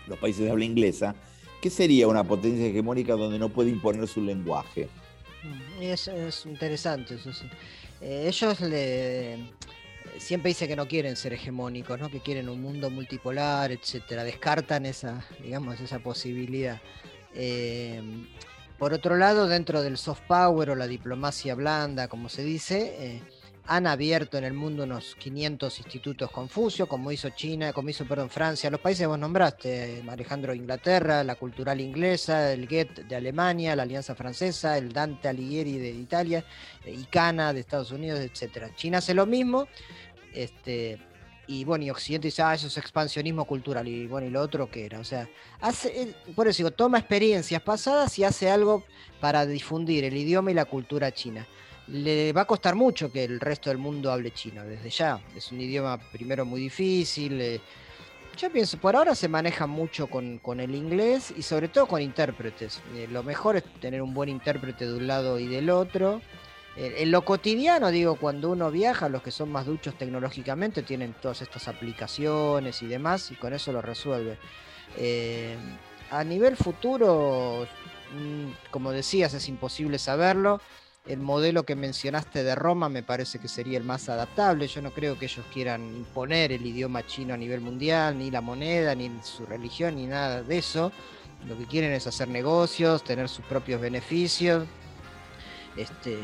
los 0.08 0.20
países 0.20 0.44
de 0.46 0.52
habla 0.52 0.66
inglesa. 0.66 1.16
¿Qué 1.60 1.72
sería 1.72 2.08
una 2.08 2.24
potencia 2.24 2.68
hegemónica 2.68 3.14
donde 3.14 3.40
no 3.40 3.50
puede 3.50 3.72
imponer 3.72 4.08
su 4.08 4.22
lenguaje? 4.22 4.90
Mm, 5.44 5.82
es, 5.82 6.08
es 6.08 6.46
interesante 6.46 7.16
eso 7.16 7.34
sí. 7.34 7.50
ellos 8.02 8.60
le, 8.62 9.38
siempre 10.20 10.50
dice 10.50 10.68
que 10.68 10.76
no 10.76 10.88
quieren 10.88 11.16
ser 11.16 11.34
hegemónicos, 11.34 12.00
¿no? 12.00 12.10
que 12.10 12.20
quieren 12.20 12.50
un 12.50 12.62
mundo 12.62 12.90
multipolar, 12.90 13.72
etcétera. 13.72 14.24
Descartan 14.24 14.86
esa, 14.86 15.26
digamos, 15.42 15.80
esa 15.80 16.00
posibilidad. 16.00 16.80
Eh, 17.34 18.02
por 18.78 18.94
otro 18.94 19.18
lado, 19.18 19.48
dentro 19.48 19.82
del 19.82 19.98
soft 19.98 20.22
power 20.28 20.72
o 20.72 20.76
la 20.76 20.88
diplomacia 20.88 21.56
blanda, 21.56 22.08
como 22.08 22.30
se 22.30 22.44
dice, 22.44 22.96
eh, 23.00 23.22
han 23.70 23.86
abierto 23.86 24.40
en 24.40 24.46
el 24.46 24.54
mundo 24.54 24.84
unos 24.84 25.16
500 25.20 25.78
institutos 25.78 26.32
Confucio, 26.32 26.88
como 26.88 27.12
hizo 27.12 27.30
China, 27.30 27.72
como 27.72 27.90
hizo, 27.90 28.04
perdón, 28.04 28.32
Francia, 28.32 28.72
los 28.72 28.80
países 28.80 29.04
que 29.04 29.08
vos 29.08 29.20
nombraste, 29.20 30.04
Alejandro 30.10 30.56
Inglaterra, 30.56 31.24
la 31.24 31.36
Cultural 31.36 31.80
Inglesa, 31.80 32.52
el 32.52 32.68
GET 32.68 33.06
de 33.06 33.16
Alemania, 33.16 33.76
la 33.76 33.84
Alianza 33.84 34.16
Francesa, 34.16 34.76
el 34.76 34.92
Dante 34.92 35.28
Alighieri 35.28 35.78
de 35.78 35.92
Italia, 35.92 36.44
eh, 36.84 36.94
ICANA 36.94 37.54
de 37.54 37.60
Estados 37.60 37.92
Unidos, 37.92 38.20
etc. 38.22 38.74
China 38.76 38.98
hace 38.98 39.14
lo 39.14 39.28
mismo, 39.28 39.68
este, 40.34 40.98
y 41.46 41.64
bueno, 41.64 41.86
y 41.86 41.92
Occidente 41.92 42.30
dice, 42.30 42.42
ah, 42.42 42.56
eso 42.56 42.66
es 42.66 42.78
expansionismo 42.78 43.46
cultural, 43.46 43.88
y 43.88 44.08
bueno, 44.08 44.26
y 44.26 44.32
lo 44.32 44.42
otro 44.42 44.72
que 44.72 44.88
era, 44.88 45.00
o 45.00 45.04
sea, 45.04 45.30
hace, 45.62 46.16
por 46.36 46.48
eso 46.48 46.58
digo, 46.58 46.72
toma 46.72 46.98
experiencias 46.98 47.62
pasadas 47.62 48.18
y 48.18 48.24
hace 48.24 48.50
algo 48.50 48.84
para 49.22 49.46
difundir 49.46 50.06
el 50.06 50.18
idioma 50.18 50.50
y 50.50 50.56
la 50.56 50.66
cultura 50.66 51.12
china. 51.12 51.46
Le 51.92 52.34
va 52.34 52.42
a 52.42 52.46
costar 52.46 52.76
mucho 52.76 53.12
que 53.12 53.24
el 53.24 53.40
resto 53.40 53.70
del 53.70 53.80
mundo 53.80 54.12
hable 54.12 54.32
chino, 54.32 54.64
desde 54.64 54.90
ya. 54.90 55.20
Es 55.36 55.52
un 55.52 55.60
idioma 55.60 55.98
primero 56.12 56.46
muy 56.46 56.62
difícil. 56.62 57.42
Eh, 57.42 57.62
yo 58.38 58.52
pienso, 58.52 58.78
por 58.78 58.96
ahora 58.96 59.16
se 59.16 59.28
maneja 59.28 59.68
mucho 59.68 60.08
con, 60.08 60.40
el 60.60 60.76
inglés 60.76 61.34
y 61.36 61.42
sobre 61.42 61.68
todo 61.68 61.88
con 61.88 62.02
intérpretes. 62.02 62.82
Eh, 62.96 63.08
lo 63.12 63.24
mejor 63.24 63.58
es 63.58 63.64
tener 63.82 64.02
un 64.02 64.14
buen 64.14 64.30
intérprete 64.30 64.86
de 64.86 64.94
un 64.96 65.08
lado 65.08 65.40
y 65.40 65.48
del 65.48 65.70
otro. 65.70 66.22
En 66.82 67.12
lo 67.12 67.26
cotidiano, 67.26 67.92
digo, 67.92 68.16
cuando 68.16 68.52
uno 68.52 68.72
viaja, 68.72 69.10
los 69.10 69.22
que 69.22 69.32
son 69.32 69.52
más 69.52 69.66
duchos 69.66 69.98
tecnológicamente 69.98 70.82
tienen 70.82 71.14
todas 71.22 71.42
estas 71.42 71.68
aplicaciones 71.68 72.82
y 72.82 72.88
demás, 72.88 73.32
y 73.32 73.36
con 73.36 73.52
eso 73.52 73.74
lo 73.74 73.82
resuelve. 73.82 74.38
Eh, 74.98 75.58
a 76.12 76.24
nivel 76.24 76.56
futuro, 76.56 77.68
mm, 78.14 78.72
como 78.72 78.92
decías, 78.92 79.34
es 79.34 79.50
imposible 79.50 80.00
saberlo. 80.00 80.62
El 81.08 81.20
modelo 81.20 81.64
que 81.64 81.76
mencionaste 81.76 82.44
de 82.44 82.56
Roma 82.56 82.90
me 82.90 83.04
parece 83.04 83.40
que 83.40 83.48
sería 83.48 83.78
el 83.78 83.84
más 83.84 84.10
adaptable. 84.10 84.68
Yo 84.68 84.82
no 84.82 84.92
creo 84.92 85.18
que 85.18 85.26
ellos 85.26 85.46
quieran 85.52 85.82
imponer 85.96 86.52
el 86.52 86.66
idioma 86.66 87.06
chino 87.06 87.34
a 87.34 87.38
nivel 87.38 87.62
mundial, 87.62 88.18
ni 88.18 88.30
la 88.30 88.42
moneda, 88.42 88.94
ni 88.96 89.12
su 89.24 89.46
religión, 89.46 89.96
ni 89.96 90.06
nada 90.06 90.44
de 90.44 90.58
eso. 90.58 90.92
Lo 91.48 91.58
que 91.58 91.66
quieren 91.66 91.94
es 91.94 92.06
hacer 92.06 92.28
negocios, 92.28 93.04
tener 93.04 93.30
sus 93.30 93.46
propios 93.46 93.82
beneficios. 93.82 94.66
Este, 95.76 96.20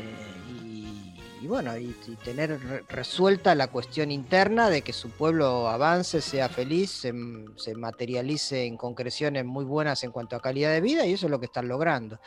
y, 0.62 1.05
bueno, 1.46 1.76
y, 1.76 1.94
tener 2.24 2.58
resuelta 2.88 3.54
la 3.54 3.68
cuestión 3.68 4.10
interna 4.10 4.70
de 4.70 4.82
que 4.82 4.92
su 4.92 5.10
pueblo 5.10 5.68
avance, 5.68 6.20
sea 6.20 6.48
feliz, 6.48 6.90
se, 6.90 7.74
materialice 7.74 8.64
en 8.64 8.76
concreciones 8.76 9.44
muy 9.44 9.64
buenas 9.64 10.02
en 10.04 10.12
cuanto 10.12 10.36
a 10.36 10.40
calidad 10.40 10.72
de 10.72 10.80
vida, 10.80 11.06
y 11.06 11.12
eso 11.12 11.26
es 11.26 11.30
lo 11.30 11.40
que 11.40 11.46
están 11.46 11.68
logrando. 11.68 12.20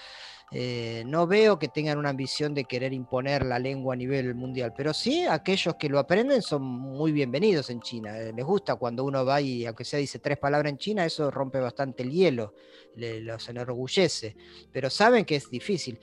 Eh, 0.51 1.03
no 1.05 1.27
veo 1.27 1.59
que 1.59 1.67
tengan 1.67 1.99
una 1.99 2.09
ambición 2.09 2.55
de 2.55 2.65
querer 2.65 2.91
imponer 2.91 3.45
la 3.45 3.59
lengua 3.59 3.93
a 3.93 3.97
nivel 3.97 4.33
mundial, 4.33 4.73
pero 4.75 4.95
sí 4.95 5.23
aquellos 5.25 5.75
que 5.75 5.89
lo 5.89 5.99
aprenden 5.99 6.41
son 6.41 6.63
muy 6.63 7.11
bienvenidos 7.11 7.69
en 7.69 7.81
China. 7.81 8.17
Eh, 8.17 8.33
les 8.35 8.45
gusta 8.45 8.75
cuando 8.75 9.03
uno 9.03 9.23
va 9.23 9.39
y 9.41 9.67
aunque 9.67 9.85
sea 9.85 9.99
dice 9.99 10.17
tres 10.17 10.39
palabras 10.39 10.71
en 10.71 10.79
China, 10.79 11.05
eso 11.05 11.29
rompe 11.29 11.59
bastante 11.59 12.01
el 12.01 12.11
hielo, 12.11 12.55
los 12.95 13.47
enorgullece, 13.47 14.35
pero 14.71 14.89
saben 14.89 15.23
que 15.23 15.35
es 15.35 15.51
difícil. 15.51 15.99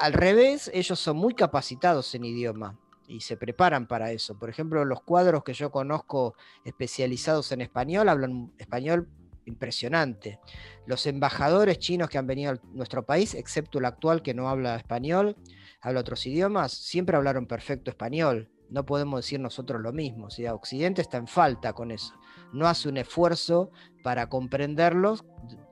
Al 0.00 0.14
revés, 0.14 0.70
ellos 0.72 0.98
son 0.98 1.18
muy 1.18 1.34
capacitados 1.34 2.14
en 2.14 2.24
idioma 2.24 2.78
y 3.06 3.20
se 3.20 3.36
preparan 3.36 3.86
para 3.86 4.12
eso. 4.12 4.38
Por 4.38 4.48
ejemplo, 4.48 4.82
los 4.86 5.02
cuadros 5.02 5.44
que 5.44 5.52
yo 5.52 5.70
conozco 5.70 6.34
especializados 6.64 7.52
en 7.52 7.60
español 7.60 8.08
hablan 8.08 8.50
español 8.56 9.10
impresionante. 9.44 10.40
Los 10.86 11.04
embajadores 11.04 11.78
chinos 11.78 12.08
que 12.08 12.16
han 12.16 12.26
venido 12.26 12.52
a 12.52 12.60
nuestro 12.72 13.04
país, 13.04 13.34
excepto 13.34 13.78
el 13.78 13.84
actual 13.84 14.22
que 14.22 14.32
no 14.32 14.48
habla 14.48 14.76
español, 14.76 15.36
habla 15.82 16.00
otros 16.00 16.24
idiomas, 16.24 16.72
siempre 16.72 17.18
hablaron 17.18 17.44
perfecto 17.44 17.90
español. 17.90 18.48
No 18.70 18.86
podemos 18.86 19.20
decir 19.20 19.38
nosotros 19.38 19.82
lo 19.82 19.92
mismo. 19.92 20.28
O 20.28 20.30
sea, 20.30 20.54
Occidente 20.54 21.02
está 21.02 21.18
en 21.18 21.26
falta 21.26 21.74
con 21.74 21.90
eso. 21.90 22.14
No 22.54 22.66
hace 22.68 22.88
un 22.88 22.96
esfuerzo 22.96 23.70
para 24.02 24.30
comprenderlos 24.30 25.26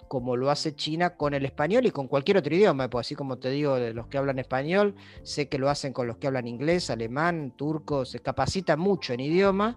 como 0.09 0.37
lo 0.37 0.51
hace 0.51 0.75
China 0.75 1.11
con 1.16 1.35
el 1.35 1.44
español 1.44 1.87
y 1.87 1.90
con 1.90 2.09
cualquier 2.09 2.38
otro 2.38 2.55
idioma, 2.55 2.88
pues 2.88 3.07
así 3.07 3.14
como 3.14 3.38
te 3.38 3.51
digo, 3.51 3.77
de 3.77 3.94
los 3.94 4.07
que 4.09 4.18
hablan 4.18 4.38
español, 4.38 4.94
sé 5.23 5.49
que 5.49 5.59
lo 5.59 5.68
hacen 5.68 5.92
con 5.92 6.07
los 6.07 6.16
que 6.16 6.27
hablan 6.27 6.49
inglés, 6.49 6.90
alemán, 6.90 7.53
turco, 7.57 8.05
se 8.05 8.21
capacitan 8.21 8.81
mucho 8.81 9.12
en 9.12 9.21
idioma, 9.21 9.77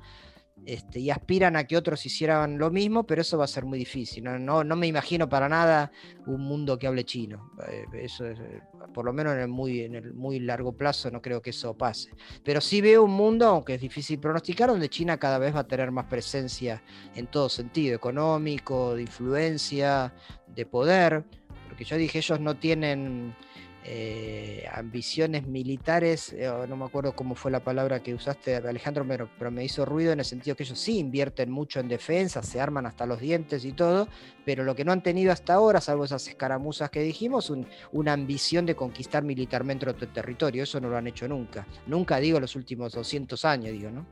este, 0.66 1.00
y 1.00 1.10
aspiran 1.10 1.56
a 1.56 1.64
que 1.64 1.76
otros 1.76 2.06
hicieran 2.06 2.58
lo 2.58 2.70
mismo, 2.70 3.04
pero 3.06 3.22
eso 3.22 3.38
va 3.38 3.46
a 3.46 3.48
ser 3.48 3.66
muy 3.66 3.80
difícil. 3.80 4.24
No, 4.24 4.64
no, 4.64 4.76
me 4.76 4.88
imagino 4.88 5.28
para 5.28 5.50
nada 5.50 5.92
un 6.28 6.42
mundo 6.42 6.78
que 6.78 6.88
hable 6.88 7.04
chino. 7.04 7.52
Eh, 7.68 7.86
eso 7.94 8.26
eh, 8.26 8.62
por 8.94 9.06
lo 9.06 9.14
menos 9.14 9.34
en 9.34 9.40
el, 9.40 9.48
muy, 9.48 9.82
en 9.82 9.96
el 9.96 10.14
muy 10.14 10.40
largo 10.40 10.74
plazo 10.74 11.10
no 11.10 11.22
creo 11.22 11.42
que 11.42 11.50
eso 11.50 11.76
pase. 11.76 12.12
Pero 12.44 12.62
sí 12.62 12.82
veo 12.82 13.04
un 13.04 13.12
mundo, 13.12 13.48
aunque 13.48 13.76
es 13.76 13.82
difícil 13.82 14.20
pronosticar, 14.20 14.70
donde 14.70 14.90
China 14.90 15.18
cada 15.18 15.40
vez 15.40 15.56
va 15.56 15.62
a 15.62 15.68
tener 15.68 15.92
más 15.92 16.06
presencia 16.06 16.84
en 17.16 17.28
todo 17.28 17.50
sentido, 17.50 17.96
económico, 17.96 18.96
de 18.96 19.04
influencia, 19.04 20.14
de 20.48 20.66
poder. 20.66 21.24
Porque 21.68 21.86
yo 21.86 21.98
dije, 21.98 22.20
ellos 22.20 22.40
no 22.40 22.56
tienen 22.56 23.36
eh, 23.84 24.66
ambiciones 24.72 25.48
militares, 25.48 26.34
eh, 26.34 26.48
no 26.70 26.78
me 26.78 26.86
acuerdo 26.86 27.16
cómo 27.16 27.34
fue 27.34 27.50
la 27.50 27.62
palabra 27.62 28.04
que 28.04 28.14
usaste, 28.14 28.56
Alejandro, 28.56 29.06
pero, 29.08 29.52
me 29.52 29.64
hizo 29.64 29.86
ruido 29.86 30.12
en 30.12 30.20
el 30.20 30.26
sentido 30.26 30.56
que 30.56 30.64
ellos 30.64 30.78
sí 30.78 31.00
invierten 31.00 31.50
mucho 31.50 31.80
en 31.80 31.88
defensa, 31.88 32.44
se 32.44 32.62
arman 32.62 32.86
hasta 32.86 33.08
los 33.08 33.20
dientes 33.20 33.66
y 33.66 33.72
todo, 33.72 34.08
pero 34.46 34.64
lo 34.64 34.76
que 34.76 34.86
no 34.86 34.92
han 34.92 35.02
tenido 35.02 35.32
hasta 35.32 35.56
ahora, 35.56 35.82
salvo 35.82 36.06
esas 36.06 36.28
escaramuzas 36.28 36.92
que 36.92 37.02
dijimos, 37.02 37.52
una 37.92 38.14
ambición 38.14 38.68
de 38.68 38.76
conquistar 38.76 39.24
militarmente 39.24 39.90
otro 39.90 40.08
territorio, 40.10 40.64
eso 40.64 40.80
no 40.80 40.90
lo 40.90 40.98
han 40.98 41.08
hecho 41.08 41.28
nunca, 41.28 41.66
nunca 41.88 42.20
digo 42.20 42.40
los 42.40 42.56
últimos 42.56 42.94
200 42.94 43.44
años, 43.46 43.72
digo, 43.72 43.90
¿no? 43.90 44.06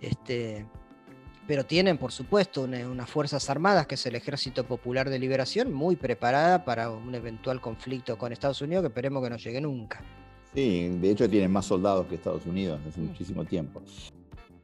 Este, 0.00 0.66
pero 1.46 1.64
tienen, 1.64 1.98
por 1.98 2.12
supuesto, 2.12 2.62
unas 2.62 3.08
Fuerzas 3.08 3.48
Armadas, 3.48 3.86
que 3.86 3.94
es 3.94 4.06
el 4.06 4.14
Ejército 4.16 4.64
Popular 4.64 5.08
de 5.08 5.18
Liberación, 5.18 5.72
muy 5.72 5.96
preparada 5.96 6.64
para 6.64 6.90
un 6.90 7.14
eventual 7.14 7.60
conflicto 7.60 8.18
con 8.18 8.32
Estados 8.32 8.60
Unidos, 8.62 8.82
que 8.82 8.88
esperemos 8.88 9.22
que 9.22 9.30
no 9.30 9.36
llegue 9.36 9.60
nunca. 9.60 10.02
Sí, 10.54 10.88
de 10.88 11.10
hecho 11.10 11.28
tienen 11.28 11.52
más 11.52 11.66
soldados 11.66 12.06
que 12.06 12.14
Estados 12.14 12.46
Unidos 12.46 12.80
hace 12.88 13.00
mm. 13.00 13.06
muchísimo 13.06 13.44
tiempo. 13.44 13.82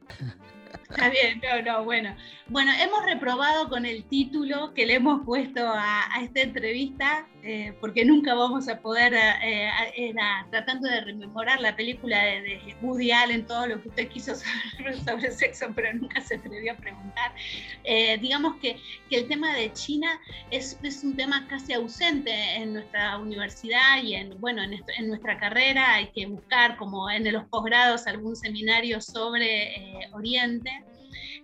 Está 0.93 1.09
bien, 1.09 1.41
no, 1.41 1.61
no, 1.63 1.83
bueno. 1.83 2.15
Bueno, 2.47 2.71
hemos 2.79 3.03
reprobado 3.05 3.67
con 3.67 3.85
el 3.85 4.03
título 4.03 4.73
que 4.73 4.85
le 4.85 4.95
hemos 4.95 5.25
puesto 5.25 5.61
a, 5.65 6.07
esta 6.21 6.41
entrevista, 6.41 7.25
eh, 7.41 7.73
porque 7.79 8.03
nunca 8.05 8.35
vamos 8.35 8.67
a 8.67 8.79
poder, 8.79 9.13
eh, 9.13 9.71
era 9.95 10.45
tratando 10.51 10.89
de 10.89 11.01
rememorar 11.01 11.61
la 11.61 11.75
película 11.75 12.21
de, 12.21 12.75
Woody 12.81 13.11
Allen, 13.11 13.47
todo 13.47 13.65
lo 13.65 13.81
que 13.81 13.89
usted 13.89 14.07
quiso 14.09 14.35
saber 14.75 14.99
sobre 14.99 15.31
sexo, 15.31 15.67
pero 15.73 15.93
nunca 15.93 16.21
se 16.21 16.35
atrevió 16.35 16.73
a 16.73 16.75
preguntar. 16.75 17.33
Eh, 17.85 18.17
digamos 18.19 18.57
que, 18.57 18.77
que, 19.09 19.17
el 19.17 19.27
tema 19.27 19.55
de 19.55 19.71
China 19.73 20.19
es, 20.51 20.77
es, 20.83 21.03
un 21.03 21.15
tema 21.15 21.47
casi 21.47 21.73
ausente 21.73 22.31
en 22.55 22.73
nuestra 22.73 23.17
universidad 23.17 24.03
y 24.03 24.15
en, 24.15 24.39
bueno, 24.39 24.61
en, 24.61 24.73
en 24.97 25.07
nuestra 25.07 25.39
carrera. 25.39 25.95
Hay 25.95 26.11
que 26.11 26.27
buscar, 26.27 26.75
como 26.75 27.09
en 27.09 27.31
los 27.31 27.45
posgrados, 27.45 28.05
algún 28.05 28.35
seminario 28.35 28.99
sobre 28.99 30.09
Oriente 30.11 30.82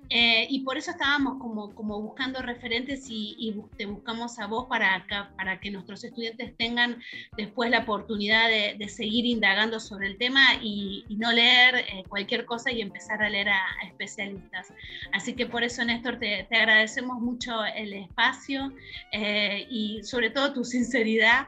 eh, 0.10 0.48
y 0.50 0.62
por 0.62 0.78
eso 0.78 0.92
estábamos 0.92 1.40
como, 1.40 1.76
como 1.76 2.02
buscando 2.02 2.42
referentes 2.42 3.06
y, 3.10 3.56
te 3.78 3.86
buscamos 3.86 4.40
a 4.40 4.48
vos 4.48 4.66
para, 4.68 5.06
para 5.36 5.60
que 5.60 5.72
nuestros 5.72 6.04
estudiantes 6.04 6.56
tengan 6.58 7.02
después 7.38 7.70
la 7.70 7.80
oportunidad 7.80 8.50
de, 8.50 8.90
seguir 8.90 9.26
indagando 9.26 9.80
sobre 9.80 10.08
el 10.08 10.18
tema 10.18 10.56
y, 10.62 11.06
no 11.20 11.32
leer 11.32 11.76
eh, 11.76 12.04
cualquier 12.08 12.46
cosa 12.46 12.72
y 12.72 12.82
empezar 12.82 13.22
a 13.22 13.30
leer 13.30 13.50
a, 13.50 13.62
especialistas. 13.88 14.74
Así 15.12 15.34
que 15.34 15.46
por 15.46 15.64
eso, 15.64 15.84
Néstor, 15.84 16.18
te, 16.18 16.48
te 16.50 16.56
agradecemos 16.56 17.20
mucho 17.20 17.64
el 17.66 17.94
espacio 17.94 18.72
eh, 19.12 19.68
y 19.70 20.02
sobre 20.04 20.30
todo 20.30 20.54
tu 20.54 20.64
sinceridad 20.64 21.48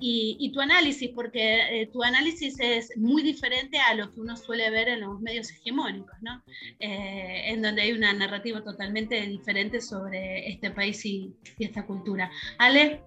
y, 0.00 0.52
tu 0.52 0.60
análisis, 0.60 1.10
porque 1.14 1.82
eh, 1.82 1.86
tu 1.92 2.02
análisis 2.02 2.58
es 2.58 2.96
muy 2.96 3.22
diferente 3.22 3.78
a 3.78 3.94
lo 3.94 4.12
que 4.12 4.20
uno 4.20 4.36
suele 4.36 4.70
ver 4.70 4.88
en 4.88 5.00
los 5.00 5.20
medios 5.20 5.50
hegemónicos, 5.50 6.16
¿no? 6.22 6.42
Eh, 6.78 7.52
en 7.52 7.62
donde 7.62 7.82
hay 7.82 7.92
una 7.92 8.12
narrativa 8.12 8.62
totalmente 8.64 9.20
diferente 9.26 9.80
sobre 9.80 10.48
este 10.48 10.70
país 10.70 11.04
y, 11.04 11.34
esta 11.58 11.86
cultura. 11.86 12.30
Ale. 12.58 13.02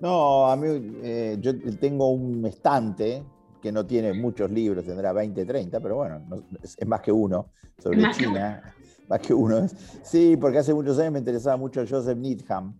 No, 0.00 0.50
a 0.50 0.56
mí 0.56 0.66
eh, 1.02 1.36
yo 1.40 1.52
tengo 1.78 2.10
un 2.10 2.44
estante 2.46 3.22
que 3.60 3.70
no 3.70 3.86
tiene 3.86 4.12
muchos 4.12 4.50
libros, 4.50 4.84
tendrá 4.84 5.12
20, 5.12 5.44
30, 5.44 5.80
pero 5.80 5.96
bueno, 5.96 6.20
es, 6.62 6.76
más 6.86 7.00
que 7.00 7.12
uno 7.12 7.50
sobre 7.78 8.10
China. 8.12 8.62
Más 9.08 9.20
que 9.20 9.34
uno. 9.34 9.66
Sí, 10.02 10.38
porque 10.40 10.58
hace 10.58 10.72
muchos 10.72 10.98
años 10.98 11.12
me 11.12 11.18
interesaba 11.18 11.56
mucho 11.56 11.84
Joseph 11.86 12.16
Needham, 12.16 12.72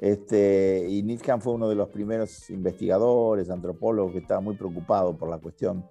este, 0.00 0.86
y 0.88 1.02
Needham 1.02 1.40
fue 1.40 1.54
uno 1.54 1.68
de 1.68 1.74
los 1.74 1.88
primeros 1.88 2.48
investigadores, 2.50 3.50
antropólogos 3.50 4.12
que 4.12 4.18
estaba 4.18 4.40
muy 4.40 4.54
preocupado 4.56 5.16
por 5.16 5.28
la 5.28 5.38
cuestión 5.38 5.84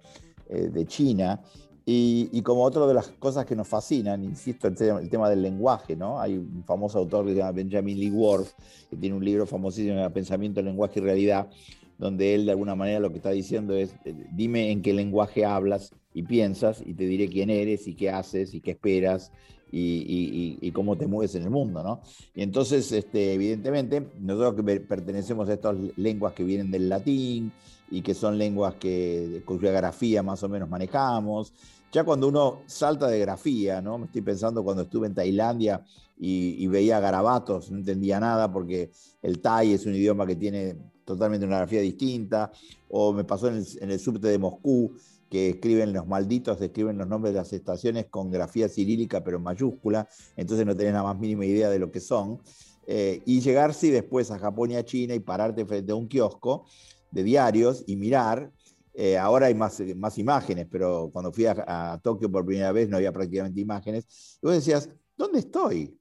eh, 0.48 0.70
de 0.72 0.86
China. 0.86 1.42
Y, 1.90 2.42
como 2.42 2.64
otra 2.64 2.86
de 2.86 2.92
las 2.92 3.08
cosas 3.12 3.46
que 3.46 3.56
nos 3.56 3.66
fascinan, 3.66 4.22
insisto, 4.22 4.68
el 4.68 4.74
tema, 4.74 5.00
el 5.00 5.08
tema, 5.08 5.30
del 5.30 5.40
lenguaje, 5.40 5.96
¿no? 5.96 6.20
Hay 6.20 6.36
un 6.36 6.62
famoso 6.66 6.98
autor 6.98 7.24
que 7.24 7.32
se 7.32 7.38
llama 7.38 7.52
Benjamin 7.52 7.98
Lee 7.98 8.10
Ward, 8.10 8.44
que 8.90 8.96
tiene 8.96 9.16
un 9.16 9.24
libro 9.24 9.46
famosísimo, 9.46 10.10
Pensamiento, 10.10 10.60
Lenguaje 10.60 11.00
y 11.00 11.02
Realidad, 11.02 11.48
donde 11.96 12.34
él 12.34 12.44
de 12.44 12.50
alguna 12.50 12.74
manera 12.74 13.00
lo 13.00 13.08
que 13.08 13.16
está 13.16 13.30
diciendo 13.30 13.74
es, 13.74 13.94
eh, 14.04 14.14
dime 14.32 14.70
en 14.70 14.82
qué 14.82 14.92
lenguaje 14.92 15.46
hablas 15.46 15.94
y 16.18 16.24
piensas 16.24 16.82
y 16.84 16.94
te 16.94 17.04
diré 17.04 17.28
quién 17.28 17.48
eres 17.48 17.86
y 17.86 17.94
qué 17.94 18.10
haces 18.10 18.52
y 18.52 18.60
qué 18.60 18.72
esperas 18.72 19.30
y, 19.70 20.68
cómo 20.72 20.96
te 20.96 21.06
mueves 21.06 21.36
en 21.36 21.44
el 21.44 21.50
mundo, 21.50 21.80
¿no? 21.84 22.00
Y 22.34 22.42
entonces, 22.42 22.90
este, 22.90 23.34
evidentemente, 23.34 24.04
nosotros 24.18 24.54
que 24.56 24.80
pertenecemos 24.80 25.48
a 25.48 25.52
estas 25.52 25.76
lenguas 25.96 26.32
que 26.32 26.42
vienen 26.42 26.72
del 26.72 26.88
latín 26.88 27.52
y 27.88 28.02
que 28.02 28.14
son 28.14 28.36
lenguas 28.36 28.74
que, 28.80 29.44
cuya 29.44 29.70
grafía 29.70 30.24
más 30.24 30.42
o 30.42 30.48
menos 30.48 30.68
manejamos, 30.68 31.52
ya 31.92 32.02
cuando 32.02 32.26
uno 32.26 32.62
salta 32.66 33.06
de 33.06 33.20
grafía, 33.20 33.80
¿no? 33.80 33.98
Me 33.98 34.06
estoy 34.06 34.22
pensando 34.22 34.64
cuando 34.64 34.82
estuve 34.82 35.06
en 35.06 35.14
Tailandia 35.14 35.84
y, 36.18 36.66
veía 36.66 36.98
garabatos, 36.98 37.70
no 37.70 37.78
entendía 37.78 38.18
nada 38.18 38.50
porque 38.50 38.90
el 39.22 39.40
Thai 39.40 39.74
es 39.74 39.86
un 39.86 39.94
idioma 39.94 40.26
que 40.26 40.34
tiene 40.34 40.74
totalmente 41.04 41.46
una 41.46 41.58
grafía 41.58 41.80
distinta, 41.80 42.50
o 42.88 43.12
me 43.12 43.22
pasó 43.22 43.46
en 43.48 43.58
el, 43.58 43.66
en 43.80 43.90
el 43.92 44.00
subte 44.00 44.26
de 44.26 44.38
Moscú, 44.38 44.92
que 45.28 45.50
escriben 45.50 45.92
los 45.92 46.06
malditos, 46.06 46.60
escriben 46.60 46.98
los 46.98 47.06
nombres 47.06 47.34
de 47.34 47.40
las 47.40 47.52
estaciones 47.52 48.06
con 48.06 48.30
grafía 48.30 48.68
cirílica, 48.68 49.22
pero 49.22 49.36
en 49.36 49.42
mayúscula, 49.42 50.08
entonces 50.36 50.66
no 50.66 50.76
tenés 50.76 50.94
la 50.94 51.02
más 51.02 51.18
mínima 51.18 51.44
idea 51.44 51.68
de 51.70 51.78
lo 51.78 51.90
que 51.90 52.00
son. 52.00 52.40
Eh, 52.86 53.22
y 53.26 53.40
llegar, 53.40 53.74
sí, 53.74 53.90
después 53.90 54.30
a 54.30 54.38
Japón 54.38 54.70
y 54.70 54.76
a 54.76 54.84
China 54.84 55.14
y 55.14 55.20
pararte 55.20 55.66
frente 55.66 55.92
a 55.92 55.94
un 55.94 56.08
kiosco 56.08 56.66
de 57.10 57.22
diarios 57.22 57.84
y 57.86 57.96
mirar. 57.96 58.50
Eh, 58.94 59.16
ahora 59.16 59.46
hay 59.46 59.54
más, 59.54 59.80
más 59.94 60.18
imágenes, 60.18 60.66
pero 60.70 61.10
cuando 61.12 61.30
fui 61.30 61.46
a, 61.46 62.00
Tokio 62.02 62.30
por 62.32 62.44
primera 62.44 62.72
vez 62.72 62.88
no 62.88 62.96
había 62.96 63.12
prácticamente 63.12 63.60
imágenes. 63.60 64.38
Y 64.42 64.46
vos 64.46 64.54
decías, 64.54 64.88
¿dónde 65.16 65.40
estoy? 65.40 65.98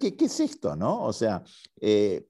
¿Qué, 0.00 0.16
qué 0.16 0.24
es 0.24 0.40
esto? 0.40 0.74
¿no? 0.74 1.04
O 1.04 1.12
sea, 1.12 1.42
eh, 1.80 2.26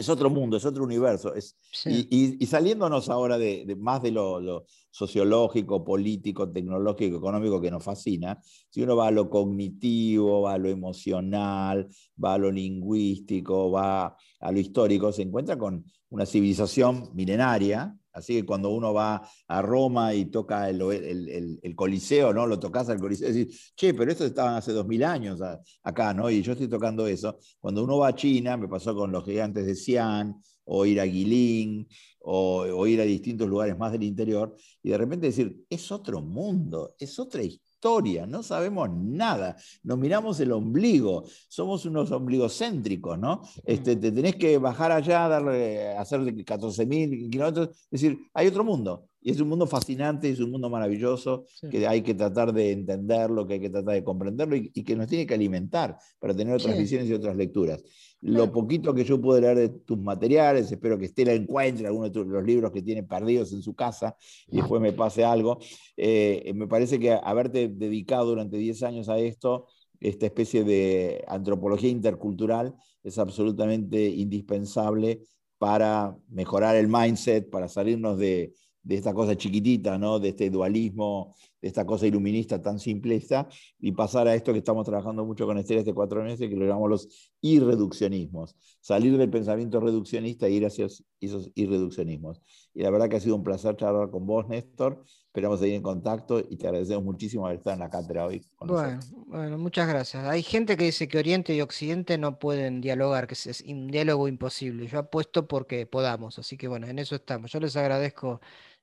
es 0.00 0.08
otro 0.08 0.30
mundo, 0.30 0.56
es 0.56 0.64
otro 0.64 0.82
universo. 0.82 1.34
Es, 1.34 1.56
y, 1.84 2.44
saliéndonos 2.46 3.08
ahora 3.08 3.38
de, 3.38 3.76
más 3.78 4.02
de 4.02 4.10
lo, 4.10 4.64
sociológico, 4.90 5.84
político, 5.84 6.50
tecnológico, 6.50 7.18
económico 7.18 7.60
que 7.60 7.70
nos 7.70 7.84
fascina, 7.84 8.40
si 8.70 8.82
uno 8.82 8.96
va 8.96 9.08
a 9.08 9.10
lo 9.10 9.28
cognitivo, 9.28 10.42
va 10.42 10.54
a 10.54 10.58
lo 10.58 10.68
emocional, 10.68 11.88
va 12.22 12.34
a 12.34 12.38
lo 12.38 12.50
lingüístico, 12.50 13.70
va 13.70 14.16
a 14.40 14.52
lo 14.52 14.58
histórico, 14.58 15.12
se 15.12 15.22
encuentra 15.22 15.56
con 15.56 15.84
una 16.08 16.26
civilización 16.26 17.10
milenaria, 17.14 17.96
Así 18.12 18.34
que 18.34 18.46
cuando 18.46 18.70
uno 18.70 18.92
va 18.92 19.22
a 19.48 19.62
Roma 19.62 20.14
y 20.14 20.26
toca 20.26 20.68
el, 20.68 21.74
Coliseo, 21.76 22.32
¿no? 22.32 22.46
Lo 22.46 22.58
tocas 22.58 22.88
al 22.88 23.00
Coliseo 23.00 23.30
y 23.30 23.32
decís, 23.32 23.72
che, 23.76 23.94
pero 23.94 24.10
esto 24.10 24.24
estaban 24.24 24.54
hace 24.54 24.72
dos 24.72 24.86
mil 24.86 25.04
años 25.04 25.40
acá, 25.82 26.12
¿no? 26.14 26.30
Y 26.30 26.42
yo 26.42 26.52
estoy 26.52 26.68
tocando 26.68 27.06
eso. 27.06 27.38
Cuando 27.60 27.84
uno 27.84 27.98
va 27.98 28.08
a 28.08 28.14
China, 28.14 28.56
me 28.56 28.68
pasó 28.68 28.94
con 28.94 29.12
los 29.12 29.24
gigantes 29.24 29.66
de 29.66 29.74
Xi'an, 29.74 30.40
o 30.64 30.86
ir 30.86 31.00
a 31.00 31.04
Guilin, 31.04 31.88
o, 32.20 32.60
o 32.60 32.86
ir 32.86 33.00
a 33.00 33.04
distintos 33.04 33.48
lugares 33.48 33.76
más 33.78 33.92
del 33.92 34.04
interior, 34.04 34.54
y 34.82 34.90
de 34.90 34.98
repente 34.98 35.26
decir, 35.26 35.64
es 35.68 35.90
otro 35.90 36.20
mundo, 36.20 36.94
es 36.98 37.18
otra 37.18 37.42
historia 37.42 37.69
historia, 37.80 38.26
no 38.26 38.42
sabemos 38.42 38.90
nada, 38.92 39.56
nos 39.84 39.96
miramos 39.96 40.38
el 40.40 40.52
ombligo, 40.52 41.24
somos 41.48 41.86
unos 41.86 42.12
ombligocéntricos, 42.12 43.18
¿no? 43.18 43.40
Este, 43.64 43.96
te 43.96 44.12
tenés 44.12 44.36
que 44.36 44.58
bajar 44.58 44.92
allá, 44.92 45.26
darle, 45.26 45.96
hacer 45.96 46.20
14.000 46.20 47.30
kilómetros, 47.30 47.68
es 47.90 48.02
decir, 48.02 48.18
hay 48.34 48.48
otro 48.48 48.64
mundo. 48.64 49.08
Y 49.22 49.30
es 49.30 49.40
un 49.40 49.48
mundo 49.48 49.66
fascinante, 49.66 50.30
es 50.30 50.40
un 50.40 50.50
mundo 50.50 50.70
maravilloso, 50.70 51.44
que 51.70 51.86
hay 51.86 52.00
que 52.00 52.14
tratar 52.14 52.52
de 52.52 52.72
entenderlo, 52.72 53.46
que 53.46 53.54
hay 53.54 53.60
que 53.60 53.68
tratar 53.68 53.94
de 53.94 54.02
comprenderlo 54.02 54.56
y, 54.56 54.70
que 54.70 54.96
nos 54.96 55.08
tiene 55.08 55.26
que 55.26 55.34
alimentar 55.34 55.98
para 56.18 56.34
tener 56.34 56.54
otras 56.54 56.76
visiones 56.78 57.08
y 57.08 57.12
otras 57.12 57.36
lecturas. 57.36 57.82
Lo 58.22 58.50
poquito 58.50 58.94
que 58.94 59.04
yo 59.04 59.20
pude 59.20 59.40
leer 59.40 59.58
de 59.58 59.68
tus 59.68 59.98
materiales, 59.98 60.70
espero 60.72 60.98
que 60.98 61.06
Estela 61.06 61.32
encuentre 61.32 61.86
algunos 61.86 62.12
de 62.12 62.24
los 62.24 62.44
libros 62.44 62.70
que 62.70 62.82
tiene 62.82 63.02
perdidos 63.02 63.52
en 63.52 63.62
su 63.62 63.74
casa 63.74 64.16
y 64.48 64.56
después 64.56 64.80
me 64.80 64.92
pase 64.92 65.24
algo. 65.24 65.58
Eh, 65.96 66.52
me 66.54 66.66
parece 66.66 66.98
que 66.98 67.12
haberte 67.12 67.68
dedicado 67.68 68.26
durante 68.26 68.56
10 68.56 68.82
años 68.84 69.08
a 69.08 69.18
esto, 69.18 69.66
esta 70.00 70.26
especie 70.26 70.64
de 70.64 71.24
antropología 71.28 71.90
intercultural, 71.90 72.74
es 73.02 73.18
absolutamente 73.18 74.08
indispensable 74.08 75.22
para 75.58 76.16
mejorar 76.30 76.76
el 76.76 76.88
mindset, 76.88 77.50
para 77.50 77.68
salirnos 77.68 78.18
de, 78.18 78.54
de 78.82 78.96
esta 78.96 79.14
cosa 79.14 79.36
chiquitita, 79.36 79.98
¿no? 79.98 80.18
de 80.18 80.30
este 80.30 80.50
dualismo, 80.50 81.34
de 81.60 81.68
esta 81.68 81.84
cosa 81.84 82.06
iluminista 82.06 82.60
tan 82.62 82.78
simplista, 82.78 83.48
y 83.78 83.92
pasar 83.92 84.28
a 84.28 84.34
esto 84.34 84.52
que 84.52 84.58
estamos 84.58 84.86
trabajando 84.86 85.24
mucho 85.24 85.46
con 85.46 85.58
Estela 85.58 85.80
este 85.80 85.94
cuatro 85.94 86.22
meses, 86.22 86.48
que 86.48 86.56
lo 86.56 86.64
llamamos 86.64 86.90
los 86.90 87.32
irreduccionismos. 87.40 88.56
Salir 88.80 89.16
del 89.16 89.30
pensamiento 89.30 89.80
reduccionista 89.80 90.46
e 90.46 90.52
ir 90.52 90.66
hacia 90.66 90.86
esos 91.20 91.50
irreduccionismos. 91.54 92.40
Y 92.74 92.82
la 92.82 92.90
verdad 92.90 93.08
que 93.08 93.16
ha 93.16 93.20
sido 93.20 93.36
un 93.36 93.44
placer 93.44 93.76
charlar 93.76 94.10
con 94.10 94.26
vos, 94.26 94.48
Néstor. 94.48 95.04
Esperamos 95.26 95.60
seguir 95.60 95.76
en 95.76 95.82
contacto 95.82 96.40
y 96.40 96.56
te 96.56 96.66
agradecemos 96.66 97.04
muchísimo 97.04 97.46
haber 97.46 97.58
estado 97.58 97.74
en 97.74 97.80
la 97.80 97.90
cátedra 97.90 98.26
hoy. 98.26 98.44
bueno, 98.58 98.98
bueno, 99.26 99.58
muchas 99.58 99.88
gracias. 99.88 100.24
Hay 100.24 100.42
gente 100.42 100.76
que 100.76 100.84
dice 100.84 101.08
que 101.08 101.18
Oriente 101.18 101.54
y 101.54 101.60
Occidente 101.60 102.18
no 102.18 102.38
pueden 102.38 102.80
dialogar, 102.80 103.26
que 103.26 103.34
es 103.34 103.62
un 103.66 103.88
diálogo 103.88 104.26
imposible. 104.26 104.86
Yo 104.86 104.98
apuesto 104.98 105.46
porque 105.46 105.86
podamos, 105.86 106.38
así 106.38 106.56
que 106.56 106.68
bueno, 106.68 106.88
en 106.88 106.98
eso 106.98 107.14
estamos. 107.14 107.52
Yo 107.52 107.60
les 107.60 107.76
agradezco 107.76 108.40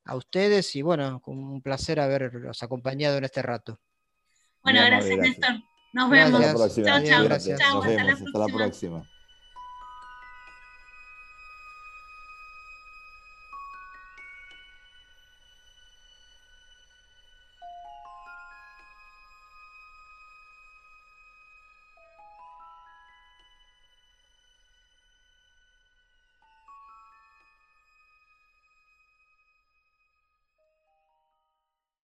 a 0.08 0.16
ustedes 0.16 0.76
y 0.76 0.82
bueno, 0.82 1.22
un 1.26 1.62
placer 1.62 2.00
haberlos 2.00 2.64
acompañado 2.64 3.18
en 3.18 3.26
este 3.26 3.42
rato. 3.42 3.80
Bueno, 4.64 4.82
gracias, 4.86 5.18
Néstor. 5.18 5.56
Nos 5.94 6.10
vemos. 6.10 6.42
Hasta 6.42 6.48
la 6.48 6.54
próxima. 6.54 6.88
Chao, 6.88 7.04
chao. 7.58 7.82
Hasta 7.82 8.40
la 8.40 8.48
próxima. 8.48 9.04